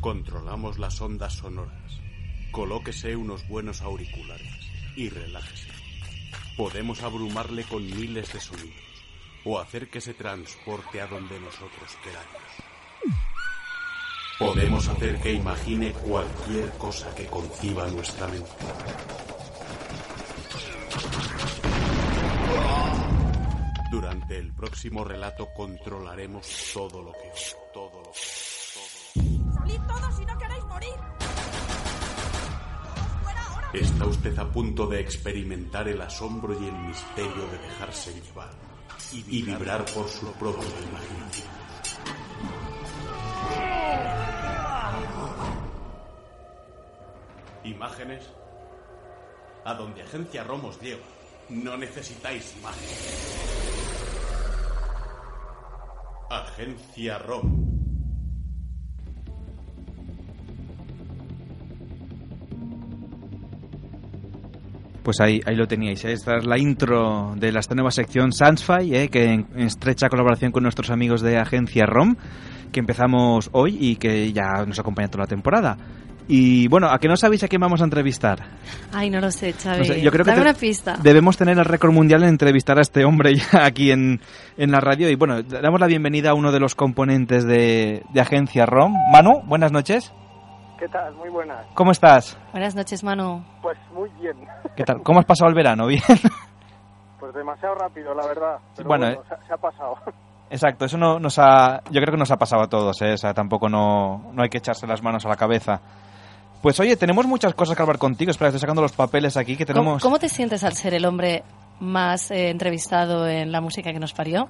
[0.00, 2.00] Controlamos las ondas sonoras.
[2.52, 4.69] Colóquese unos buenos auriculares
[5.00, 5.70] y relájese.
[6.58, 8.74] Podemos abrumarle con miles de sonidos
[9.44, 13.16] o hacer que se transporte a donde nosotros queramos.
[14.38, 18.50] Podemos hacer que imagine cualquier cosa que conciba nuestra mente.
[23.90, 27.32] Durante el próximo relato controlaremos todo lo que
[27.72, 28.18] todo lo que
[29.54, 30.38] ¡Salid todos si no
[33.72, 38.50] Está usted a punto de experimentar el asombro y el misterio de dejarse llevar
[39.12, 41.48] y vibrar por su propia imaginación.
[47.62, 48.24] ¿Imágenes?
[49.64, 51.04] A donde Agencia ROM os lleva.
[51.48, 53.36] No necesitáis imágenes.
[56.28, 57.79] Agencia ROM.
[65.02, 66.04] Pues ahí, ahí lo teníais.
[66.04, 66.12] ¿eh?
[66.12, 69.08] Esta es la intro de esta nueva sección Sansfy, ¿eh?
[69.08, 72.16] que en, estrecha colaboración con nuestros amigos de Agencia ROM,
[72.70, 75.76] que empezamos hoy y que ya nos acompaña toda la temporada.
[76.32, 78.38] Y bueno, ¿a que no sabéis a quién vamos a entrevistar?
[78.92, 79.78] Ay, no lo sé, Xavi.
[79.78, 80.96] No sé, yo creo que te- una pista.
[81.02, 84.20] debemos tener el récord mundial en entrevistar a este hombre ya aquí en,
[84.56, 85.10] en la radio.
[85.10, 88.92] Y bueno, damos la bienvenida a uno de los componentes de, de Agencia ROM.
[89.12, 90.12] Manu, buenas noches.
[90.80, 91.14] ¿Qué tal?
[91.14, 91.66] Muy buenas.
[91.74, 92.38] ¿Cómo estás?
[92.52, 93.44] Buenas noches, Manu.
[93.60, 94.34] Pues muy bien.
[94.74, 95.02] ¿Qué tal?
[95.02, 95.86] ¿Cómo has pasado el verano?
[95.86, 96.02] ¿Bien?
[97.20, 98.56] Pues demasiado rápido, la verdad.
[98.76, 99.36] Pero Bueno, bueno, eh.
[99.42, 99.96] se, se ha pasado.
[100.48, 103.12] Exacto, eso no, nos ha, yo creo que nos ha pasado a todos, ¿eh?
[103.12, 105.82] o sea, tampoco no, no hay que echarse las manos a la cabeza.
[106.62, 109.66] Pues oye, tenemos muchas cosas que hablar contigo, espera, estoy sacando los papeles aquí que
[109.66, 110.02] ¿Cómo, tenemos...
[110.02, 111.44] cómo te sientes al ser el hombre
[111.78, 114.48] más eh, entrevistado en la música que nos parió?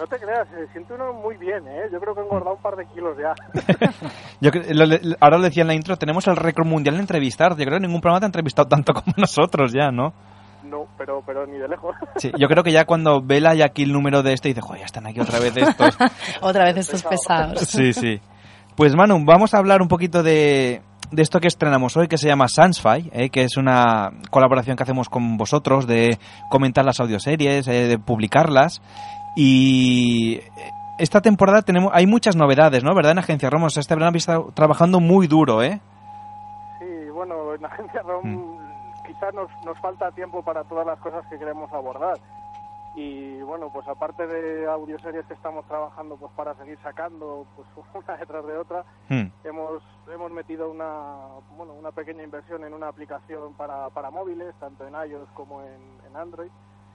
[0.00, 1.82] No te creas, se siente uno muy bien, ¿eh?
[1.92, 3.34] Yo creo que he engordado un par de kilos ya.
[4.40, 7.50] Yo lo- lo- ahora lo decía en la intro, tenemos el récord mundial en entrevistar,
[7.56, 10.12] yo creo que ningún programa te ha entrevistado tanto como nosotros ya, ¿no?
[10.64, 11.94] No, pero, pero ni de lejos.
[12.16, 14.80] Sí, yo creo que ya cuando vela ya aquí el número de este dice, joder,
[14.80, 15.96] ya están aquí otra vez estos.
[16.40, 17.60] Otra vez estos pesados.
[17.60, 18.20] Sí, sí.
[18.76, 22.28] Pues Manu, vamos a hablar un poquito de, de esto que estrenamos hoy, que se
[22.28, 23.28] llama Sansfy, ¿eh?
[23.30, 26.18] que es una colaboración que hacemos con vosotros de
[26.50, 28.80] comentar las audioseries, eh, de publicarlas.
[29.36, 30.40] Y
[30.98, 32.94] esta temporada tenemos hay muchas novedades, ¿no?
[32.94, 33.12] ¿Verdad?
[33.12, 35.80] En Agencia ROM, o sea, este verano habéis estado trabajando muy duro, ¿eh?
[36.78, 38.58] Sí, bueno, en Agencia ROM
[39.06, 42.18] quizás nos, nos falta tiempo para todas las cosas que queremos abordar.
[42.94, 48.16] Y bueno, pues aparte de audioseries que estamos trabajando pues para seguir sacando pues una
[48.16, 49.26] detrás de otra, Hmm.
[49.42, 49.82] hemos
[50.12, 51.16] hemos metido una
[51.56, 55.80] bueno una pequeña inversión en una aplicación para, para móviles, tanto en iOS como en,
[56.08, 56.50] en Android,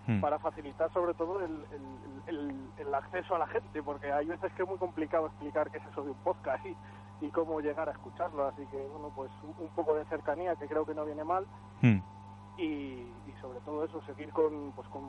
[0.08, 0.22] Hmm.
[0.22, 4.52] para facilitar sobre todo el, el, el, el acceso a la gente, porque hay veces
[4.54, 6.76] que es muy complicado explicar qué es eso de un podcast y,
[7.26, 8.46] y cómo llegar a escucharlo.
[8.48, 11.46] Así que bueno, pues un, un poco de cercanía que creo que no viene mal
[11.82, 12.00] Hmm.
[12.58, 12.64] y,
[13.28, 15.04] y sobre todo eso, seguir con, pues con,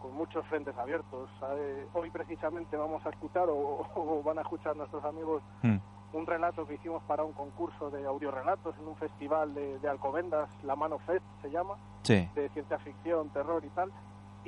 [0.00, 1.28] con muchos frentes abiertos.
[1.38, 1.86] ¿sabe?
[1.92, 5.76] Hoy precisamente vamos a escuchar, o, o van a escuchar nuestros amigos, Hmm.
[6.14, 10.48] un relato que hicimos para un concurso de audiorelatos en un festival de, de Alcobendas,
[10.62, 12.26] La Mano Fest se llama, Sí.
[12.34, 13.92] de ciencia ficción, terror y tal.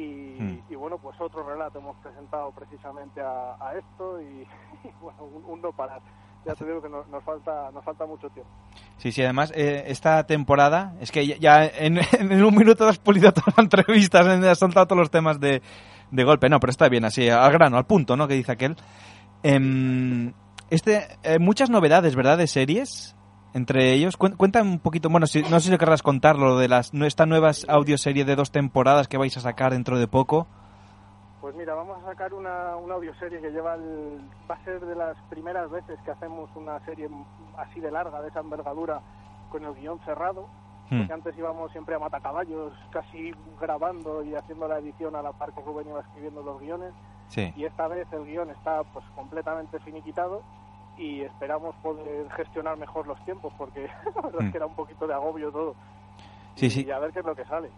[0.01, 0.59] Y, Hmm.
[0.71, 4.47] y bueno, pues otro relato hemos presentado precisamente a, a esto y,
[4.89, 6.01] y bueno, un, un no parar.
[6.47, 8.51] Ya te digo que nos, nos falta nos falta mucho tiempo.
[8.97, 12.99] Sí, sí, además, eh, esta temporada, es que ya, ya en, en un minuto has
[12.99, 15.61] pulido todas las entrevistas, has soltado todos los temas de,
[16.11, 16.49] de golpe.
[16.49, 18.27] No, pero está bien, así, al grano, al punto, ¿no?
[18.27, 18.77] Que dice aquel.
[19.43, 20.33] Em,
[20.71, 22.39] este, eh, muchas novedades, ¿verdad?
[22.39, 23.17] De series.
[23.53, 26.95] Entre ellos, Cuen- cuenta un poquito, bueno, si, no sé si querrás contarlo, de las,
[26.95, 30.47] esta nueva audioserie de dos temporadas que vais a sacar dentro de poco.
[31.41, 34.95] Pues mira, vamos a sacar una, una audioserie que lleva el, va a ser de
[34.95, 37.09] las primeras veces que hacemos una serie
[37.57, 39.01] así de larga, de esa envergadura,
[39.51, 40.47] con el guion cerrado.
[40.91, 40.99] Hmm.
[40.99, 45.53] Porque antes íbamos siempre a matacaballos, casi grabando y haciendo la edición a la par
[45.53, 46.93] que Rubén iba escribiendo los guiones.
[47.29, 47.53] Sí.
[47.57, 50.43] Y esta vez el guion está pues completamente finiquitado
[51.01, 55.07] y esperamos poder gestionar mejor los tiempos porque la verdad es que era un poquito
[55.07, 55.75] de agobio todo.
[56.57, 56.91] Sí, y, sí.
[56.91, 57.71] a ver qué es lo que sale.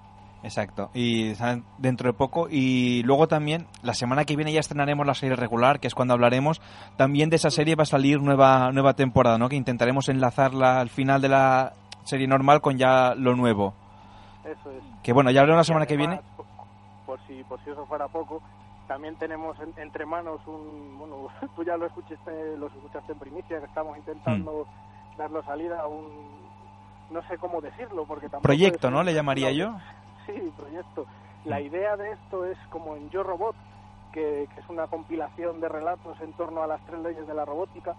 [0.43, 0.91] Exacto.
[0.93, 1.35] Y
[1.79, 2.49] dentro de poco.
[2.51, 6.15] Y luego también, la semana que viene ya estrenaremos la serie regular, que es cuando
[6.15, 6.61] hablaremos.
[6.97, 9.49] También de esa serie va a salir nueva, nueva temporada, ¿no?
[9.49, 13.75] Que intentaremos enlazarla al final de la serie normal con ya lo nuevo.
[14.45, 14.83] Eso es.
[15.05, 16.21] Que bueno, ya hablaremos la Y semana que viene.
[17.07, 18.43] Por si, por si eso fuera poco,
[18.93, 23.59] también tenemos en- entre manos un, bueno, tú ya lo escuchaste, lo escuchaste en primicia,
[23.59, 24.69] que estamos intentando
[25.15, 25.19] Hmm.
[25.19, 26.51] darlo salida a un,
[27.09, 29.03] no sé cómo decirlo, porque tampoco Proyecto, ¿no?
[29.03, 29.77] Le llamaría no, yo.
[30.27, 31.07] Sí, proyecto.
[31.45, 33.57] La idea de esto es como en Yo Robot,
[34.13, 37.45] que, que es una compilación de relatos en torno a las tres leyes de la
[37.47, 37.97] robótica,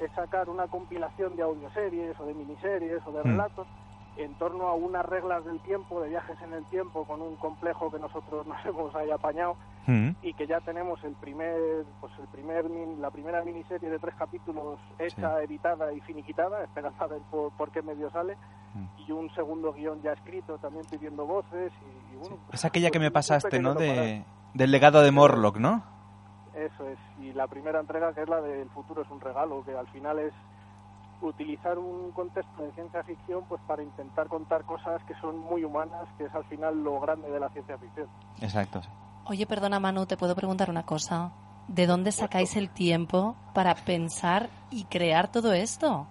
[0.00, 3.26] es sacar una compilación de audioseries o de miniseries o de Mm.
[3.26, 3.68] relatos
[4.16, 7.90] en torno a unas reglas del tiempo, de viajes en el tiempo, con un complejo
[7.90, 9.56] que nosotros nos hemos ahí apañado
[9.86, 10.10] Mm.
[10.22, 11.56] y que ya tenemos el primer,
[12.00, 17.02] pues el primer, min- la primera miniserie de tres capítulos hecha, editada y finiquitada, esperando
[17.02, 18.36] a ver por, por qué medio sale,
[18.74, 18.86] Mm.
[19.06, 22.36] y un segundo guion ya escrito, también pidiendo voces y, y bueno.
[22.52, 23.74] Es aquella que pues me un pasaste, ¿no?
[23.74, 25.82] De, del legado de Morlock, ¿no?
[26.54, 29.74] Eso es, y la primera entrega que es la del futuro es un regalo, que
[29.76, 30.32] al final es
[31.20, 36.08] utilizar un contexto de ciencia ficción pues para intentar contar cosas que son muy humanas,
[36.18, 38.08] que es al final lo grande de la ciencia ficción.
[38.40, 38.80] Exacto.
[39.24, 41.30] Oye, perdona Manu, te puedo preguntar una cosa.
[41.68, 46.06] ¿De dónde sacáis el tiempo para pensar y crear todo esto?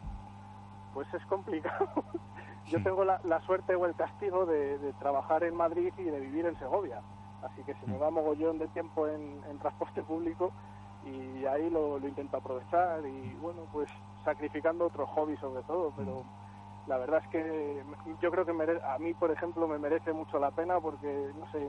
[0.93, 1.87] Pues es complicado.
[2.65, 6.19] Yo tengo la, la suerte o el castigo de, de trabajar en Madrid y de
[6.19, 7.01] vivir en Segovia,
[7.41, 10.53] así que se me va mogollón de tiempo en, en transporte público
[11.01, 13.89] y ahí lo, lo intento aprovechar y bueno, pues
[14.23, 16.23] sacrificando otros hobbies sobre todo, pero
[16.85, 17.83] la verdad es que
[18.21, 21.47] yo creo que mere- a mí, por ejemplo, me merece mucho la pena porque, no
[21.51, 21.67] sé,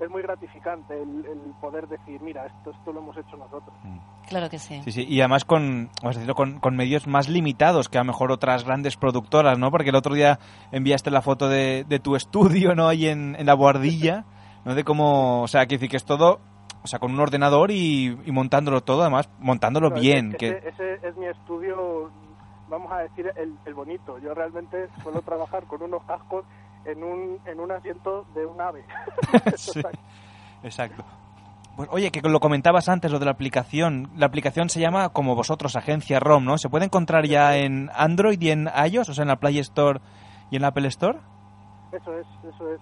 [0.00, 3.74] es muy gratificante el, el poder decir, mira, esto, esto lo hemos hecho nosotros.
[4.28, 4.80] Claro que sí.
[4.84, 8.02] Sí, sí, y además con, vamos a decirlo, con, con medios más limitados que a
[8.02, 9.70] lo mejor otras grandes productoras, ¿no?
[9.70, 10.38] Porque el otro día
[10.70, 12.88] enviaste la foto de, de tu estudio, ¿no?
[12.88, 14.24] Ahí en, en la guardilla,
[14.64, 14.74] ¿no?
[14.74, 16.40] De cómo, o sea, que decir que es todo,
[16.82, 20.28] o sea, con un ordenador y, y montándolo todo, además, montándolo No, bien.
[20.28, 22.10] ese, que ese- ese es mi estudio,
[22.68, 24.18] vamos a decir, el, el bonito.
[24.18, 26.44] Yo realmente suelo trabajar con unos cascos
[26.88, 28.84] en un, en un asiento de un ave.
[29.56, 29.80] Sí,
[30.62, 31.04] exacto.
[31.76, 34.10] Pues oye, que lo comentabas antes, lo de la aplicación.
[34.16, 36.58] La aplicación se llama, como vosotros, Agencia ROM, ¿no?
[36.58, 40.00] ¿Se puede encontrar ya en Android y en iOS, o sea, en la Play Store
[40.50, 41.18] y en la Apple Store?
[41.92, 42.80] Eso es, eso es.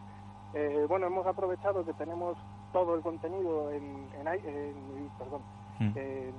[0.54, 2.38] Eh, bueno, hemos aprovechado que tenemos
[2.72, 5.42] todo el contenido en, en, en- perdón,
[5.78, 5.92] Mm.
[5.98, 6.34] en,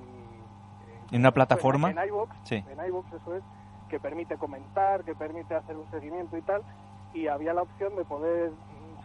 [1.12, 1.92] ¿En una plataforma?
[1.92, 2.56] En, iVoox, Sí.
[2.56, 3.44] en iVoox, eso es,
[3.88, 6.64] que permite comentar, que permite hacer un seguimiento y tal,
[7.14, 8.52] y había la opción de poder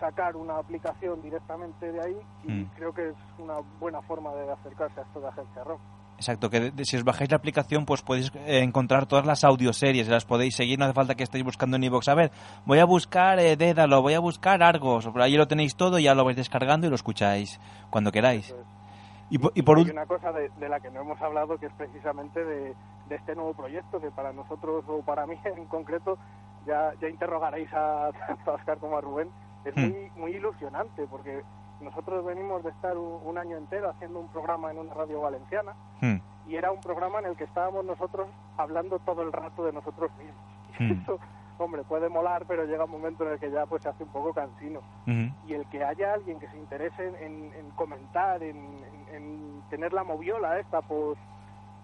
[0.00, 2.70] sacar una aplicación directamente de ahí, y Mm.
[2.76, 5.78] creo que es una buena forma de acercarse a esto de agencia ROM.
[6.16, 10.08] Exacto, que de- si os bajáis la aplicación pues podéis eh, encontrar todas las audioseries,
[10.08, 12.08] las podéis seguir, no hace falta que estéis buscando en iVoox.
[12.08, 12.30] A ver,
[12.64, 16.14] voy a buscar eh, Dédalo, voy a buscar Argos, por ahí lo tenéis todo, ya
[16.14, 17.60] lo vais descargando y lo escucháis
[17.90, 18.54] cuando queráis.
[19.30, 20.00] Y, po- y por Hay último...
[20.00, 22.74] una cosa de, de la que no hemos hablado que es precisamente de,
[23.08, 26.18] de este nuevo proyecto que para nosotros o para mí en concreto
[26.66, 29.30] ya, ya interrogaréis a tanto a Oscar como a Rubén
[29.64, 29.80] es Hmm.
[29.90, 31.42] muy muy ilusionante porque
[31.80, 35.72] nosotros venimos de estar un, un año entero haciendo un programa en una radio valenciana
[36.00, 36.16] Hmm.
[36.48, 40.10] y era un programa en el que estábamos nosotros hablando todo el rato de nosotros
[40.18, 40.36] mismos
[40.78, 40.92] Hmm.
[41.02, 41.18] eso
[41.58, 44.08] hombre puede molar pero llega un momento en el que ya pues se hace un
[44.10, 45.30] poco cansino Ujú.
[45.46, 49.92] y el que haya alguien que se interese en, en comentar, en, en- en tener
[49.92, 51.20] la moviola esta post,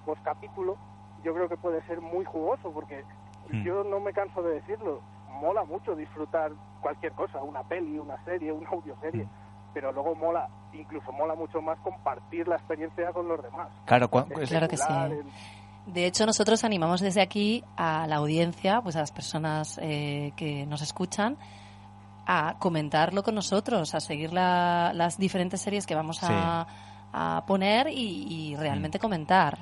[0.06, 0.76] post capítulo,
[1.22, 3.05] yo creo que puede ser muy jugoso porque
[3.50, 3.64] Mm.
[3.64, 5.00] yo no me canso de decirlo,
[5.40, 9.28] mola mucho disfrutar cualquier cosa, una peli, una serie, una audioserie, Mm.
[9.74, 13.68] pero luego mola, incluso mola mucho más compartir la experiencia con los demás.
[13.84, 14.84] Claro, cua- es- Claro que sí.
[15.86, 20.66] De hecho, nosotros animamos desde aquí a la audiencia, pues a las personas eh, que
[20.66, 21.36] nos escuchan,
[22.26, 26.66] a comentarlo con nosotros, a seguir la- las diferentes series que vamos a,
[27.12, 29.56] a poner y, y realmente comentar,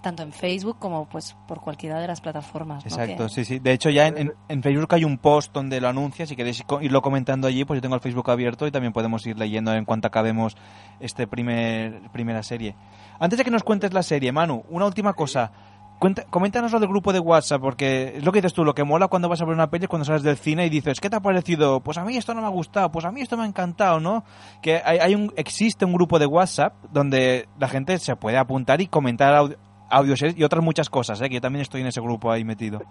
[0.00, 2.84] tanto en Facebook como pues por cualquiera de las plataformas.
[2.84, 3.58] Exacto, sí, sí.
[3.58, 6.26] De hecho, ya en, Facebook hay un post donde lo anuncia.
[6.26, 9.38] Si queréis irlo comentando allí, pues yo tengo el Facebook abierto y también podemos ir
[9.38, 10.56] leyendo en cuanto acabemos
[11.00, 12.74] este primer primera serie.
[13.18, 15.50] Antes de que nos cuentes la serie, Manu, una última cosa.
[15.98, 18.84] Cuenta, coméntanos lo del grupo de WhatsApp, porque es lo que dices tú, lo que
[18.84, 21.10] mola cuando vas a ver una peli es cuando sales del cine y dices, ¿qué
[21.10, 21.80] te ha parecido?
[21.80, 23.98] Pues a mí esto no me ha gustado, pues a mí esto me ha encantado,
[23.98, 24.22] ¿no?
[24.62, 28.80] Que hay, hay un, existe un grupo de WhatsApp donde la gente se puede apuntar
[28.80, 29.58] y comentar
[29.88, 31.28] audio, audioseries y otras muchas cosas, ¿eh?
[31.28, 32.80] que yo también estoy en ese grupo ahí metido.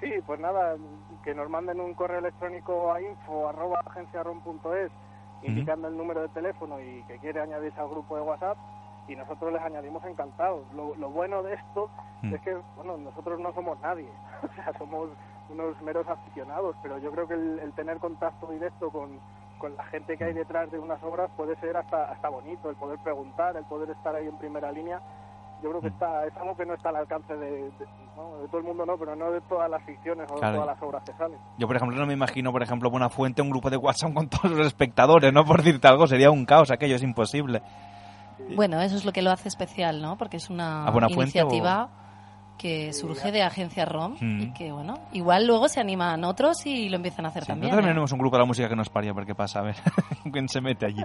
[0.00, 0.76] Sí, pues nada,
[1.22, 4.90] que nos manden un correo electrónico a info arroba agenciaron.es
[5.42, 8.56] indicando el número de teléfono y que quiere añadirse al grupo de WhatsApp
[9.08, 10.62] y nosotros les añadimos encantados.
[10.74, 11.90] Lo, lo bueno de esto
[12.22, 12.34] Mm.
[12.34, 14.08] es que, bueno, nosotros no somos nadie,
[14.42, 15.08] o sea, somos
[15.48, 19.18] unos meros aficionados, pero yo creo que el, el tener contacto directo con,
[19.58, 22.76] con la gente que hay detrás de unas obras puede ser hasta, hasta bonito, el
[22.76, 25.00] poder preguntar, el poder estar ahí en primera línea.
[25.62, 28.38] Yo creo que está, es algo que no está al alcance de, de- ¿no?
[28.38, 30.82] de todo el mundo, no, pero no de todas las ficciones o de todas las
[30.82, 31.38] obras que salen.
[31.58, 34.28] Yo, por ejemplo, no me imagino, por ejemplo, Buena Fuente, un grupo de WhatsApp con
[34.28, 35.44] todos los espectadores, ¿no?
[35.50, 37.62] Por decirte algo, sería un caos aquello, es imposible.
[38.56, 40.16] Bueno, eso es lo que lo hace especial, ¿no?
[40.16, 41.88] Porque es una ¿A Buenafuente iniciativa
[42.56, 44.40] que surge de Agencia ROM Mm.
[44.42, 47.68] y que, bueno, igual luego se animan otros y lo empiezan a hacer también.
[47.70, 47.94] Nosotros también ¿eh?
[47.94, 49.76] tenemos un grupo de la música que nos paría, a ver qué pasa, a ver
[50.32, 51.02] quién se mete allí.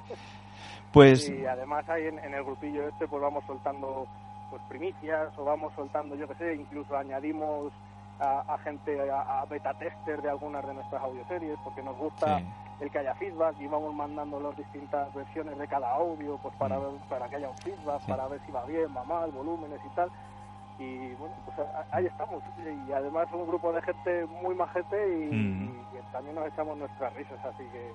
[0.92, 4.06] Pues, Y además ahí en, en el grupillo este pues vamos soltando
[4.50, 7.72] pues primicias o vamos soltando, yo que sé, incluso añadimos
[8.20, 12.40] a, a gente, a, a beta tester de algunas de nuestras audioseries porque nos gusta
[12.40, 12.46] Sí.
[12.82, 16.78] el que haya feedback y vamos mandando las distintas versiones de cada audio pues para,
[17.10, 18.06] para que haya un feedback, Mm.
[18.06, 18.12] Sí.
[18.12, 20.10] para ver si va bien, va mal, volúmenes y tal.
[20.78, 22.44] Y bueno, pues ahí estamos.
[22.88, 25.70] Y además un grupo de gente muy majete y, Mm.
[25.94, 27.92] y también nos echamos nuestras risas, así que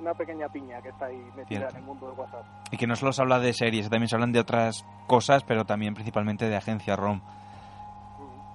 [0.00, 1.70] una pequeña piña que está ahí metida Cierto.
[1.70, 2.44] en el mundo de WhatsApp.
[2.70, 5.64] y que no solo se habla de series, también se hablan de otras cosas, pero
[5.64, 7.20] también principalmente de Agencia ROM.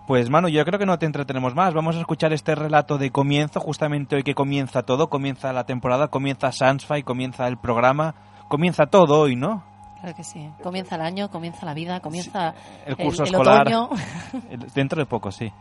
[0.08, 1.74] Pues, Manu, yo creo que no te entretenemos más.
[1.74, 5.10] Vamos a escuchar este relato de comienzo, justamente hoy que comienza todo.
[5.10, 8.14] Comienza la temporada, comienza Sansfy, comienza el programa,
[8.50, 9.64] comienza todo hoy, ¿no?
[10.02, 10.50] Claro que sí.
[10.64, 12.54] Comienza el año, comienza la vida, comienza
[12.86, 13.62] El curso el escolar.
[13.68, 13.90] otoño.
[14.50, 15.52] El- Dentro de poco, sí.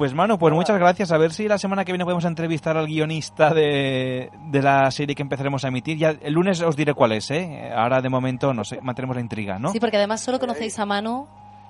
[0.00, 1.12] Pues, Manu, pues muchas gracias.
[1.12, 5.14] A ver si la semana que viene podemos entrevistar al guionista de, de la serie
[5.14, 5.98] que empezaremos a emitir.
[5.98, 7.70] Ya el lunes os diré cuál es, ¿eh?
[7.76, 9.68] Ahora, de momento, no sé, mantenemos la intriga, ¿no?
[9.72, 11.26] Sí, porque además solo conocéis a Manu.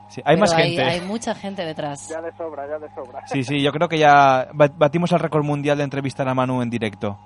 [0.06, 0.80] Sí, hay pero más gente.
[0.80, 2.08] Hay, mucha gente detrás.
[2.08, 3.26] Ya de sobra, ya de sobra.
[3.26, 6.62] Sí, sí, yo creo que ya ba- batimos el récord mundial de entrevistar a Manu
[6.62, 7.18] en directo.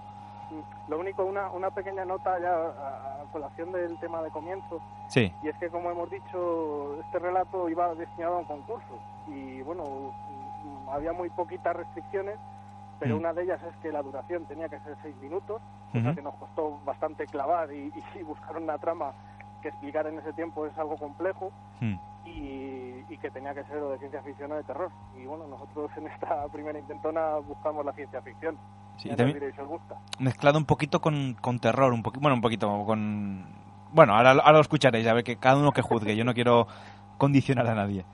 [0.88, 5.30] Lo único, una, una pequeña nota ya a, a colación del tema de comienzo, Sí.
[5.42, 8.98] y es que como hemos dicho, este relato iba destinado a un concurso,
[9.28, 10.33] y bueno, mm,
[10.90, 12.36] había muy poquitas restricciones,
[12.98, 13.18] pero Mm.
[13.18, 15.60] una de ellas es que la duración tenía que ser seis minutos,
[15.92, 16.14] cosa Ujú.
[16.14, 19.12] que nos costó bastante clavar y, y buscar una trama
[19.62, 21.50] que explicar en ese tiempo es algo complejo,
[21.80, 21.94] Mm.
[22.26, 24.90] y, y que tenía que ser o de ciencia ficción o de terror.
[25.16, 28.56] Y bueno, nosotros en esta primera intentona buscamos la ciencia ficción.
[28.96, 29.96] Sí, y también- diréis os gusta.
[30.18, 33.44] Mezclado un poquito con, con terror, un poquito, bueno, un poquito con...
[33.92, 36.66] Bueno, ahora, ahora lo escucharéis, a ver que cada uno que juzgue, yo no quiero
[37.18, 38.04] condicionar a nadie.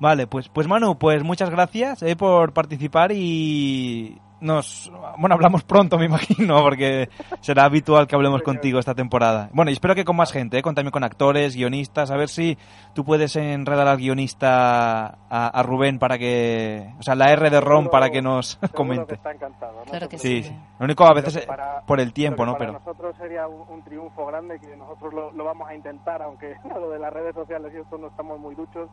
[0.00, 5.98] Vale, pues, pues Manu, pues muchas gracias eh, por participar y, nos bueno hablamos pronto
[5.98, 7.08] me imagino porque
[7.40, 10.62] será habitual que hablemos contigo esta temporada bueno y espero que con más gente ¿eh?
[10.62, 12.56] con también con actores guionistas a ver si
[12.94, 17.60] tú puedes enredar al guionista a, a Rubén para que o sea la R de
[17.60, 19.90] Ron para que nos comente está encantado, ¿no?
[19.90, 20.56] Claro que sí, sí.
[20.78, 23.16] lo único a veces que para- por el tiempo pero no que pero para nosotros
[23.18, 26.98] sería un, un triunfo grande que nosotros lo, lo vamos a intentar aunque lo de
[26.98, 28.88] las redes sociales y esto no estamos muy duchos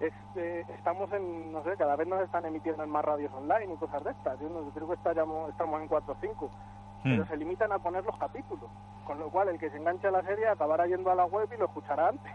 [0.00, 3.72] es, eh, estamos en no sé cada vez nos están emitiendo en más radios online
[3.74, 4.38] y cosas de estas.
[4.40, 6.50] Yo no, creo que estamos, estamos en 4 o 5
[7.04, 7.28] pero Hmm.
[7.28, 8.68] se limitan a poner los capítulos.
[9.04, 11.48] Con lo cual el que se engancha a la serie acabará yendo a la web
[11.54, 12.32] y lo escuchará antes.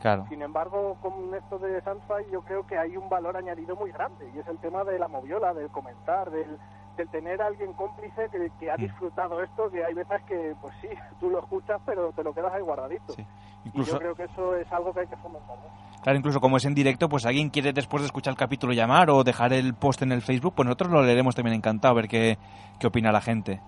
[0.00, 0.24] Claro.
[0.30, 4.30] Sin embargo, con esto de Sunfire yo creo que hay un valor añadido muy grande.
[4.34, 6.58] Y es el tema de la moviola, del comentar, del,
[6.96, 8.80] del tener a alguien cómplice que, que ha Mm.
[8.82, 10.88] disfrutado esto, que hay veces que, pues sí,
[11.20, 13.12] tú lo escuchas pero te lo quedas ahí guardadito.
[13.18, 13.26] Y
[13.68, 15.56] Incluso- yo creo que eso es algo que hay que fomentar.
[15.56, 15.98] ¿no?
[16.02, 19.10] Claro, incluso como es en directo, pues alguien quiere después de escuchar el capítulo llamar
[19.10, 22.08] o dejar el post en el Facebook, pues nosotros lo leeremos también encantado a ver
[22.08, 22.38] qué,
[22.78, 23.60] qué opina la gente.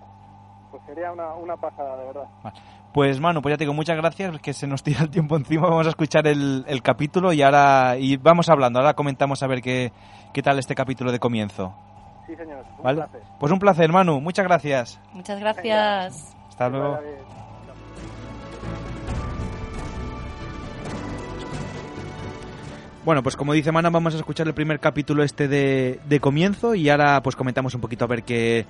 [0.71, 2.23] Pues sería una, una pasada, de verdad.
[2.93, 5.67] Pues Manu, pues ya te digo muchas gracias, que se nos tira el tiempo encima,
[5.67, 9.61] vamos a escuchar el, el capítulo y ahora y vamos hablando, ahora comentamos a ver
[9.61, 9.91] qué,
[10.33, 11.73] qué tal este capítulo de comienzo.
[12.27, 12.63] Sí, señor.
[12.77, 12.97] Un ¿Vale?
[13.01, 13.21] placer.
[13.39, 14.99] Pues un placer, Manu, muchas gracias.
[15.13, 16.33] Muchas gracias.
[16.49, 16.97] Hasta luego.
[23.03, 26.75] Bueno, pues como dice Mana, vamos a escuchar el primer capítulo este de, de comienzo
[26.75, 28.65] y ahora pues comentamos un poquito a ver qué,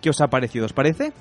[0.00, 0.64] qué os ha parecido.
[0.64, 1.12] ¿Os parece?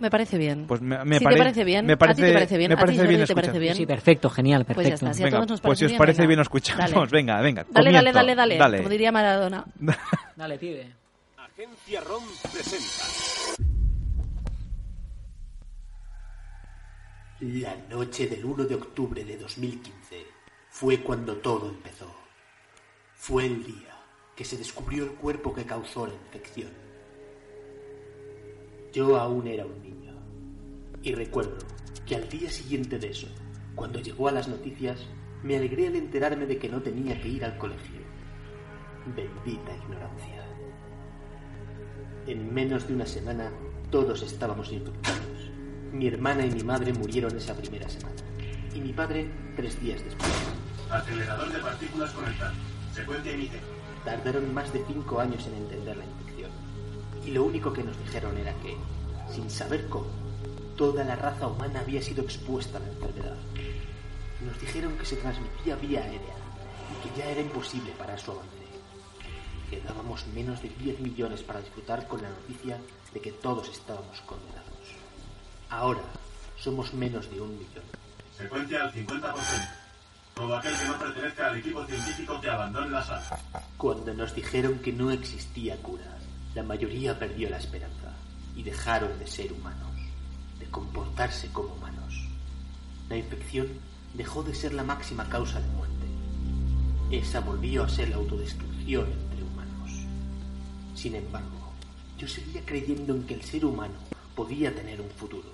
[0.00, 0.64] Me parece bien.
[0.66, 2.68] Pues me, me si pare- te parece bien, me a ti parece- te parece bien,
[2.70, 3.60] me a ti, parece bien te parece escuchar.
[3.60, 3.74] bien.
[3.74, 5.04] Sí, perfecto, genial, Pues ya perfecto.
[5.06, 6.90] está, si a Venga, todos nos pues si parece os bien, parece bien, os escuchamos.
[6.92, 7.06] Dale.
[7.12, 7.66] Venga, venga.
[7.68, 8.36] Dale, dale, comienzo.
[8.36, 9.64] dale, dale, Como diría Maradona.
[10.36, 10.86] Dale, pibe.
[11.36, 12.22] Agencia ROM
[12.52, 13.04] presenta.
[17.40, 20.37] La noche del 1 de octubre de 2015
[20.80, 22.06] fue cuando todo empezó.
[23.16, 23.98] Fue el día
[24.36, 26.70] que se descubrió el cuerpo que causó la infección.
[28.92, 30.14] Yo aún era un niño.
[31.02, 31.58] Y recuerdo
[32.06, 33.26] que al día siguiente de eso,
[33.74, 35.04] cuando llegó a las noticias,
[35.42, 37.98] me alegré al enterarme de que no tenía que ir al colegio.
[39.16, 40.46] Bendita ignorancia.
[42.28, 43.50] En menos de una semana,
[43.90, 45.50] todos estábamos infectados.
[45.92, 48.14] Mi hermana y mi madre murieron esa primera semana.
[48.72, 50.30] Y mi padre tres días después.
[50.90, 52.54] Acelerador de partículas conectado.
[52.94, 53.60] Secuencia inicial.
[54.04, 56.50] Tardaron más de cinco años en entender la infección.
[57.26, 58.74] Y lo único que nos dijeron era que,
[59.30, 60.06] sin saber cómo,
[60.76, 63.36] toda la raza humana había sido expuesta a la enfermedad.
[64.46, 66.36] Nos dijeron que se transmitía vía aérea
[66.90, 68.48] y que ya era imposible parar su avance.
[69.68, 72.78] Quedábamos menos de 10 millones para disfrutar con la noticia
[73.12, 74.64] de que todos estábamos condenados.
[75.68, 76.00] Ahora
[76.56, 77.84] somos menos de un millón.
[78.38, 79.77] Secuencia al 50%.
[80.38, 83.40] Todo aquel que no pertenezca al equipo científico que abandone la sala.
[83.76, 86.16] Cuando nos dijeron que no existía cura,
[86.54, 88.14] la mayoría perdió la esperanza
[88.54, 89.96] y dejaron de ser humanos,
[90.60, 92.28] de comportarse como humanos.
[93.08, 93.66] La infección
[94.14, 96.06] dejó de ser la máxima causa de muerte.
[97.10, 99.90] Esa volvió a ser la autodestrucción entre humanos.
[100.94, 101.72] Sin embargo,
[102.16, 103.98] yo seguía creyendo en que el ser humano
[104.36, 105.50] podía tener un futuro,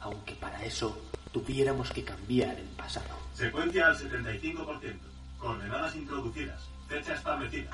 [0.00, 0.96] aunque para eso
[1.32, 3.16] tuviéramos que cambiar el pasado.
[3.34, 4.96] Secuencia al 75%.
[5.38, 6.60] Coordenadas introducidas.
[6.88, 7.70] Fecha establecida.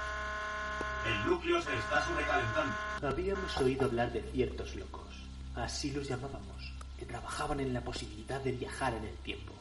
[1.06, 2.74] El núcleo se está sobrecalentando.
[3.02, 5.04] Habíamos oído hablar de ciertos locos,
[5.54, 9.52] así los llamábamos, que trabajaban en la posibilidad de viajar en el tiempo.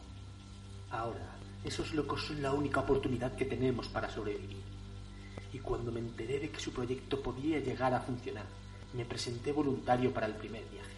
[0.90, 4.64] Ahora, esos locos son la única oportunidad que tenemos para sobrevivir.
[5.52, 8.46] Y cuando me enteré de que su proyecto podía llegar a funcionar,
[8.94, 10.93] me presenté voluntario para el primer viaje.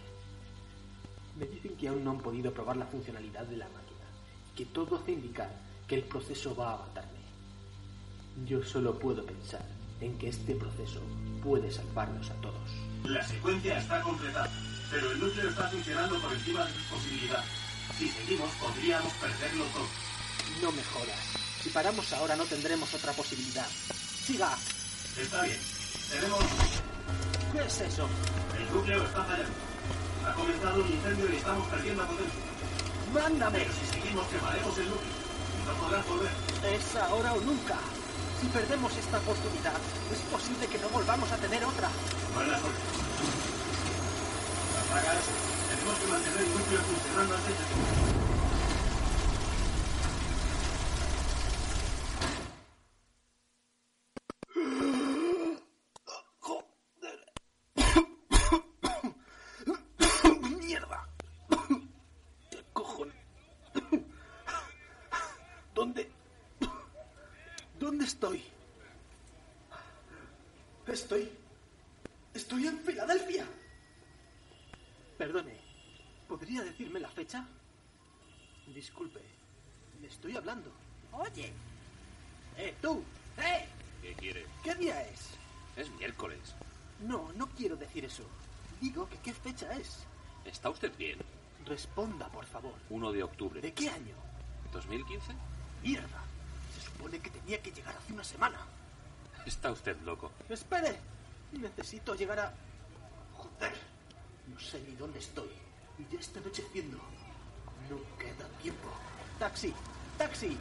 [1.38, 4.06] Me dicen que aún no han podido probar la funcionalidad de la máquina,
[4.56, 5.50] que todo hace indicar
[5.86, 7.20] que el proceso va a matarme.
[8.46, 9.64] Yo solo puedo pensar
[10.00, 11.00] en que este proceso
[11.42, 12.70] puede salvarnos a todos.
[13.04, 14.50] La secuencia está completada,
[14.90, 17.50] pero el núcleo está funcionando por encima de sus posibilidades.
[17.98, 19.86] Si seguimos, podríamos perderlo todo.
[20.62, 21.18] No me jodas.
[21.62, 23.66] Si paramos ahora no tendremos otra posibilidad.
[23.68, 24.56] ¡Siga!
[25.20, 25.58] Está bien.
[26.10, 26.44] Tenemos...
[27.52, 28.08] ¿Qué es eso?
[28.58, 29.75] El núcleo está fallando.
[30.26, 32.40] Ha comenzado un incendio y estamos perdiendo potencia.
[33.14, 33.58] ¡Mándame!
[33.60, 35.12] Pero si seguimos, quemaremos el núcleo.
[35.66, 36.32] No podrás volver.
[36.74, 37.78] Es ahora o nunca.
[38.40, 39.78] Si perdemos esta oportunidad,
[40.12, 41.88] es posible que no volvamos a tener otra.
[42.34, 42.80] Buena suerte.
[44.90, 45.32] Apaga eso.
[45.70, 48.16] Tenemos que mantener el núcleo funcionando antes de que...
[60.58, 61.08] ¡Mierda!
[62.50, 63.14] ¿Qué cojones?
[65.74, 66.10] ¿Dónde?
[67.78, 68.42] ¿Dónde estoy?
[70.86, 71.30] Estoy
[72.34, 73.46] Estoy en Filadelfia.
[75.18, 75.56] Perdone,
[76.28, 77.44] ¿podría decirme la fecha?
[78.72, 79.20] Disculpe,
[80.00, 80.70] le estoy hablando.
[81.12, 81.52] Oye.
[82.56, 83.02] Eh, tú.
[83.38, 83.66] Eh.
[84.00, 84.46] ¿Qué quiere?
[84.62, 85.30] ¿Qué día es?
[85.76, 86.54] Es miércoles.
[87.00, 88.22] No, no quiero decir eso.
[88.80, 90.04] Digo que qué fecha es.
[90.44, 91.18] ¿Está usted bien?
[91.64, 92.74] Responda, por favor.
[92.90, 93.60] 1 de octubre.
[93.60, 94.14] ¿De qué año?
[94.72, 95.34] ¿2015?
[95.82, 96.22] Mierda.
[96.76, 98.58] Se supone que tenía que llegar hace una semana.
[99.44, 100.30] Está usted loco.
[100.48, 100.96] Espere.
[101.52, 102.54] Necesito llegar a...
[103.34, 103.74] Joder.
[104.46, 105.50] No sé ni dónde estoy.
[105.98, 107.15] Y ya está anocheciendo.
[107.90, 108.88] No queda tiempo.
[109.38, 109.72] Taxi.
[110.18, 110.56] Taxi.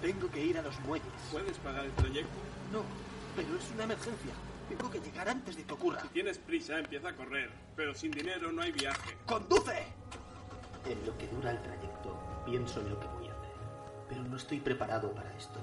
[0.00, 1.08] Tengo que ir a los muelles.
[1.32, 2.38] ¿Puedes pagar el trayecto?
[2.72, 2.82] No,
[3.34, 4.32] pero es una emergencia.
[4.68, 6.02] Tengo que llegar antes de que ocurra.
[6.02, 7.50] Si tienes prisa, empieza a correr.
[7.74, 9.16] Pero sin dinero no hay viaje.
[9.26, 9.86] ¡Conduce!
[10.84, 12.16] En lo que dura el trayecto,
[12.46, 13.52] pienso en lo que voy a hacer.
[14.08, 15.58] Pero no estoy preparado para esto.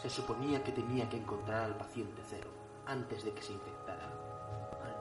[0.00, 2.50] Se suponía que tenía que encontrar al paciente cero
[2.86, 4.08] antes de que se infectara.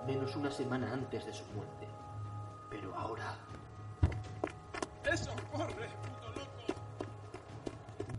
[0.01, 1.86] Al menos una semana antes de su muerte.
[3.07, 3.37] Ahora
[5.05, 5.31] ¡Eso!
[5.53, 6.81] ¡Corre, puto loco!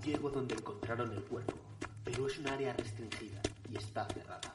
[0.03, 1.53] llego donde encontraron el cuerpo.
[2.05, 4.51] Pero es un área restringida y está cerrada.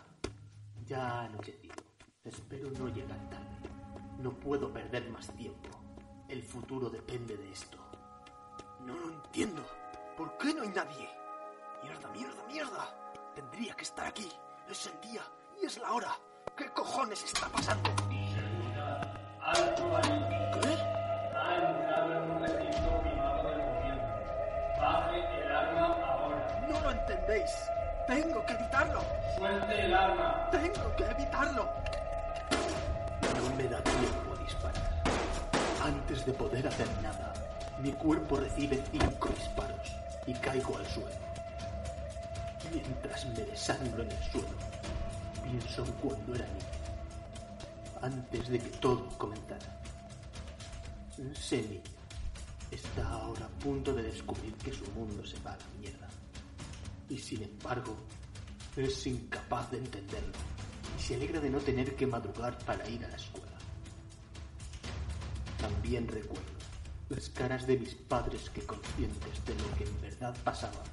[0.88, 1.76] Ya ha anochecido.
[2.24, 3.70] Espero no llegar tarde.
[4.18, 5.70] No puedo perder más tiempo.
[6.28, 7.78] El futuro depende de esto.
[8.80, 9.64] No lo entiendo.
[10.18, 11.08] ¿Por qué no hay nadie?
[11.84, 13.14] Mierda, mierda, mierda.
[13.36, 14.32] Tendría que estar aquí.
[14.68, 15.22] Es el día
[15.62, 16.18] y es la hora.
[16.58, 17.92] ¿Qué cojones está pasando?
[26.70, 27.52] No lo entendéis.
[28.08, 29.02] Tengo que evitarlo.
[29.38, 30.50] Suelte el arma.
[30.52, 31.70] Tengo que evitarlo.
[33.38, 34.92] No me da tiempo a disparar.
[35.84, 37.34] Antes de poder hacer nada,
[37.80, 41.10] mi cuerpo recibe cinco disparos y caigo al suelo.
[42.72, 44.48] Mientras me desangro en el suelo,
[45.44, 46.83] pienso en cuando era niño.
[48.04, 49.82] Antes de que todo comenzara.
[51.18, 51.82] Niño
[52.70, 56.10] está ahora a punto de descubrir que su mundo se va a la mierda.
[57.08, 57.96] Y sin embargo,
[58.76, 60.34] es incapaz de entenderlo
[60.98, 63.58] y se alegra de no tener que madrugar para ir a la escuela.
[65.58, 66.44] También recuerdo
[67.08, 70.84] las caras de mis padres que conscientes de lo que en verdad pasaba,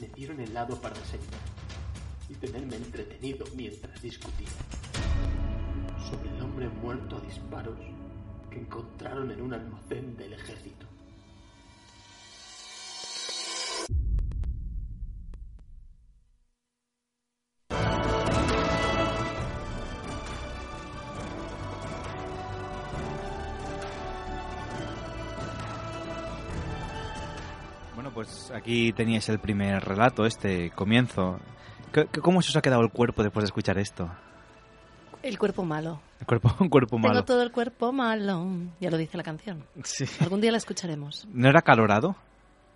[0.00, 1.40] me dieron helado para desayunar
[2.28, 4.10] y tenerme entretenido mientras el
[6.54, 7.76] hombre muerto a disparos
[8.48, 10.86] que encontraron en un almacén del ejército.
[27.94, 31.38] Bueno, pues aquí teníais el primer relato, este comienzo.
[31.92, 34.10] ¿Qué- qué- ¿Cómo se os ha quedado el cuerpo después de escuchar esto?
[35.22, 36.00] El cuerpo malo.
[36.24, 37.12] El cuerpo, un cuerpo malo.
[37.12, 38.46] Tengo todo el cuerpo malo.
[38.80, 39.64] Ya lo dice la canción.
[39.82, 40.06] Sí.
[40.20, 41.28] Algún día la escucharemos.
[41.32, 42.16] ¿No era calorado?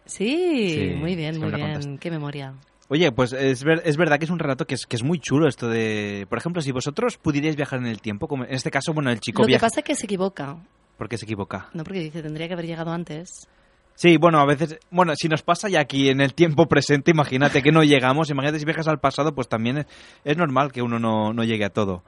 [0.05, 1.61] Sí, Sí, muy bien, muy bien.
[1.73, 1.99] contaste.
[1.99, 2.55] Qué memoria.
[2.91, 5.19] Oye, pues es, ver- es verdad que es un relato que es, que es muy
[5.19, 6.27] chulo esto de...
[6.31, 9.21] Por ejemplo, si vosotros pudierais viajar en el tiempo, como en este caso, bueno, el
[9.21, 10.57] chico Lo que pasa es que se equivoca.
[10.97, 11.69] ¿Por qué se equivoca?
[11.75, 13.47] No, porque dice, tendría que haber llegado antes.
[13.95, 14.79] Sí, bueno, a veces...
[14.91, 18.59] Bueno, si nos pasa ya aquí en el tiempo presente, imagínate que no llegamos, imagínate
[18.59, 19.87] si viajas al pasado, pues también es,
[20.25, 22.03] es normal que uno no, no llegue a todo.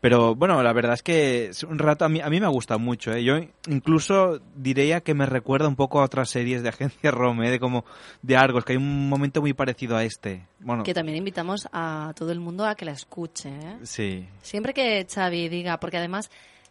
[0.00, 2.50] Pero bueno, la verdad es que es un rato a mí, a mí me ha
[2.50, 3.12] gustado mucho.
[3.12, 3.24] ¿eh?
[3.24, 3.34] Yo
[3.68, 7.50] incluso diría que me recuerda un poco a otras series de agencia ROM, ¿eh?
[7.50, 7.84] de como
[8.22, 10.46] de Argos, que hay un momento muy parecido a este.
[10.60, 13.48] Bueno, Que también invitamos a todo el mundo a que la escuche.
[13.48, 13.76] ¿eh?
[13.82, 14.28] sí.
[14.42, 16.30] Siempre que Xavi diga, porque además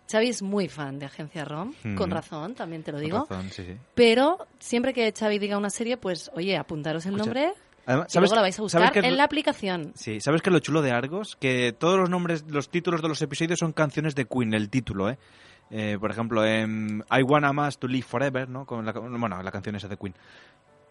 [0.09, 1.95] Xavi es muy fan de Agencia ROM, Mm.
[1.95, 3.25] con razón, también te lo Con digo.
[3.29, 3.75] razón, sí, sí.
[3.93, 7.53] Pero siempre que Xavi diga una serie, pues oye, apuntaros el Escucha, nombre
[7.87, 9.93] Además, y luego la vais a sabes buscar en lo- la aplicación.
[9.95, 11.35] Sí, ¿sabes qué es lo chulo de Argos?
[11.39, 15.09] Que todos los nombres, los títulos de los episodios son canciones de Queen, el título,
[15.09, 15.17] ¿eh?
[15.71, 18.65] Eh, por ejemplo, en I Wanna Más to Live Forever, ¿no?
[18.65, 20.13] Con la, bueno, la canción esa de Queen.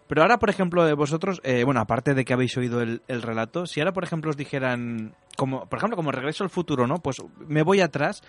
[0.09, 3.23] Pero ahora, por ejemplo, de vosotros, eh, bueno, aparte de que habéis oído el, el
[3.23, 6.99] relato, si ahora, por ejemplo, os dijeran, como, por ejemplo, como Regreso al Futuro, ¿no?
[6.99, 7.17] Pues
[7.49, 8.23] me voy atrás,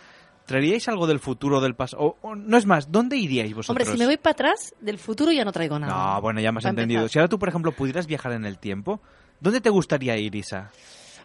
[0.47, 2.15] ¿traeríais algo del futuro, del pasado?
[2.35, 3.69] No es más, ¿dónde iríais vosotros?
[3.69, 6.15] Hombre, si me voy para atrás, del futuro ya no traigo nada.
[6.15, 7.01] No, bueno, ya me has entendido.
[7.01, 7.11] empezar.
[7.11, 9.01] Si ahora tú, por ejemplo, pudieras viajar en el tiempo,
[9.39, 10.71] ¿dónde te gustaría ir, Isa?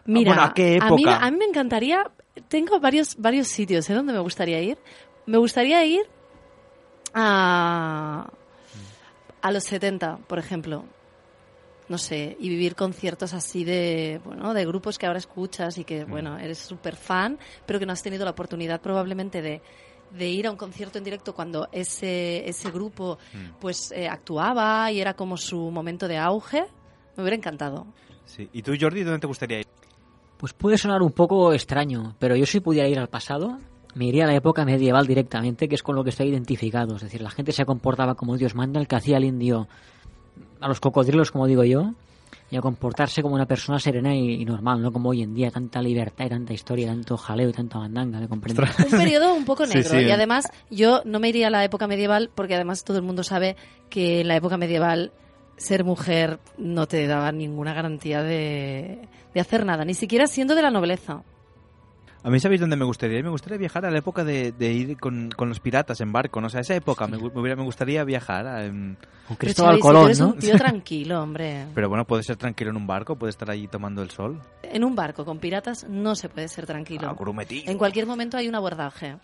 [0.05, 1.17] Mira, bueno, ¿a qué época?
[1.17, 2.03] a mí me encantaría,
[2.49, 3.93] tengo varios, varios sitios ¿eh?
[3.93, 4.77] donde me gustaría ir.
[5.25, 6.01] Me gustaría ir
[7.13, 8.29] a,
[9.41, 10.83] a los 70, por ejemplo.
[11.89, 16.05] No sé, y vivir conciertos así de, bueno, de grupos que ahora escuchas y que,
[16.05, 19.61] bueno, eres súper fan, pero que no has tenido la oportunidad probablemente de,
[20.17, 23.17] de ir a un concierto en directo cuando ese, ese grupo
[23.59, 26.65] pues eh, actuaba y era como su momento de auge.
[27.15, 27.85] Me hubiera encantado.
[28.25, 28.49] Sí.
[28.53, 29.67] ¿Y tú, Jordi, dónde te gustaría ir?
[30.37, 33.59] Pues puede sonar un poco extraño, pero yo si pudiera ir al pasado,
[33.95, 36.95] me iría a la época medieval directamente, que es con lo que estoy identificado.
[36.95, 39.67] Es decir, la gente se comportaba como Dios manda, el que hacía el indio
[40.59, 41.93] a los cocodrilos, como digo yo,
[42.51, 45.49] y a comportarse como una persona serena y, y normal, no como hoy en día,
[45.49, 48.69] tanta libertad y tanta historia, tanto jaleo y tanta mandanga, ¿me comprendes?
[48.79, 49.89] Un periodo un poco Sí, negro.
[49.91, 50.05] sí.
[50.05, 53.23] Y además, yo no me iría a la época medieval porque además todo el mundo
[53.23, 53.55] sabe
[53.89, 55.11] que en la época medieval
[55.57, 60.61] ser mujer no te daba ninguna garantía de, de hacer nada, ni siquiera siendo de
[60.61, 61.23] la nobleza.
[62.25, 63.21] A mí, ¿sabéis dónde me gustaría?
[63.21, 66.39] Me gustaría viajar a la época de, de ir con, con los piratas en barco,
[66.39, 66.47] ¿no?
[66.47, 68.47] O sea, esa época me, me hubiera- me gustaría viajar.
[68.47, 68.97] a- en-
[69.37, 71.65] Pero, Xavi, si tú eres un tío tranquilo, hombre.
[71.75, 74.39] Pero bueno, puede ser tranquilo en un barco, puede estar allí tomando el sol.
[74.63, 77.09] En un barco con piratas no se puede ser tranquilo.
[77.09, 77.69] Ah, grumetillo.
[77.69, 79.17] En cualquier momento hay un abordaje.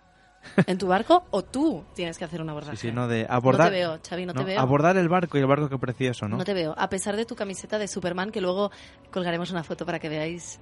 [0.68, 2.78] En tu barco o tú tienes que hacer un abordaje.
[2.78, 3.68] Sí, sí, no de abordar.
[3.68, 4.60] No te veo, Xavi, no te veo.
[4.60, 6.38] Abordar el barco y el barco, qué precioso, ¿no?
[6.38, 6.74] No te veo.
[6.78, 8.72] A pesar de tu camiseta de Superman, que luego
[9.12, 10.60] colgaremos una foto para que veáis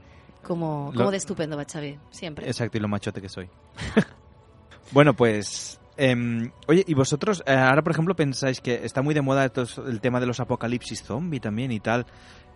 [0.47, 1.99] cómo, Lo- cómo de estupendo va Xavi.
[2.09, 2.47] Siempre.
[2.47, 3.49] Exacto, y lo machote que soy.
[4.91, 5.79] bueno, pues...
[5.97, 9.51] em, oye, ¿y vosotros eh, ahora, por ejemplo, pensáis que está muy de moda
[9.85, 12.05] el tema de los apocalipsis zombie también y tal?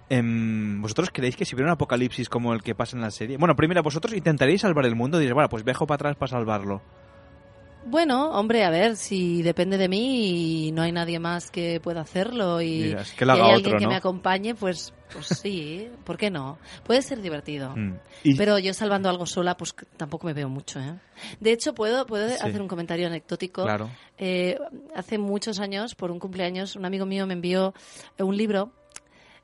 [0.10, 3.38] Em, ¿Vosotros creéis que si hubiera un apocalipsis como el que pasa en la serie?
[3.38, 5.18] Bueno, primero, ¿vosotros intentaríais salvar el mundo?
[5.18, 6.82] Diréis, bueno, pues viajo para atrás para salvarlo.
[7.86, 12.02] Bueno, hombre, a ver, si depende de mí y no hay nadie más que pueda
[12.02, 16.60] hacerlo y, que hay alguien otro, que me acompañe, pues, pues sí, ¿por qué no?
[16.86, 17.76] Puede ser divertido.
[17.76, 17.96] Mm.
[18.24, 20.94] Y- Pero yo salvando algo sola, pues tampoco me veo mucho, ¿eh?
[21.40, 22.36] De hecho, puedo, puedo Sí.
[22.40, 23.64] hacer un comentario anecdótico.
[23.64, 23.90] Claro.
[24.18, 24.60] Eh,
[24.96, 27.74] hace muchos años, por un cumpleaños, un amigo mío me envió
[28.20, 28.72] un libro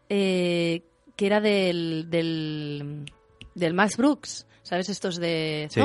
[0.10, 0.84] eh,
[1.16, 3.12] que era del, del,
[3.56, 4.90] del Max Brooks, ¿sabes?
[4.90, 5.80] Estos de Sí.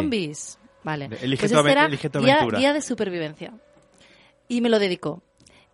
[0.85, 1.09] Vale.
[1.09, 2.59] De Elige pues tu ave- era elige tu guía, aventura.
[2.59, 3.53] guía de supervivencia.
[4.49, 5.23] Y me lo dedicó.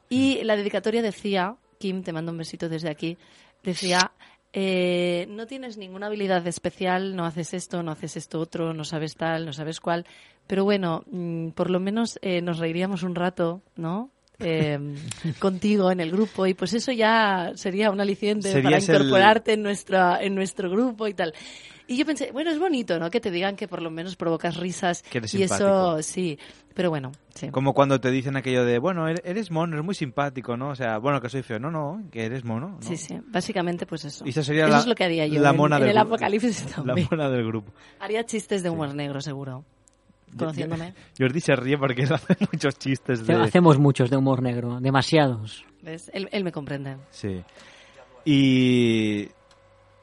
[0.09, 3.17] Y la dedicatoria decía, Kim, te mando un besito desde aquí,
[3.63, 4.13] decía,
[4.53, 9.17] eh, no tienes ninguna habilidad especial, no haces esto, no haces esto otro, no sabes
[9.17, 10.07] tal, no sabes cuál,
[10.47, 14.11] pero bueno, mm, por lo menos eh, nos reiríamos un rato, ¿no?
[14.41, 14.79] Eh,
[15.41, 19.63] contigo en el grupo y pues eso ya sería un aliciente para el- incorporarte en
[19.65, 21.35] nuestra en nuestro grupo y tal
[21.89, 24.57] y yo pensé bueno es bonito no que te digan que por lo menos provocas
[24.57, 26.39] risas Que eres y eso sí
[26.73, 29.97] pero bueno sí Como cuando te dicen aquello de, bueno, er- eres mono, eres muy
[29.97, 30.69] simpático, ¿no?
[30.69, 31.59] O sea, bueno, que soy feo.
[31.59, 32.69] No, no, que eres mono.
[32.71, 32.83] ¿no?
[32.83, 34.25] Sí, sí, básicamente pues eso.
[34.25, 35.97] Y esa sería eso la, es lo que haría yo la mona en, del el
[35.99, 36.15] grupo.
[36.15, 37.09] apocalipsis La zombie.
[37.11, 37.73] mona del grupo.
[37.99, 39.65] Haría chistes de humor negro, seguro.
[40.37, 40.95] Conociéndome.
[41.19, 43.35] Jordi se ríe porque él hace muchos chistes de...
[43.35, 45.65] Hacemos muchos de humor negro, demasiados.
[45.83, 46.11] ¿Ves?
[46.13, 46.97] Él, él me comprende.
[47.11, 47.43] Sí.
[48.25, 49.29] Y...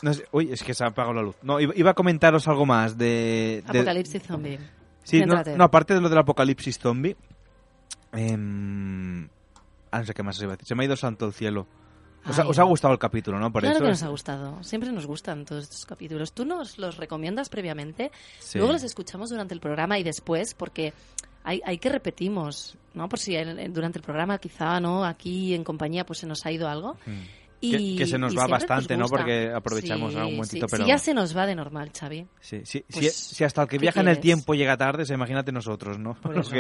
[0.02, 1.36] No sé, uy, es que se ha apagado la luz.
[1.42, 3.64] No, iba, a comentaros algo más de...
[3.72, 4.60] de- Apocalipsis zombie.
[5.04, 7.16] Sí, no, aparte de lo del apocalipsis zombie...
[8.12, 9.28] em,
[9.92, 10.68] ah, no sé qué más os iba a decir.
[10.68, 11.68] Se me ha ido santo el cielo.
[12.28, 13.52] Os, ha, os ha gustado el capítulo, ¿no?
[13.52, 14.64] Por claro eso que es- nos ha gustado.
[14.64, 16.34] Siempre nos gustan todos estos capítulos.
[16.34, 18.58] Tú nos los recomiendas previamente, Sí.
[18.58, 20.94] luego los escuchamos durante el programa y después, porque
[21.44, 23.08] hay, hay que repetimos, ¿no?
[23.08, 25.06] Por si en- en- durante el programa quizá, ¿no?
[25.06, 26.98] Aquí en compañía pues se nos ha ido algo.
[27.62, 29.08] Y, Que- que se nos va bastante, ¿no?
[29.08, 30.36] Porque aprovechamos Sí, ahora un sí.
[30.38, 32.28] momentito, Si pero- ya se nos va de normal, Xavi.
[32.42, 34.24] Sí, sí, Pues, si, si hasta el que ¿qué viaja en el quieres?
[34.24, 36.16] tiempo llega tarde, se imagínate nosotros, ¿no?
[36.16, 36.34] Por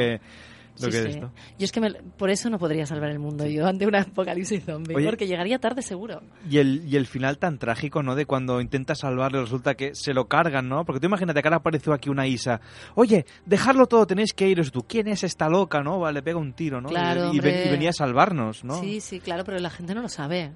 [0.79, 1.31] lo que, lo Sí, que es.
[1.59, 4.63] Yo es que me- por eso no podría salvar el mundo yo ante un apocalipsis
[4.63, 5.05] zombie, Oye.
[5.05, 6.21] porque llegaría tarde seguro.
[6.49, 8.15] Y el, y el final tan trágico, ¿no?
[8.15, 10.85] De cuando intenta salvarle, resulta que se lo cargan, ¿no?
[10.85, 12.61] Porque tú imagínate que ahora apareció aquí una Isa.
[12.95, 14.83] Oye, dejarlo todo, tenéis que iros tú.
[14.87, 15.99] ¿Quién es esta loca, no?
[15.99, 16.89] Vale, pega un tiro, ¿no?
[16.89, 17.65] Claro, y, y ven- hombre.
[17.67, 18.79] y venía a salvarnos, ¿no?
[18.81, 20.51] Sí, sí, claro, pero la gente no lo sabe.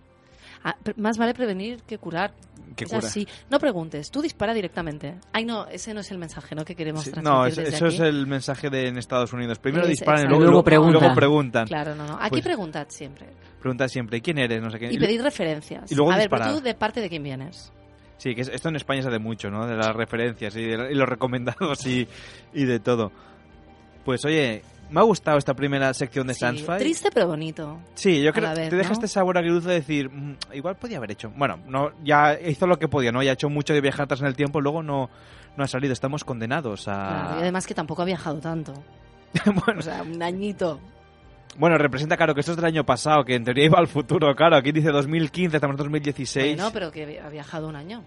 [0.63, 2.33] Ah, más vale prevenir que curar.
[2.75, 3.07] Que es cura.
[3.07, 3.27] así.
[3.49, 5.15] No preguntes, tú dispara directamente.
[5.33, 6.63] Ay, no, ese no es el mensaje ¿no?
[6.63, 7.95] que queremos Sí, transmitir no, es- desde eso aquí.
[7.95, 9.57] es el mensaje de en Estados Unidos.
[9.59, 10.35] Primero Es- disparan y exacto.
[10.37, 11.01] luego, Luego preguntan.
[11.01, 11.67] luego preguntan.
[11.67, 12.13] Claro, no, no.
[12.19, 13.27] Aquí Pues, preguntad siempre.
[13.59, 14.61] pregunta siempre, ¿quién eres?
[14.61, 14.91] No sé qué.
[14.93, 15.91] Y pedir referencias.
[15.91, 16.47] y luego A ver, disparar.
[16.47, 17.73] pero tú de parte de quién vienes.
[18.17, 19.65] Sí, que es- esto en España se hace mucho, ¿no?
[19.65, 22.07] De las referencias y, de- y los recomendados y,
[22.53, 23.11] y de todo.
[24.05, 27.79] Pues oye, me ha gustado esta primera sección de Sí, triste pero bonito.
[27.93, 28.93] Sí, yo creo que te deja ¿no?
[28.93, 31.31] este sabor agridulce de decir, "Mm, igual podía haber hecho.
[31.35, 33.21] Bueno, no, ya hizo lo que podía, ¿no?
[33.23, 35.09] Ya ha hecho mucho de viajar atrás en el tiempo, luego no,
[35.57, 35.93] no ha salido.
[35.93, 36.93] Estamos condenados a...
[36.93, 38.73] Claro, y además que tampoco ha viajado tanto.
[39.77, 40.79] O sea, un añito.
[41.57, 44.33] Bueno, representa, claro, que esto es del año pasado, que en teoría iba al futuro,
[44.35, 44.55] claro.
[44.55, 46.55] Aquí dice 2015, estamos en 2016.
[46.55, 48.03] Bueno, pero que ha viajado un año.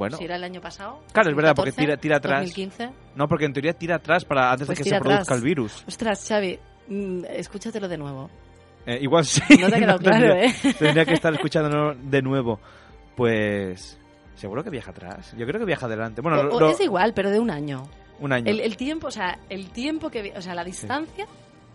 [0.00, 0.16] Bueno.
[0.16, 1.00] Si era el año pasado.
[1.12, 2.40] Claro, es verdad, porque 2014, tira, tira atrás.
[2.48, 2.90] 2015.
[3.14, 5.42] No, porque en teoría tira atrás para antes Pues de que tira se produzca el
[5.42, 5.84] virus.
[5.86, 6.58] Ostras, Xavi,
[6.88, 8.28] mm, escúchatelo de nuevo.
[8.86, 9.40] Eh, igual sí.
[9.60, 10.74] No te ha quedado claro, tendría, ¿eh?
[10.78, 12.58] Tendría que estar escuchándolo de nuevo.
[13.16, 13.96] Pues...
[14.34, 15.34] Seguro que viaja atrás.
[15.36, 16.22] Yo creo que viaja adelante.
[16.22, 17.82] Bueno, O- lo- o lo- es igual, pero de un año.
[18.20, 18.46] un año.
[18.50, 21.26] El, el tiempo, o sea, el tiempo que, o sea, la distancia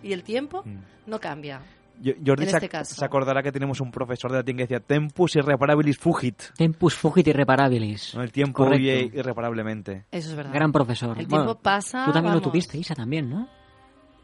[0.02, 0.80] y el tiempo Mm.
[1.06, 1.62] no cambia.
[2.02, 5.36] Yo- Jordi se, este se acordará que tenemos un profesor de latín que decía tempus
[5.36, 6.42] irreparabilis fugit.
[6.58, 8.14] Tempus fugit irreparabilis.
[8.16, 8.22] ¿no?
[8.24, 8.82] El tiempo Correcto.
[8.82, 10.06] huye irreparablemente.
[10.12, 10.54] Eso es verdad.
[10.54, 11.18] Gran profesor.
[11.18, 12.06] El Bueno, tiempo pasa.
[12.06, 12.44] Tú también vamos.
[12.46, 13.48] lo tuviste, Isa, también, ¿no?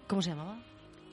[0.08, 0.58] ¿Cómo se llamaba?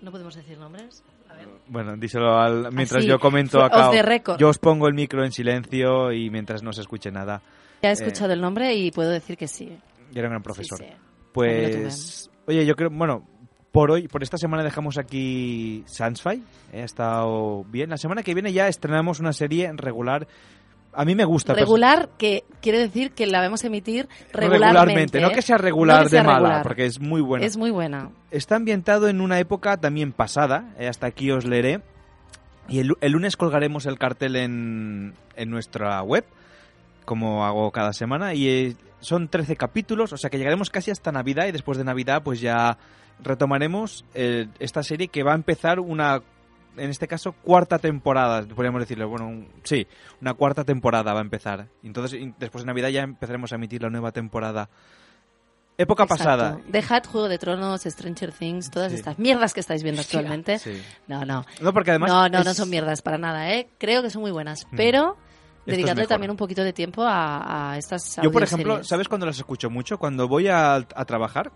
[0.03, 1.03] No podemos decir nombres.
[1.31, 1.47] A ver.
[1.69, 3.91] Bueno, díselo al, mientras Así, yo comento acá.
[4.39, 7.43] Yo os pongo el micro en silencio y mientras no se escuche nada.
[7.83, 9.79] Ya he Eh, escuchado el nombre y puedo decir que sí.
[10.13, 10.79] Y era un gran profesor.
[10.79, 10.93] Sí, sí.
[11.33, 13.25] Pues, oye, yo creo, bueno,
[13.73, 16.43] por hoy, por esta semana dejamos aquí Sansfy.
[16.73, 17.91] ha estado bien.
[17.91, 20.27] La semana que viene ya estrenamos una serie regular.
[20.95, 21.55] A mí me gusta.
[21.55, 25.21] Regular, que quiere decir que la vamos a emitir regularmente.
[25.21, 27.45] No que sea regular No que sea de mala, porque es muy buena.
[27.45, 28.11] Es muy buena.
[28.31, 30.75] Está ambientado en una época también pasada.
[30.79, 31.83] eh, hasta aquí os leeré.
[32.69, 36.25] Y el lunes colgaremos el cartel en, en nuestra web,
[37.05, 38.35] como hago cada semana.
[38.35, 41.47] Y eh, son 13 capítulos, o sea que llegaremos casi hasta Navidad.
[41.47, 42.77] Y después de Navidad, pues ya
[43.23, 46.23] retomaremos eh, esta serie que va a empezar una.
[46.77, 49.05] En este caso, cuarta temporada, podríamos decirle.
[49.05, 49.87] Bueno, un- sí,
[50.21, 51.67] una cuarta temporada va a empezar.
[51.83, 54.69] Entonces, después de Navidad ya empezaremos a emitir la nueva temporada.
[55.77, 56.25] Época Exacto.
[56.25, 56.59] pasada.
[56.69, 58.99] Dejad Juego de Tronos, Stranger Things, todas Sí.
[58.99, 60.59] estas mierdas que estáis viendo Hostia, actualmente.
[60.59, 60.81] sí.
[61.07, 61.45] No, no.
[61.61, 63.69] No, porque además No, no, no son mierdas para nada, ¿eh?
[63.79, 64.67] Creo que son muy buenas.
[64.73, 64.77] Mm.
[64.77, 65.17] Pero
[65.67, 66.07] mejor.
[66.07, 68.83] también un poquito de tiempo a, a estas Yo, por ejemplo.
[68.85, 69.99] ¿sabes cuando las escucho mucho?
[69.99, 71.53] Cuando voy a, a trabajar,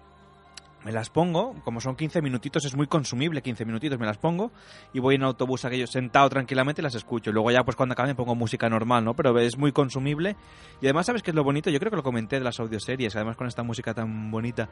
[0.85, 4.51] me las pongo, como son 15 minutitos, es muy consumible, 15 minutitos me las pongo,
[4.93, 7.31] y voy en autobús aquello sentado tranquilamente y las escucho.
[7.33, 9.15] Luego ya, pues cuando acabe me pongo música normal, ¿no?
[9.15, 10.37] Pero es muy consumible.
[10.81, 11.71] Y además, ¿sabes qué es lo bonito?
[11.71, 14.69] Yo creo que lo comenté de las audioseries, además con esta música tan bonita.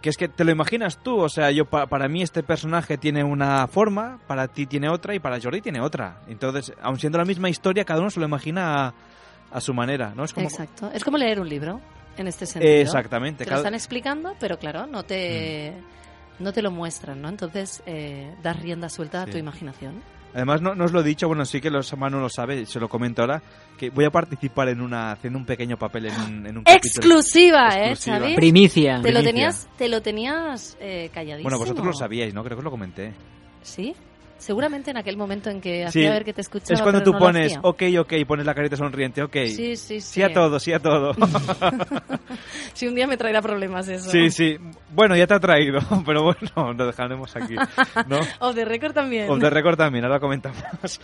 [0.00, 2.98] Que es que te lo imaginas tú, o sea, yo pa- para mí este personaje
[2.98, 6.20] tiene una forma, para ti tiene otra y para Jordi tiene otra.
[6.28, 8.94] Entonces, aun siendo la misma historia, cada uno se lo imagina a,
[9.50, 10.22] a su manera, ¿no?
[10.22, 10.88] Es como, Exacto.
[10.94, 11.80] Es como leer un libro,
[12.18, 12.72] en este sentido.
[12.74, 13.44] Exactamente.
[13.44, 15.72] Te lo Cada- están explicando, pero claro, no te,
[16.38, 16.42] Mm.
[16.44, 17.28] no te lo muestran, ¿no?
[17.28, 20.02] Entonces, eh, das rienda suelta a tu imaginación.
[20.34, 22.78] Además, no, no os lo he dicho, bueno, sí que los Manu lo sabe, se
[22.78, 23.42] lo comento ahora,
[23.78, 26.74] que voy a participar en una, haciendo un pequeño papel en un, en un capítulo.
[26.74, 27.96] Exclusiva, ¿eh.
[27.96, 28.34] Xavi?
[28.36, 29.00] Primicia.
[29.02, 31.44] Te lo tenías, te lo tenías eh, calladísimo.
[31.48, 32.44] Bueno, vosotros lo sabíais, ¿no?
[32.44, 33.14] Creo que os lo comenté.
[33.62, 33.94] ¿Sí?
[34.38, 36.74] Seguramente en aquel momento en que Sí, hacía ver que te escuchaba.
[36.74, 39.34] es cuando pero tú no pones ok, ok, pones la carita sonriente, ok.
[39.46, 40.00] Sí, sí, sí.
[40.00, 41.12] Sí a todo, sí a todo.
[42.72, 44.10] Si un día me traerá problemas eso.
[44.10, 44.56] sí, sí.
[44.94, 47.56] Bueno, ya te ha traído, pero bueno, lo dejaremos aquí.
[48.06, 48.18] ¿no?
[48.40, 49.28] Off the record también.
[49.30, 51.00] Off the record también, ahora comentamos.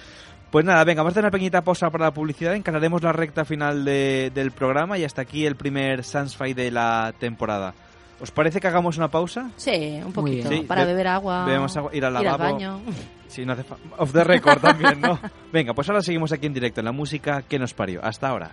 [0.51, 3.45] Pues nada, venga, vamos a hacer una pequeñita pausa para la publicidad, encararemos la recta
[3.45, 7.75] final de- del programa y hasta aquí el primer Sansfy de la temporada.
[8.21, 9.51] ¿Os parece que hagamos una pausa?
[9.57, 10.49] Sí, un poquito.
[10.49, 11.45] Sí, para be- beber agua.
[11.45, 12.53] bebemos agua, ir al Ir al lavabo.
[12.55, 12.81] baño.
[13.35, 15.19] Sí, no hace fa- Off the record también, ¿no?
[15.53, 18.01] Venga, pues ahora seguimos aquí en directo en la música que nos parió.
[18.05, 18.53] Hasta ahora.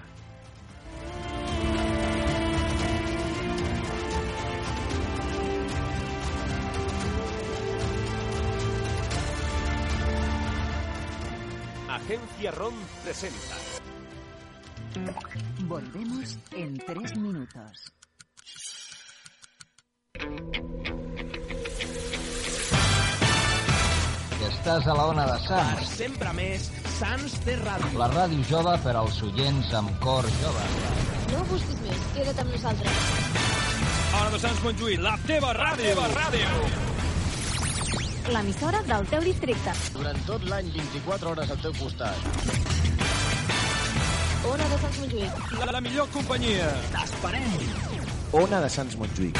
[11.89, 13.55] Agencia ROM presenta.
[15.67, 17.93] Volvemos en tres minutos.
[24.51, 26.67] Estàs a la ona de Per Sants, sempre més,
[26.99, 27.91] Sants té ràdio.
[27.97, 30.65] la ràdio jove per als oients amb cor jove.
[31.31, 32.91] No busquis més, queda't amb nosaltres.
[34.19, 35.85] Ona de Sants Montjuïc, la teva ràdio.
[35.87, 36.47] La teva ràdio.
[38.31, 39.73] L'emissora del teu districte.
[39.95, 42.15] Durant tot l'any, 24 hores al teu costat.
[44.51, 45.31] Ona de Sants Montjuïc.
[45.59, 46.69] La, la millor companyia.
[46.93, 47.49] T'esperem.
[48.43, 49.37] Ona de Sants Montjuïc.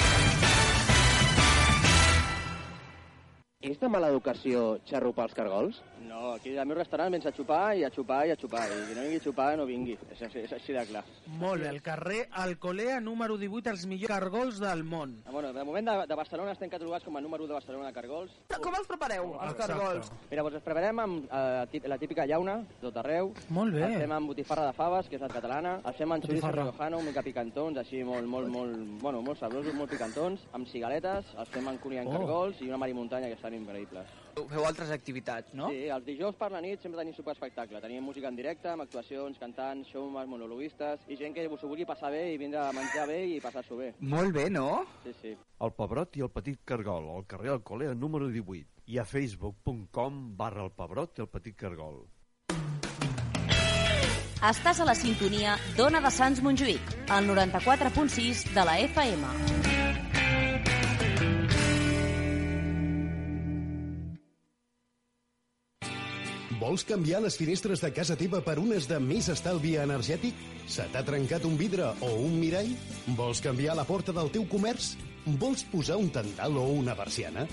[3.69, 5.75] És de mala educació xarrupar els cargols?
[6.11, 8.65] No, aquí al meu restaurant vens a xupar i a xupar i a xupar.
[8.67, 9.93] I qui no vingui a xupar, no vingui.
[10.11, 11.03] És, així- és així de clar.
[11.39, 15.21] Molt bé, al carrer Alcolea número 18, els millors cargols del món.
[15.25, 17.87] Ah, Bueno, de moment de, de Barcelona estem catalogats com a número 1 de Barcelona
[17.87, 18.31] de cargols.
[18.61, 19.73] Com els prepareu, els Exacte.
[19.73, 20.11] cargols?
[20.29, 23.31] Mira, doncs els preparem amb eh, la típica llauna, tot arreu.
[23.49, 23.85] Molt bé.
[23.93, 25.79] El fem amb botifarra de faves, que és la catalana.
[25.85, 26.63] El fem amb xoriço Botifarra.
[26.71, 30.41] riojano, una mica picantons, així molt, molt, molt, bueno, molt sabrosos, molt picantons.
[30.51, 32.11] Amb cigaletes, els fem amb cunyant Oh.
[32.11, 34.05] cargols i una marimuntanya que estan increïbles.
[34.35, 35.69] Feu altres activitats, no?
[35.71, 37.81] Sí, els dijous per la nit sempre tenim super espectacle.
[37.83, 42.11] Tenim música en directe, amb actuacions, cantants, showmans, monologuistes i gent que s'ho vulgui passar
[42.13, 43.91] bé i vindre a menjar bé i passar-s'ho bé.
[43.99, 44.85] Molt bé, no?
[45.05, 45.35] Sí, sí.
[45.61, 50.65] El Pebrot i el Petit Cargol, al carrer Alcolea número 18 i a facebook.com barra
[50.65, 52.01] el Pebrot i el Petit Cargol.
[54.41, 60.10] Estàs a la sintonia d'Ona de Sants Montjuïc, al 94.6 de la FM.
[66.61, 70.37] Vols canviar les finestres de casa teva per unes de més estalvi energètic?
[70.69, 72.69] Se t'ha trencat un vidre o un mirall?
[73.17, 74.91] Vols canviar la porta del teu comerç?
[75.41, 77.47] Vols posar un tendal o una persiana?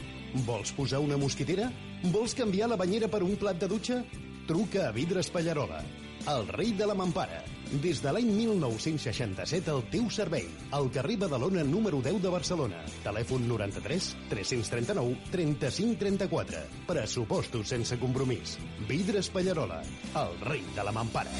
[0.44, 1.70] Vols posar una mosquitera?
[2.12, 4.02] Vols canviar la banyera per un plat de dutxa?
[4.50, 5.80] Truca a Vidres Pallarola,
[6.28, 7.40] el rei de la mampara.
[7.82, 10.46] Des de l'any 1967 al teu servei.
[10.76, 12.82] Al carrer Badalona número 10 de Barcelona.
[13.04, 16.62] Telèfon 93 339 35 34.
[16.88, 18.58] Pressupostos sense compromís.
[18.88, 19.82] Vidres Pallarola,
[20.14, 21.32] el rei de la mampara.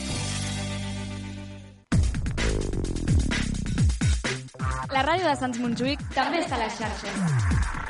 [4.89, 7.88] La ràdio de Sants Montjuïc també està a les xarxes.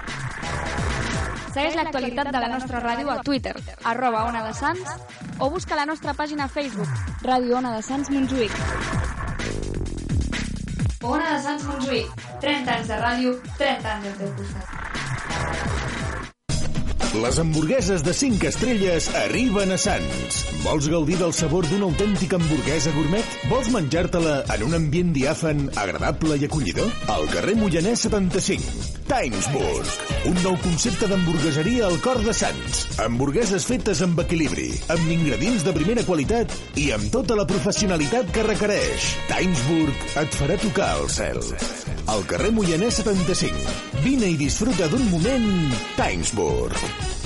[1.48, 3.54] Segueix l'actualitat de la nostra ràdio a Twitter,
[3.90, 4.90] arroba Ona de Sants,
[5.40, 6.90] o busca la nostra pàgina a Facebook,
[7.24, 8.52] Ràdio Ona de Sants Montjuïc.
[11.08, 14.74] Ona de Sants Montjuïc, 30 anys de ràdio, 30 anys al teu costat.
[17.18, 20.44] Les hamburgueses de 5 estrelles arriben a Sants.
[20.60, 23.40] Vols gaudir del sabor d'una autèntica hamburguesa gourmet?
[23.48, 26.92] Vols menjar-te-la en un ambient diàfan, agradable i acollidor?
[27.16, 28.97] Al carrer Moianès 75.
[29.08, 29.88] Timesburg.
[30.28, 32.82] Un nou concepte d'hamburgueseria al cor de Sants.
[33.00, 38.44] Hamburgueses fetes amb equilibri, amb ingredients de primera qualitat i amb tota la professionalitat que
[38.46, 39.08] requereix.
[39.30, 41.40] Timesburg et farà tocar el cel.
[42.12, 43.78] Al carrer Moianès 75.
[44.04, 45.48] Vine i disfruta d'un moment
[45.96, 47.17] Timesburg.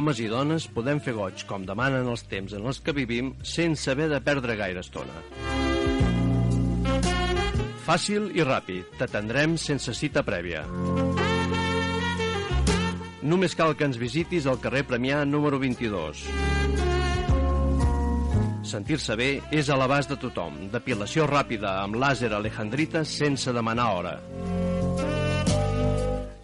[0.00, 3.90] Homes i dones podem fer goig, com demanen els temps en els que vivim, sense
[3.92, 5.12] haver de perdre gaire estona.
[7.84, 10.64] Fàcil i ràpid, t'atendrem sense cita prèvia.
[13.20, 16.24] Només cal que ens visitis al carrer Premià número 22.
[18.72, 20.62] Sentir-se bé és a l'abast de tothom.
[20.72, 24.16] Depilació ràpida amb làser alejandrita sense demanar hora.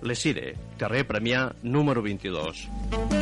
[0.05, 3.16] Lesire, carrer Premià número 22.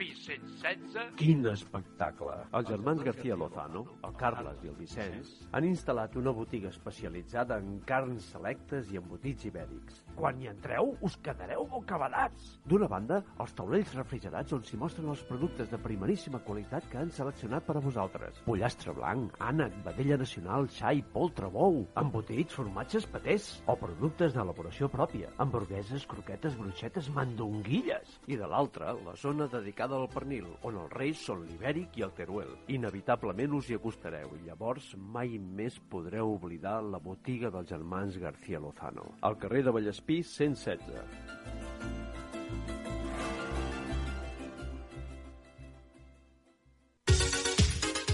[0.00, 1.12] 116...
[1.20, 2.36] Quin espectacle!
[2.56, 7.78] Els germans García Lozano, el Carles i el Vicenç, han instal·lat una botiga especialitzada en
[7.90, 10.00] carns selectes i embotits ibèrics.
[10.16, 12.50] Quan hi entreu, us quedareu bocabadats!
[12.68, 17.12] D'una banda, els taulells refrigerats on s'hi mostren els productes de primeríssima qualitat que han
[17.14, 18.42] seleccionat per a vosaltres.
[18.44, 25.30] Pollastre blanc, ànec, vedella nacional, xai, poltre, bou, embotits, formatges, patés o productes d'elaboració pròpia,
[25.40, 28.18] hamburgueses, croquetes, bruixetes, mandonguilles.
[28.28, 32.14] I de l'altra, la zona dedicada al pernil, on els reis són l'ibèric i el
[32.18, 32.52] teruel.
[32.76, 38.60] Inevitablement us hi acostareu i llavors mai més podreu oblidar la botiga dels germans García
[38.60, 39.14] Lozano.
[39.24, 41.30] Al carrer de Vallespí 116.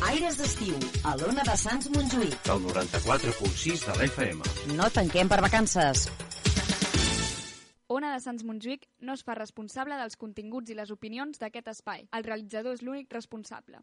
[0.07, 2.37] Aires d'estiu, a l'Ona de Sants Montjuïc.
[2.53, 4.45] El 94.6 de l'FM.
[4.79, 6.07] No tanquem per vacances.
[7.97, 12.07] Ona de Sants Montjuïc no es fa responsable dels continguts i les opinions d'aquest espai.
[12.19, 13.83] El realitzador és l'únic responsable.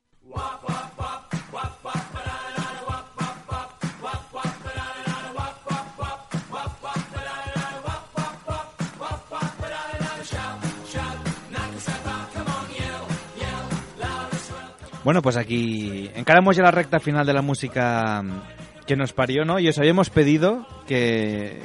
[15.04, 18.24] Bueno, pues aquí encaramos ya la recta final de la música
[18.88, 19.60] que nos parió, ¿no?
[19.60, 21.62] Y os habíamos pedido que...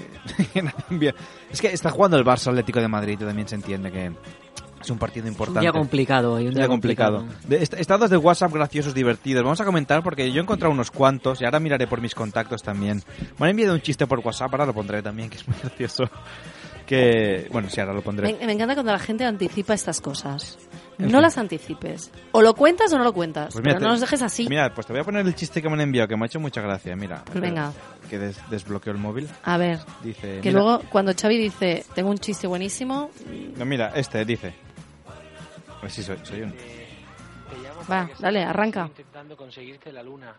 [1.50, 4.12] es que está jugando el Barça Atlético de Madrid, también se entiende que
[4.80, 5.58] es un partido importante.
[5.58, 6.40] Un día complicado.
[6.40, 7.24] Y un día, complicado.
[7.48, 9.42] De, est- estados de WhatsApp graciosos, divertidos.
[9.42, 12.62] Vamos a comentar porque yo he encontrado unos cuantos y ahora miraré por mis contactos
[12.62, 13.02] también.
[13.38, 16.04] Me han enviado un chiste por WhatsApp, ahora lo pondré también, que es muy gracioso.
[16.86, 18.32] Que, bueno, sí, ahora lo pondré.
[18.32, 20.56] Me, me encanta cuando la gente anticipa estas cosas.
[20.98, 21.22] En No fin.
[21.22, 22.10] las anticipes.
[22.32, 23.52] O lo cuentas o no lo cuentas.
[23.52, 24.46] Pues mira, pero no te- nos dejes así.
[24.48, 26.26] Mira, pues te voy a poner el chiste que me han enviado, que me ha
[26.26, 26.96] hecho mucha gracia.
[26.96, 27.22] Mira.
[27.24, 27.72] Pues venga.
[28.10, 29.28] Que des- desbloqueo el móvil.
[29.44, 29.78] A ver.
[30.02, 30.40] Dice.
[30.42, 33.10] Que mira- luego, cuando Xavi dice, tengo un chiste buenísimo,
[33.56, 34.54] No, mira, este dice.
[35.80, 36.52] Pues sí, soy, soy un.
[37.90, 38.86] va, dale, arranca.
[38.86, 40.34] intentando conseguirte la luna.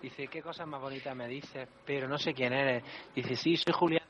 [0.00, 1.66] Dice, ¿qué cosa más bonita me dices?
[1.84, 2.84] Pero no sé quién eres.
[3.16, 4.03] Dice, sí, soy Julián.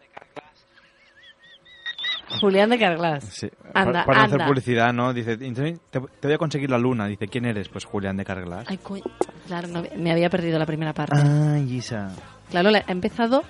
[2.45, 3.25] Julián de Carglass.
[3.25, 4.47] Sí, Anda, para, para no hacer anda.
[4.47, 5.13] publicidad, ¿no?
[5.15, 7.07] Dice, "Te, te voy a conseguir la luna.
[7.07, 7.69] Dice, ¿quién eres?
[7.69, 8.67] Pues Julián de Carglass.
[8.69, 9.03] Ay, coño.
[9.47, 11.21] Claro, no- me había perdido la primera parte.
[11.23, 12.15] Ay, Isa.
[12.51, 13.43] Claro, la- ha empezado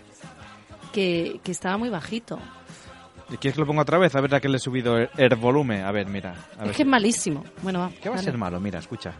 [0.92, 2.38] que, que estaba muy bajito.
[3.30, 4.14] ¿Y ¿Quieres que lo ponga otra vez?
[4.14, 5.82] A ver a qué le he subido el, el volumen.
[5.84, 6.34] A ver, mira.
[6.56, 7.42] A ver Es que es malísimo.
[7.62, 7.90] Bueno, va.
[8.00, 8.30] ¿Qué va a dale.
[8.30, 8.60] ser malo?
[8.60, 9.12] Mira, escucha.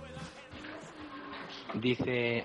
[1.75, 2.45] Dice,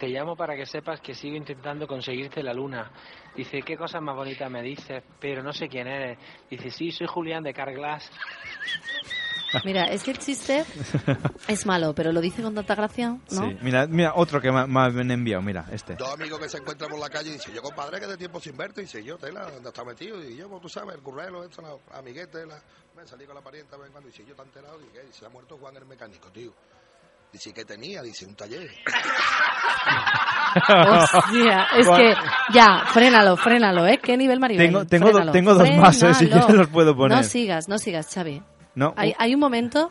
[0.00, 2.90] te llamo para que sepas que sigo intentando conseguirte la luna.
[3.36, 5.04] Dice, ¿qué cosa más bonita me dices?
[5.20, 6.18] Pero no sé quién eres.
[6.50, 8.10] Dice, sí, soy Julián de Carglass.
[9.64, 10.64] Mira, es que el chiste
[11.48, 13.20] es malo, pero lo dice con tanta gracia, ¿no?
[13.26, 13.58] Sí.
[13.60, 15.96] Mira, mira, otro que me, me han enviado, mira, este.
[15.96, 18.40] Dos amigos que se encuentran por la calle y dicen, yo compadre, que de tiempo
[18.40, 18.80] sin verte.
[18.80, 20.22] Y dice, yo, tela, ¿dónde está metido?
[20.22, 22.62] Y yo, pues tú sabes, el currelo, esto, la amiguete, la...
[22.96, 25.28] me salí con la parienta, ven cuando dice, yo te enterado, y que se ha
[25.28, 26.52] muerto Juan el mecánico, tío.
[27.32, 28.02] Dice, ¿qué tenía?
[28.02, 28.68] Dice, un taller.
[31.14, 32.14] Hostia, es que
[32.52, 33.98] ya, frénalo, frénalo, ¿eh?
[34.02, 34.66] ¿Qué nivel Maribel?
[34.66, 36.14] Tengo, tengo, do- tengo dos más, ¿eh?
[36.14, 37.16] Si quieres los puedo poner.
[37.18, 38.42] No sigas, no sigas, Xavi.
[38.74, 39.90] No, Hay, hay un momento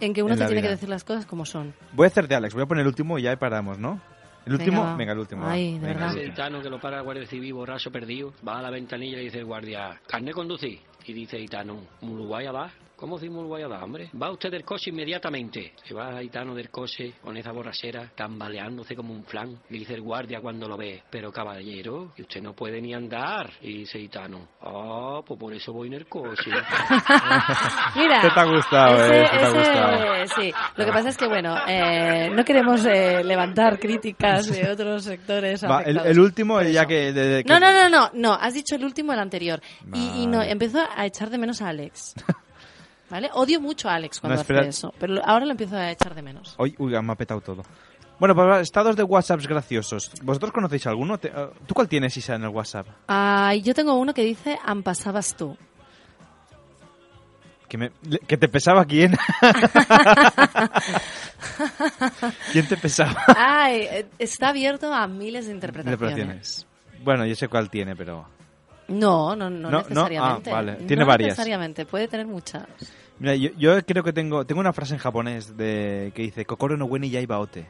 [0.00, 0.74] en que uno En te tiene que vida.
[0.76, 1.74] decir las cosas como son.
[1.92, 4.00] Voy a hacer de Alex, voy a poner el último y ya paramos, ¿no?
[4.44, 5.46] El último, Venga, venga, el último.
[5.48, 6.16] Ay, de Venga, verdad.
[6.18, 9.24] el gitano que lo para el guardia civil borracho perdido, va a la ventanilla y
[9.24, 10.80] dice el guardia, ¿carne conducir?
[11.04, 12.70] Y dice gitano, ¿Muluguaya va?
[12.96, 14.08] ¿Cómo dice Muluguaya va, hombre?
[14.20, 15.74] Va usted del coche inmediatamente.
[15.84, 19.54] Se va gitano del coche con esa borrachera, tambaleándose como un flan.
[19.68, 23.50] Y dice el guardia cuando lo ve, pero caballero, que usted no puede ni andar.
[23.60, 26.50] Y dice gitano, ah, pues por eso voy en el coche.
[27.96, 30.14] Mira, Este te ha gustado, ese- eh, este te ha ese, gustado.
[30.14, 34.70] eh, sí, lo que pasa es que, bueno, eh, no queremos eh, levantar críticas de
[34.72, 37.12] otros sectores Va, el, el último, ya que...
[37.12, 39.60] de- de- que- No, no, no, no, no, has dicho el último, el anterior.
[39.92, 42.14] Y, y no, empezó a echar de menos a Alex.
[43.10, 43.30] ¿Vale?
[43.34, 46.22] Odio mucho a Alex cuando No, hace eso, pero ahora lo empiezo a echar de
[46.22, 46.54] menos.
[46.58, 47.62] Uy, uy, me ha petado todo.
[48.18, 50.10] Bueno, pues va, estados de WhatsApps graciosos.
[50.22, 51.18] ¿Vosotros conocéis alguno?
[51.22, 52.86] Eh, ¿Tú cuál tienes, Isa, en el WhatsApp?
[53.08, 55.56] Ah, yo tengo uno que dice, "Am pasabas tú.
[57.68, 57.90] ¿Que, me-
[58.26, 59.16] que te pesaba quién?
[62.52, 63.22] ¿Quién te pesaba?
[63.36, 66.00] Ay, eh, está abierto a miles de interpretaciones.
[66.00, 66.66] Interpretaciones.
[67.02, 68.26] Bueno, yo sé cuál tiene, pero...
[68.88, 70.50] No, no, no, No, no, necesariamente.
[70.50, 71.28] ah, vale, tiene No varias.
[71.30, 72.64] necesariamente, puede tener muchas.
[73.18, 76.76] Mira, yo, yo creo que tengo tengo una frase en japonés de que dice Kokoro
[76.76, 77.66] no weni yaiba ote.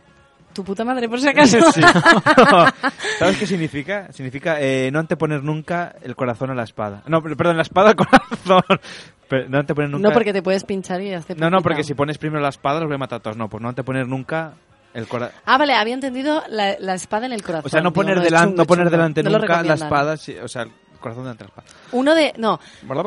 [0.52, 1.58] Tu puta madre, por si acaso.
[1.72, 1.80] Sí.
[3.18, 4.10] ¿Sabes qué significa?
[4.12, 7.02] Significa eh, no anteponer nunca el corazón a la espada.
[7.06, 8.62] No, perdón, la espada al corazón.
[9.28, 10.08] Pero no anteponer nunca...
[10.08, 12.78] No porque te puedes pinchar y hacer No, no, porque si pones primero la espada
[12.78, 13.36] los voy a matar a todos.
[13.36, 14.54] No, pues no anteponer nunca
[14.94, 15.34] el corazón.
[15.44, 17.66] Ah, vale, había entendido la, la espada en el corazón.
[17.66, 20.14] O sea, no Digo, poner, es delan- chungo, no poner delante No nunca la espada,
[20.42, 20.66] o sea,
[20.98, 21.50] corazón de la.
[21.92, 22.60] Uno de, no,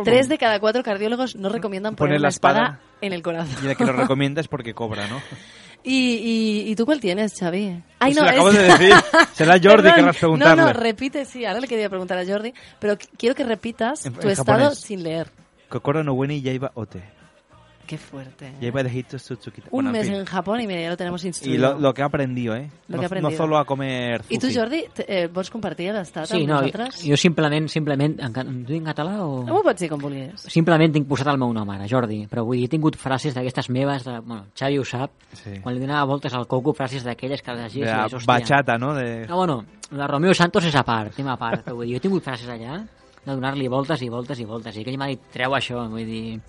[0.03, 2.59] tres de cada cuatro cardiólogos no recomiendan poner, Poner la la espada.
[2.63, 3.55] espada en el corazón.
[3.63, 5.21] Y el que lo recomienda es porque cobra, ¿no?
[5.81, 6.15] ¿Y,
[6.65, 7.81] y, y tú cuál tienes, Xavi?
[7.99, 8.93] Ay, Pues no, acabo es- de decir.
[9.33, 9.95] Será Jordi, Perdón.
[9.95, 10.55] querrás preguntarle.
[10.61, 14.05] No, no, repite, sí, ahora le quería preguntar a Jordi, pero qu- quiero que repitas
[14.05, 14.79] En- tu en estado japonés.
[14.79, 15.31] sin leer.
[15.69, 17.01] Kokoro no weni yaiba ote.
[17.89, 18.53] Qué fuerte.
[18.93, 19.61] Hito tsutsuki.
[19.61, 20.15] Un Bueno, en mes fin.
[20.17, 21.73] en Japón y mira, ya lo tenemos Y instruido.
[21.73, 22.69] lo, lo que he aprendido, ¿eh?
[22.87, 23.31] Lo no, que he aprendido.
[23.31, 24.59] no solo a comer I tu, zuki.
[24.59, 27.01] Jordi, te- eh, vols compartir l'estat Sí, amb no, jo, nosaltres?
[27.09, 29.41] jo simplement, simplement, en, tu en català o...?
[29.47, 30.45] Com ho pots dir com vulguis?
[30.53, 33.71] Simplement tinc posat el meu nom ara, Jordi, però vull dir, he tingut frases d'aquestes
[33.73, 35.57] meves, de, bueno, Xavi ho sap, Sí.
[35.63, 38.93] quan li donava voltes al coco, frases d'aquelles que llegies De la bachata, no?
[38.93, 39.25] De...
[39.27, 41.97] No, bueno, la Romeo Santos és a part, tema a part, però vull dir, jo
[41.97, 42.83] he tingut frases allà
[43.25, 46.39] de donar-li voltes i voltes i voltes, i aquell m'ha dit, treu això, vull dir...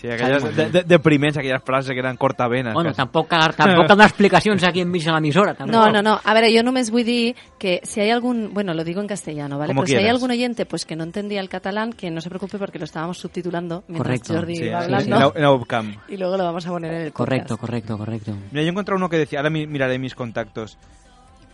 [0.00, 2.72] Sí, aquelles de, de, depriments, aquelles frases que eren cortavenes.
[2.72, 2.98] Bueno, quasi.
[2.98, 5.54] tampoc tampoc cal donar explicacions aquí enmig de l'emissora.
[5.54, 5.74] tampoc.
[5.74, 6.20] No, no, no.
[6.22, 9.58] A ver, yo només vull dir que si hay algún, bueno, lo digo en castellano,
[9.58, 9.70] ¿vale?
[9.74, 12.28] Como Pero si hay algún oyente pues que no entendía el catalán, que no se
[12.28, 14.34] preocupe porque lo estábamos subtitulando mientras Correcto.
[14.34, 15.04] Jordi Sí, iba sí, hablando.
[15.04, 15.96] sí, en la- en la webcam.
[16.08, 18.36] Y luego lo vamos a poner en el Correcto, correcto, correcto.
[18.52, 20.78] Mira, yo encontré uno que decía, ahora mi- miraré mis contactos,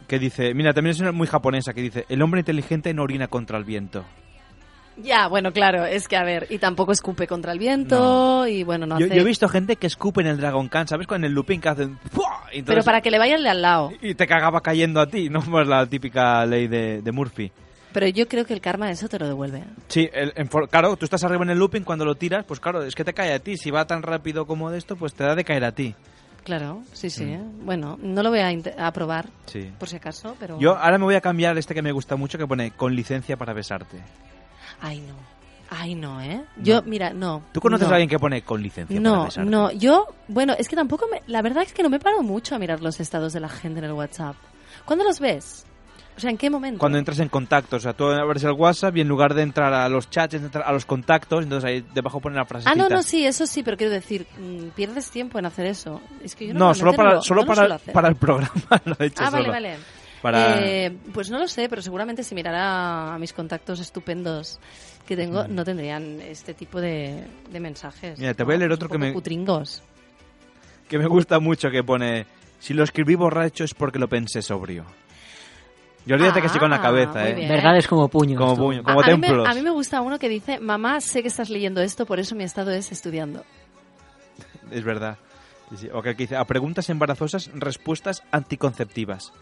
[0.06, 3.26] que dice, mira, también es una muy japonesa, que dice, el hombre inteligente no orina
[3.28, 4.04] contra el viento.
[4.96, 8.86] Ya, bueno, claro, es que a ver, y tampoco escupe contra el viento, y bueno,
[8.86, 9.16] no yo, hace...
[9.16, 11.06] yo he visto gente que escupe en el Dragon Khan, ¿sabes?
[11.08, 11.98] Con el looping que hacen...
[12.04, 13.90] Y Pero entonces- para que le vaya el de al lado.
[14.00, 17.50] Y te cagaba cayendo a ti, no pues la típica ley de, de Murphy.
[17.92, 19.62] Pero yo creo que el karma eso te lo devuelve.
[19.88, 22.82] Sí, el- en claro, tú estás arriba en el looping, cuando lo tiras, pues claro,
[22.82, 23.56] es que te cae a ti.
[23.56, 25.94] Si va tan rápido como de esto, pues te da de caer a ti.
[26.44, 27.24] Claro, sí, sí.
[27.24, 27.32] Mm.
[27.32, 27.40] ¿eh?
[27.62, 28.52] Bueno, no lo voy a,
[28.86, 29.70] a probar, Sí.
[29.78, 30.58] por si acaso, pero...
[30.60, 33.36] Yo ahora me voy a cambiar este que me gusta mucho, que pone con licencia
[33.36, 33.98] para besarte.
[34.86, 35.14] Ay, no.
[35.70, 36.44] Ay, no, ¿eh?
[36.56, 37.42] Yo, mira, no.
[37.52, 37.94] ¿Tú conoces no.
[37.94, 41.22] a alguien que pone con licencia para No, no, yo, bueno, es que tampoco me,
[41.26, 43.78] la verdad es que no me paro mucho a mirar los estados de la gente
[43.78, 44.36] en el WhatsApp.
[44.84, 45.64] ¿Cuándo los ves?
[46.16, 46.78] O sea, ¿en qué momento?
[46.78, 49.72] Cuando entras en contactos, o sea, tú abres el WhatsApp y en lugar de entrar
[49.72, 52.68] a los chats, entrar a los contactos, entonces ahí debajo pone la frase.
[52.70, 56.00] Ah, no, no, sí, eso sí, pero quiero decir, mm, pierdes tiempo en hacer eso.
[56.22, 57.94] Es que yo No, solo para, solo no lo para, suelo hacer.
[57.94, 58.52] para el programa
[58.84, 59.52] lo he hecho Ah, vale, solo.
[59.54, 59.76] vale.
[60.24, 60.64] Para...
[60.66, 64.58] Eh, pues no lo sé, pero seguramente si mirara a mis contactos estupendos
[65.06, 68.18] que tengo, no tendrían este tipo de, de mensajes.
[68.18, 68.22] Mm.
[68.22, 69.82] Mira, te voy a leer otro que me- Putringos.
[70.88, 72.24] que me gusta mucho, que pone,
[72.58, 74.86] si lo escribí borracho es porque lo pensé sobrio.
[76.06, 77.34] Yo olvídate que sí con la Ah, cabeza, ¿eh?
[77.34, 77.48] bien.
[77.50, 78.38] Verdades como puños.
[78.38, 79.46] Como puño, como a, a mí me, templos.
[79.46, 82.34] a mí me gusta uno que dice, mamá, sé que estás leyendo esto, por eso
[82.34, 83.44] mi estado es estudiando.
[84.70, 85.18] Es verdad.
[85.92, 89.32] O que dice, a preguntas embarazosas, respuestas anticonceptivas.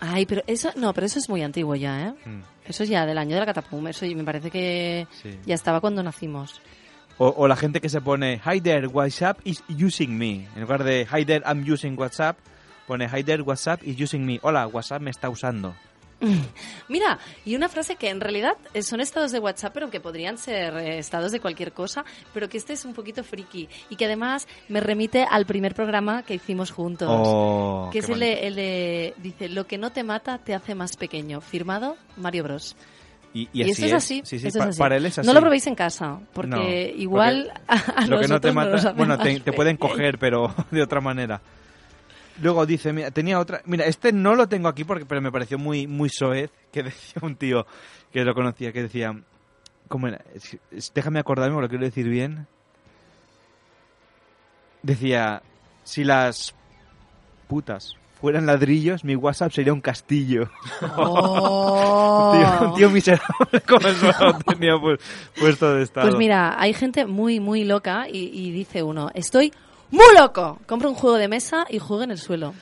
[0.00, 2.14] Ay, pero eso, no, pero eso es muy antiguo ya, ¿eh?
[2.24, 2.40] Mm.
[2.66, 5.38] Eso es ya del año de la catapum, eso me parece que Sí.
[5.46, 6.60] ya estaba cuando nacimos.
[7.18, 10.46] O, o la gente que se pone, hi there, WhatsApp is using me.
[10.54, 12.36] En lugar de, hi there, I'm using WhatsApp,
[12.86, 14.38] pone, hi there, WhatsApp is using me.
[14.42, 15.74] Hola, WhatsApp me está usando.
[16.88, 20.38] Mira, y una frase que en realidad eh, son estados de WhatsApp, pero que podrían
[20.38, 22.04] ser eh, estados de cualquier cosa,
[22.34, 26.22] pero que este es un poquito friki y que además me remite al primer programa
[26.22, 27.08] que hicimos juntos.
[27.10, 30.96] Oh, que es el el de- dice, lo que no te mata te hace más
[30.96, 31.40] pequeño.
[31.40, 32.76] Firmado Mario Bros.
[33.34, 34.22] Y, Y, y esto es así.
[34.24, 34.78] Sí, sí, esto es así.
[34.78, 35.26] para él es así.
[35.26, 38.92] No lo probéis en casa, porque No, igual a, a lo que no te mata,
[38.92, 41.40] bueno, te, te pueden coger, pero de otra manera.
[42.40, 45.58] Luego dice, mira, tenía otra, mira, este no lo tengo aquí porque pero me pareció
[45.58, 47.66] muy muy soez que decía un tío
[48.12, 49.14] que lo conocía que decía,
[49.88, 50.22] ¿cómo era?
[50.94, 52.46] Déjame acordarme porque lo quiero decir bien.
[54.82, 55.42] Decía,
[55.84, 56.54] si las
[57.48, 60.48] putas fueran ladrillos, mi WhatsApp sería un castillo.
[60.96, 62.32] Oh.
[62.32, 64.10] un, tío, un tío miserable como eso
[64.46, 64.98] tenía pu-
[65.38, 66.06] puesto de estado.
[66.08, 69.52] Pues mira, hay gente muy, muy loca y, y dice uno, estoy
[69.90, 70.58] muy loco.
[70.66, 72.54] Compra un juego de mesa y juega en el suelo.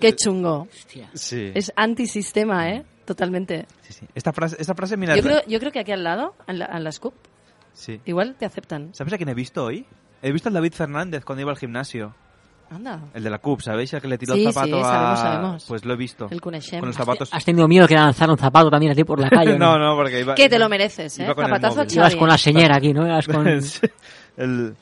[0.00, 0.68] Qué chungo.
[1.14, 1.52] Sí.
[1.54, 2.84] Es antisistema, ¿eh?
[3.04, 3.66] Totalmente.
[3.82, 4.06] Sí, sí.
[4.14, 6.66] Esta frase, esta frase mira, Yo creo, yo creo que aquí al lado, en la,
[6.66, 7.14] en la Scoop,
[7.72, 8.00] sí.
[8.04, 8.92] igual te aceptan.
[8.94, 9.86] ¿Sabes a quién he visto hoy?
[10.22, 12.14] He visto al David Fernández cuando iba al gimnasio.
[12.68, 13.00] Anda.
[13.14, 13.92] El de la CUP, ¿sabéis?
[13.94, 14.84] El que le tiró Sí, el zapato sí, a...
[14.84, 15.64] sabemos, sabemos.
[15.68, 16.26] Pues lo he visto.
[16.30, 16.80] El coneixem.
[16.80, 17.32] Con los zapatos...
[17.32, 19.56] ¿Has tenido miedo que lanzar un zapato también así por la calle?
[19.58, 20.34] no, no, porque iba...
[20.34, 21.26] Que te lo mereces, ¿eh?
[21.26, 21.86] Zapatazo a.
[21.88, 23.06] Ibas con la señora aquí, ¿no?
[23.06, 23.46] Ibas con...
[24.36, 24.76] El-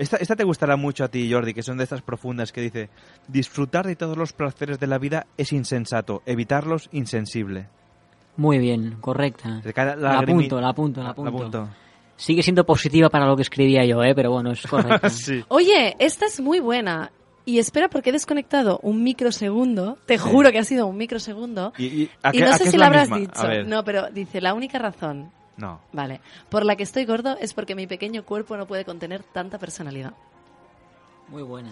[0.00, 2.88] Esta, esta te gustará mucho a ti, Jordi, que son de estas profundas que dice
[3.28, 7.68] disfrutar de todos los placeres de la vida es insensato, evitarlos insensible.
[8.38, 9.60] Muy bien, correcta.
[9.62, 11.68] La La apunto, la apunto, la La apunto.
[12.16, 14.14] Sigue siendo positiva para lo que escribía yo, ¿eh?
[14.14, 15.06] Pero bueno, es correcto.
[15.10, 15.44] sí.
[15.48, 17.12] Oye, esta es muy buena.
[17.44, 19.98] Y espera, porque he desconectado un microsegundo.
[20.06, 21.74] Te juro que ha sido un microsegundo.
[21.76, 23.50] ¿Y, y, no sé si la lo habrás misma?
[23.50, 23.64] Dicho.
[23.66, 25.30] No, pero dice, la única razón,
[25.60, 25.80] No.
[25.92, 29.58] vale, por la que estoy gordo es porque mi pequeño cuerpo no puede contener tanta
[29.58, 30.14] personalidad.
[31.28, 31.70] Muy buena.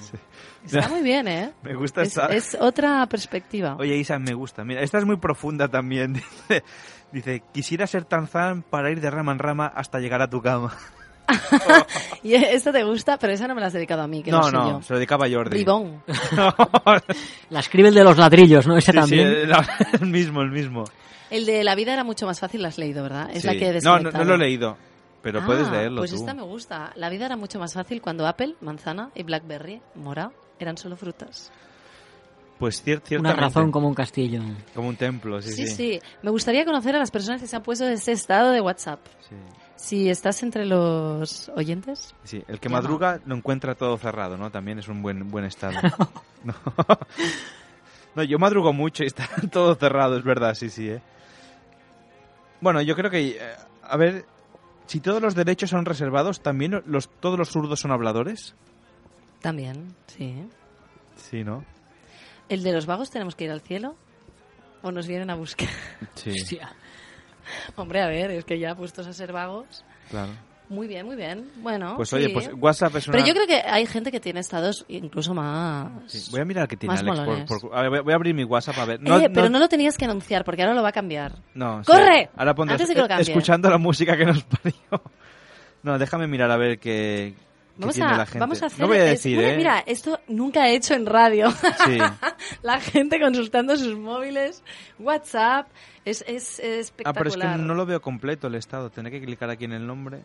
[0.64, 1.52] Está muy bien, ¿eh?
[1.62, 2.26] Me gusta es, esta.
[2.26, 3.74] es otra perspectiva.
[3.76, 4.62] Oye, Isa, me gusta.
[4.64, 6.12] Mira, esta es muy profunda también.
[6.48, 6.62] Dice,
[7.10, 10.76] dice, quisiera ser Tarzán para ir de rama en rama hasta llegar a tu cama.
[12.22, 14.50] Y esta te gusta, pero esa no me la has dedicado a mí, que no,
[14.50, 14.82] no, yo.
[14.82, 15.50] se lo dedicaba a Jordi.
[15.50, 16.02] Bribón.
[17.50, 18.76] La escribe el de los ladrillos, ¿no?
[18.76, 19.26] Ese Sí, sí, también.
[19.28, 19.52] el,
[20.00, 20.84] el mismo, el mismo.
[21.30, 23.30] El de la vida era mucho más fácil, la has leído, ¿verdad?
[23.32, 23.58] Es la Sí.
[23.58, 24.76] que he no, no, no lo he leído,
[25.22, 26.16] pero Ah, puedes leerlo Pues tú.
[26.16, 26.92] esta me gusta.
[26.96, 31.50] La vida era mucho más fácil cuando Apple, manzana y Blackberry, mora, eran solo frutas.
[32.58, 34.40] Pues cier- Una razón como un castillo.
[34.74, 35.74] Como un templo, sí, Sí, sí.
[35.76, 38.60] sí, Me gustaría conocer a las personas que se han puesto en ese estado de
[38.60, 38.98] WhatsApp.
[39.28, 39.36] Sí.
[39.76, 42.12] Si estás entre los oyentes.
[42.24, 44.50] Sí, el que madruga lo encuentra todo cerrado, ¿no?
[44.50, 45.74] También es un buen buen estado.
[46.42, 46.54] no.
[48.14, 51.00] No, yo madrugo mucho y está todo cerrado, es verdad, sí, sí, ¿eh?
[52.60, 53.40] Bueno, yo creo que, eh,
[53.82, 54.24] a ver,
[54.86, 58.54] si todos los derechos son reservados, ¿también los, todos los zurdos son habladores?
[59.40, 60.48] También, sí.
[61.16, 61.64] Sí, ¿no?
[62.48, 63.94] ¿El de los vagos tenemos que ir al cielo?
[64.82, 65.68] ¿O nos vienen a buscar?
[66.14, 66.72] Sí, Hostia.
[67.76, 69.84] Hombre, a ver, es que ya puestos a ser vagos.
[70.10, 70.32] claro.
[70.68, 71.50] Muy bien, muy bien.
[71.56, 71.94] Bueno.
[71.96, 72.32] Pues oye, sí.
[72.34, 73.16] pues WhatsApp es una...
[73.16, 75.88] Pero yo creo que hay gente que tiene estados incluso más.
[76.06, 77.44] Sí, Voy a mirar qué tiene más Alex.
[77.50, 79.00] por- por- a ver, voy- a abrir mi WhatsApp a ver.
[79.02, 81.36] Eh, pero no lo tenías que anunciar porque ahora lo va a cambiar.
[81.54, 81.90] No, sí.
[81.90, 82.28] ¡Corre!
[82.36, 85.02] Ahora pondrás, Antes de que lo eh, escuchando la música que nos parió.
[85.82, 87.44] No, déjame mirar a ver qué, qué
[87.78, 88.38] Vamos tiene a, la gente.
[88.40, 88.80] vamos a hacer.
[88.80, 89.56] no voy a es- decir, bueno, ¿eh?
[89.56, 91.50] Mira, esto nunca he hecho en radio.
[91.50, 91.98] Sí.
[92.62, 94.62] la gente consultando sus móviles,
[94.98, 95.68] WhatsApp.
[96.04, 97.56] Es, es, es Ah, pero es espectacular.
[97.56, 98.90] que no lo veo completo el estado.
[98.90, 100.20] Tendré que clicar aquí en el nombre.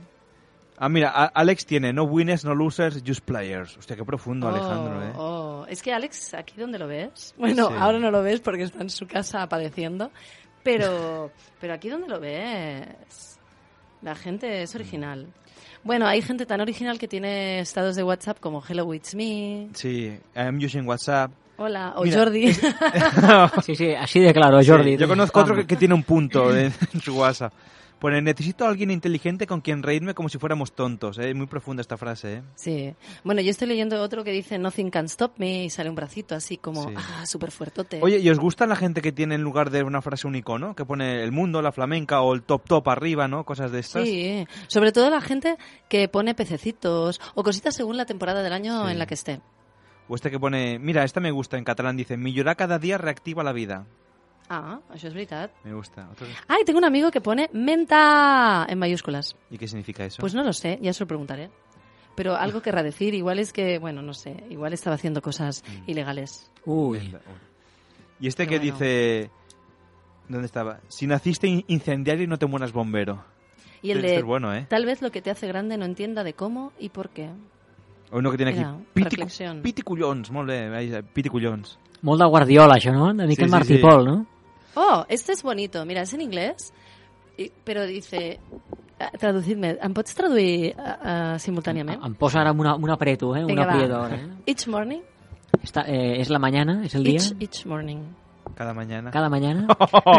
[0.78, 3.78] Ah, mira, Alex tiene no winners, no losers, just players.
[3.78, 5.12] Hostia, qué profundo, Oh, Alejandro, ¿eh?
[5.18, 5.66] oh.
[5.70, 7.34] Es que Alex, ¿aquí dónde lo ves?
[7.38, 7.76] Bueno, Sí.
[7.80, 10.12] ahora no lo ves porque está en su casa padeciendo.
[10.64, 11.32] Pero,
[11.62, 13.40] pero aquí dónde lo ves.
[14.02, 15.28] La gente es original.
[15.84, 20.18] Bueno, hay gente tan original que tiene estados de WhatsApp como Hello It's Me, Sí,
[20.36, 21.32] I'm using WhatsApp.
[21.58, 22.52] Hola, o Mira, Jordi.
[23.64, 24.94] Sí, sí, así de claro, Jordi.
[24.94, 27.54] Sí, yo conozco otro que, que tiene un punto en, en su WhatsApp.
[28.04, 31.18] Pone, necesito a alguien inteligente con quien reírme como si fuéramos tontos.
[31.20, 31.34] ¿eh?
[31.34, 32.42] Muy profunda esta frase, ¿eh?
[32.56, 32.94] Sí.
[33.24, 36.36] Bueno, yo estoy leyendo otro que dice Nothing can stop me y sale un bracito
[36.36, 36.94] así como, Sí.
[36.98, 38.00] ah, súper fuertote.
[38.02, 40.76] Oye, ¿y os gusta la gente que tiene en lugar de una frase un icono?
[40.76, 43.46] Que pone el mundo, la flamenca o el top top arriba, ¿no?
[43.46, 44.04] Cosas de estas.
[44.04, 45.56] Sí, sobre todo la gente
[45.88, 48.92] que pone pececitos o cositas según la temporada del año Sí.
[48.92, 49.40] en la que esté.
[50.10, 52.98] O este que pone, mira, esta me gusta en catalán, dice, mi llorar cada día
[52.98, 53.88] reactiva la vida.
[54.50, 55.52] Ah, això és veritat.
[55.64, 56.08] Me gusta.
[56.12, 59.36] Otro- Ah, y tengo un amigo que pone menta en mayúsculas.
[59.50, 60.20] ¿Y qué significa eso?
[60.20, 61.50] Pues no lo sé, ya se lo preguntaré.
[62.16, 65.90] Pero algo querrá decir, igual es que, bueno, no sé, igual estaba haciendo cosas Mm.
[65.90, 66.52] ilegales.
[66.66, 67.16] Uy.
[68.20, 68.74] Y este que Bueno.
[68.74, 69.32] dice,
[70.30, 70.80] ¿dónde estaba?
[70.90, 73.24] Si naciste in- incendiario no te mueras bombero.
[73.82, 74.66] Y el Este de bueno, ¿eh?
[74.70, 77.30] tal vez lo que te hace grande no entienda de cómo y por qué.
[78.12, 79.62] O uno que tiene aquí Mira, piti, reflexión.
[79.64, 81.80] piticullons, molt bé, piticullons.
[82.04, 83.14] Molt de Guardiola, això, no?
[83.14, 83.82] De Miquel Sí, sí, Martí sí.
[83.82, 84.28] Pol, no?
[84.76, 85.86] Oh, este es bonito.
[85.86, 86.74] Mira, es en inglés,
[87.64, 88.40] pero dice...
[89.00, 92.00] eh, Traducidme, em pots traduir uh, simultàniament?
[92.06, 93.42] Em posa ara una, un apreto, eh?
[93.44, 93.74] Un Vinga, va.
[93.74, 94.28] aprieto ara, eh?
[94.46, 95.02] Each morning?
[95.62, 96.82] Esta, eh, ¿Es la mañana?
[96.86, 97.20] ¿Es el día?
[97.20, 98.00] Each, each morning.
[98.56, 99.12] Cada mañana.
[99.12, 99.68] ¿Cada mañana?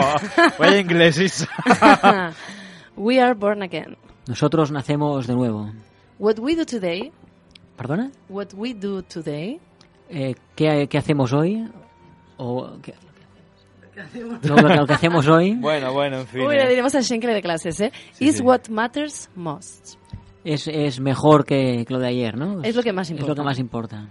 [0.59, 1.47] Vaya inglesis.
[2.97, 3.97] We are born again.
[4.29, 5.71] Nosotros nacemos de nuevo.
[6.19, 7.13] What we do today,
[7.77, 8.11] ¿Perdona?
[8.29, 9.61] what we do today,
[10.09, 11.69] Eh, ¿qué, qué hacemos hoy?
[12.37, 12.95] O, ¿qué-
[14.15, 16.43] lo, lo que- lo que hacemos hoy Bueno, bueno, en fin.
[16.43, 16.59] Uy, eh.
[16.65, 17.93] le diremos a Schenkel de clases, ¿eh?
[18.13, 18.43] Sí, Is sí.
[18.43, 19.97] what matters most.
[20.45, 22.63] es, es mejor que, que lo de ayer, ¿no?
[22.63, 23.43] Es lo que más Es lo importa.
[23.43, 24.09] que más importa.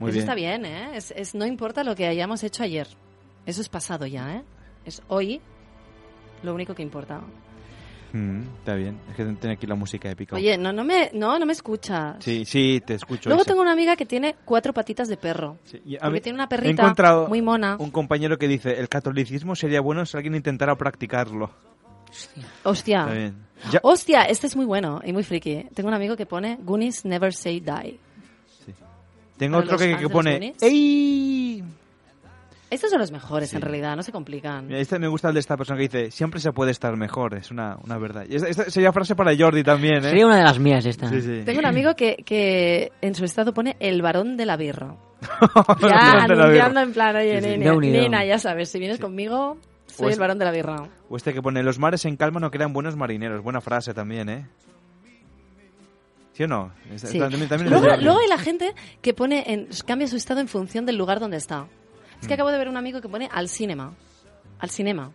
[0.00, 0.18] Muy Eso bien.
[0.18, 0.90] está bien, ¿eh?
[0.96, 2.86] Es, es- no importa lo que hayamos hecho ayer.
[3.46, 4.42] Eso es pasado ya, ¿eh?
[4.84, 5.40] Es hoy
[6.42, 7.20] lo único que importa.
[8.12, 8.98] Mm, está bien.
[9.10, 10.34] Es que tiene aquí la música épica.
[10.36, 12.16] Oye, no, no me, no, no me escuchas.
[12.24, 13.28] Sí, sí, te escucho.
[13.28, 15.58] Luego tengo una amiga que tiene cuatro patitas de perro.
[15.84, 17.76] Y a porque mí- tiene una He perrita encontrado muy mona.
[17.78, 21.50] un compañero que dice, el catolicismo sería bueno si alguien intentara practicarlo.
[22.64, 23.00] Hostia.
[23.00, 23.34] Está bien.
[23.72, 25.66] Ya- Hostia, este es muy bueno y muy friki.
[25.74, 27.98] Tengo un amigo que pone Goonies never say die.
[29.36, 30.54] Tengo Para otro que, que pone.
[30.60, 31.62] ¡Ey!
[32.70, 34.70] Estos son los mejores en realidad, no se complican.
[34.72, 37.50] Este me gusta el de esta persona que dice, siempre se puede estar mejor, es
[37.50, 38.26] una, una verdad.
[38.28, 40.10] Y esta, esta sería frase para Jordi también, ¿eh?
[40.10, 41.08] Sería una de las mías esta.
[41.08, 41.42] Sí, sí.
[41.46, 44.96] Tengo un amigo que, que en su estado pone el varón de la birra.
[45.80, 47.58] Ya anunciando en plan, oye, Sí, sí.
[47.58, 50.76] nena, nena, ya sabes, si vienes conmigo, soy O el varón de la birra.
[51.08, 53.42] O este que pone, los mares en calma no crean buenos marineros.
[53.42, 54.46] Buena frase también, ¿eh?
[56.34, 56.70] ¿Sí o no?
[56.96, 57.18] Sí.
[57.18, 60.46] también- también es Luego, luego hay la gente que pone en, cambia su estado en
[60.48, 61.66] función del lugar donde está.
[62.20, 63.92] Es que acabo de ver un amigo que pone al cinema.
[64.58, 65.10] Al cinema.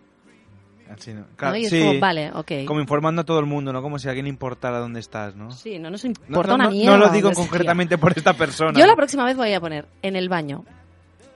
[0.90, 1.22] Así, ¿no?
[1.22, 1.28] ¿no?
[1.38, 1.80] Claro, Y es sí.
[1.80, 2.52] como, vale, ok.
[2.68, 3.82] Como informando a todo el mundo, ¿no?
[3.82, 5.50] Como si a alguien importara dónde estás, ¿no?
[5.52, 6.98] Sí, no nos No, importa no, una mierda.
[6.98, 8.78] no lo digo concretamente por esta persona.
[8.80, 10.66] Yo la próxima vez voy a poner en el baño,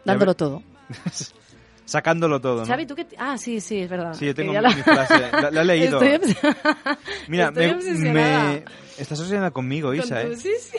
[0.05, 0.61] dándolo todo.
[1.85, 2.65] Sacándolo todo, ¿no?
[2.65, 3.05] Xavi, ¿tú qué...?
[3.05, 4.13] t- Ah, sí, sí, es verdad.
[4.13, 5.31] Sí, yo tengo Que mi, frase.
[5.31, 6.01] La, la he leído.
[6.01, 6.97] Estoy obs-
[7.29, 8.43] Mira, Estoy me, obsesionada.
[8.51, 8.63] me-
[8.97, 10.35] Estás obsesionada conmigo, Con Isa, ¿eh?
[10.35, 10.77] Sí, sí.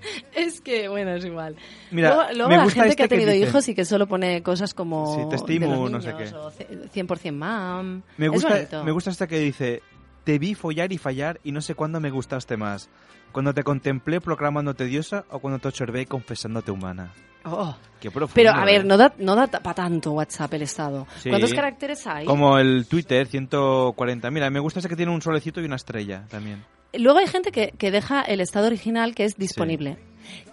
[0.34, 1.56] Es que, bueno, es igual.
[1.90, 3.84] Mira, luego luego me la gusta gente este que ha que tenido hijos y que
[3.84, 6.36] solo pone cosas como Sí, te estimo, no sé niños, qué.
[6.36, 8.02] o ce- 100% mam.
[8.16, 9.82] Me gusta, me gusta esta que dice,
[10.24, 12.88] te vi follar y fallar y no sé cuándo me gustaste más.
[13.32, 17.12] Cuando te contemplé proclamándote diosa o cuando te observé confesándote humana.
[17.46, 17.76] Oh.
[18.00, 18.34] Qué profundo.
[18.34, 18.84] Pero, a ver, ¿eh?
[18.84, 21.06] no da, no da para tanto WhatsApp el estado.
[21.18, 21.30] Sí.
[21.30, 22.26] ¿Cuántos caracteres hay?
[22.26, 24.30] Como el Twitter, 140.
[24.30, 26.64] Mira, me gusta ese que tiene un solecito y una estrella también.
[26.92, 29.96] Luego hay gente que, que deja el estado original que es disponible.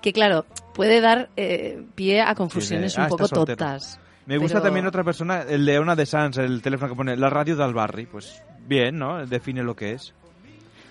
[0.01, 3.99] Que, claro, puede dar eh, pie a confusiones Sí, de, un ah, poco tontas.
[4.25, 7.17] Me gusta Pero- también otra persona, el de una de Sans, el teléfono que pone
[7.17, 8.05] la radio del barri.
[8.05, 9.25] Pues bien, ¿no?
[9.25, 10.13] Define lo que es.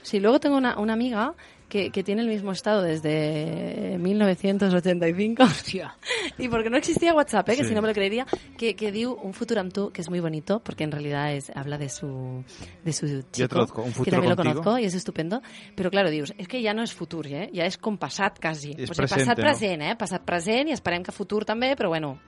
[0.02, 1.34] Sí, luego tengo una, una amiga
[1.72, 5.44] que, que tiene el mismo estado desde 1985.
[6.38, 7.56] y porque no existía WhatsApp, ¿eh?
[7.56, 7.70] que Sí.
[7.70, 8.26] si no me lo creería,
[8.58, 11.50] que, que dio un futuro amb tu, que es muy bonito, porque en realidad es,
[11.56, 12.44] habla de su,
[12.84, 14.62] de su chico, conozco, un que futuro también lo contigo.
[14.62, 15.40] conozco y es estupendo.
[15.74, 17.48] Pero claro, dius, és que ja no és futur, eh?
[17.56, 18.74] ja és com passat quasi.
[18.76, 19.44] És o sigui, present, passat no?
[19.48, 19.96] present, eh?
[19.96, 22.18] Passat present i esperem que futur també, però bueno,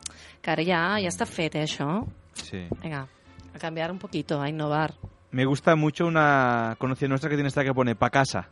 [0.41, 2.01] que ara ja, ja està fet, eh, això.
[2.33, 2.65] Sí.
[2.81, 3.05] Venga,
[3.53, 4.95] a cambiar un poquito, a innovar.
[5.33, 8.49] Me gusta mucho una conocida nuestra que tiene esta que pone pa casa.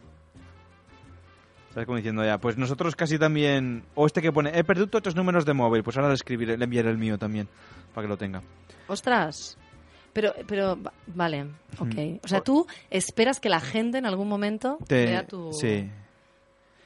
[1.72, 1.86] ¿Sabes?
[1.86, 3.82] Como diciendo ya, pues nosotros casi también...
[3.94, 6.56] O este que pone, he perdido todos los números de móvil, pues ahora le escribiré,
[6.58, 7.48] le enviaré el mío también,
[7.94, 8.42] para que lo tenga.
[8.88, 9.56] Ostras.
[10.12, 11.46] Pero, pero, va- vale,
[11.78, 11.94] ok.
[11.94, 12.16] Mm.
[12.22, 15.50] O sea, tú esperas que la gente en algún momento Te- vea tu...
[15.54, 15.88] Sí.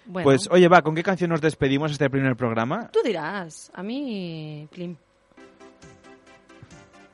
[0.05, 2.89] Bueno, Pues oye, va, ¿con qué canción nos despedimos este primer programa?
[2.93, 3.73] tú dirás.
[3.75, 4.95] A mí, plim.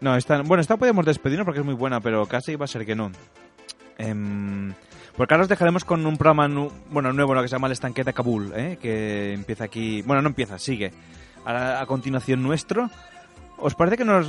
[0.00, 2.84] No, esta, bueno, esta podemos despedirnos porque es muy buena, pero casi va a ser
[2.84, 3.10] que no.
[3.98, 4.74] Em,
[5.16, 7.72] porque ahora os dejaremos con un programa nu- bueno, nuevo, lo que se llama El
[7.74, 8.78] Estanque de Kabul, ¿eh?
[8.80, 10.02] que empieza aquí...
[10.02, 10.92] Bueno, no empieza, sigue.
[11.44, 12.88] Ahora, a continuación nuestro.
[13.58, 14.26] ¿Os parece que nos...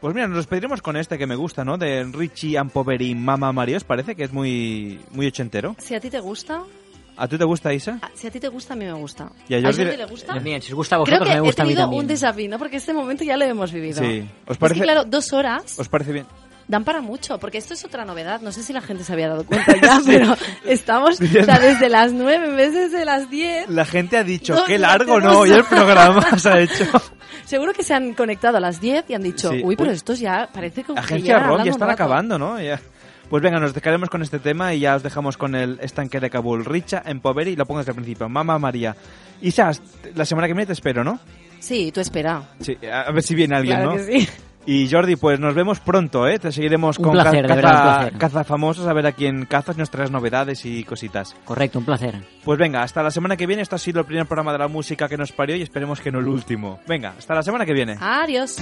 [0.00, 1.78] Pues mira, nos despediremos con este que me gusta, ¿no?
[1.78, 3.76] De Richie Ampoveri Mama Mario.
[3.76, 5.76] ¿Os parece que es muy, muy ochentero?
[5.78, 6.62] Si a ti te gusta,
[7.16, 7.98] ¿A ti te gusta, Isa?
[8.02, 9.30] ah, si a ti te gusta, a mí me gusta.
[9.48, 10.34] Y a ¿A Jordi Jordi le- gusta?
[10.34, 12.00] También, si os gusta a Creo vosotros, que me he gusta a mí tenido también.
[12.02, 12.58] un desafío, ¿no?
[12.58, 14.02] Porque este momento ya lo hemos vivido.
[14.02, 14.28] Sí.
[14.46, 16.26] ¿Os Es parece, que, claro, dos horas ¿Os parece bien?
[16.72, 18.40] Dan para mucho, porque esto es otra novedad.
[18.40, 20.34] No sé si la gente se había dado cuenta ya, pero
[20.64, 23.68] estamos, o sea, desde las nueve en vez de desde las diez.
[23.68, 25.46] La gente ha dicho, No, qué largo, ¿no?
[25.46, 26.84] Y el programa se ha hecho.
[27.44, 29.60] Seguro que se han conectado a las 10 y han dicho, Sí.
[29.64, 29.96] uy, pero Uy.
[29.96, 32.60] estos ya parece que que Agencia llevan ROM hablando ya están acabando, ¿no?
[32.60, 32.80] Ya.
[33.28, 36.30] Pues venga, nos dejaremos con este tema y ya os dejamos con el estanque de
[36.30, 36.64] Kabul.
[36.64, 38.28] Richa, Empoveri y lo pongo desde el principio.
[38.28, 38.94] Mamá María.
[39.40, 39.70] Isa,
[40.14, 41.18] la semana que viene te espero, ¿no?
[41.58, 42.42] Sí, tú espera.
[42.60, 43.96] Sí, a a ver si viene alguien, Claro ¿no?
[43.96, 44.28] que sí.
[44.64, 46.38] Y Jordi, pues nos vemos pronto, ¿eh?
[46.38, 48.18] Te seguiremos Un con placer, verdad, caza, placer.
[48.18, 51.34] caza famosos, a ver a quién cazas, nuestras novedades y cositas.
[51.44, 52.14] Correcto, un placer.
[52.44, 53.62] Pues venga, hasta la semana que viene.
[53.62, 56.12] Esto ha sido el primer programa de la música que nos parió y esperemos que
[56.12, 56.78] no el último.
[56.86, 57.96] Venga, hasta la semana que viene.
[58.00, 58.56] Adiós.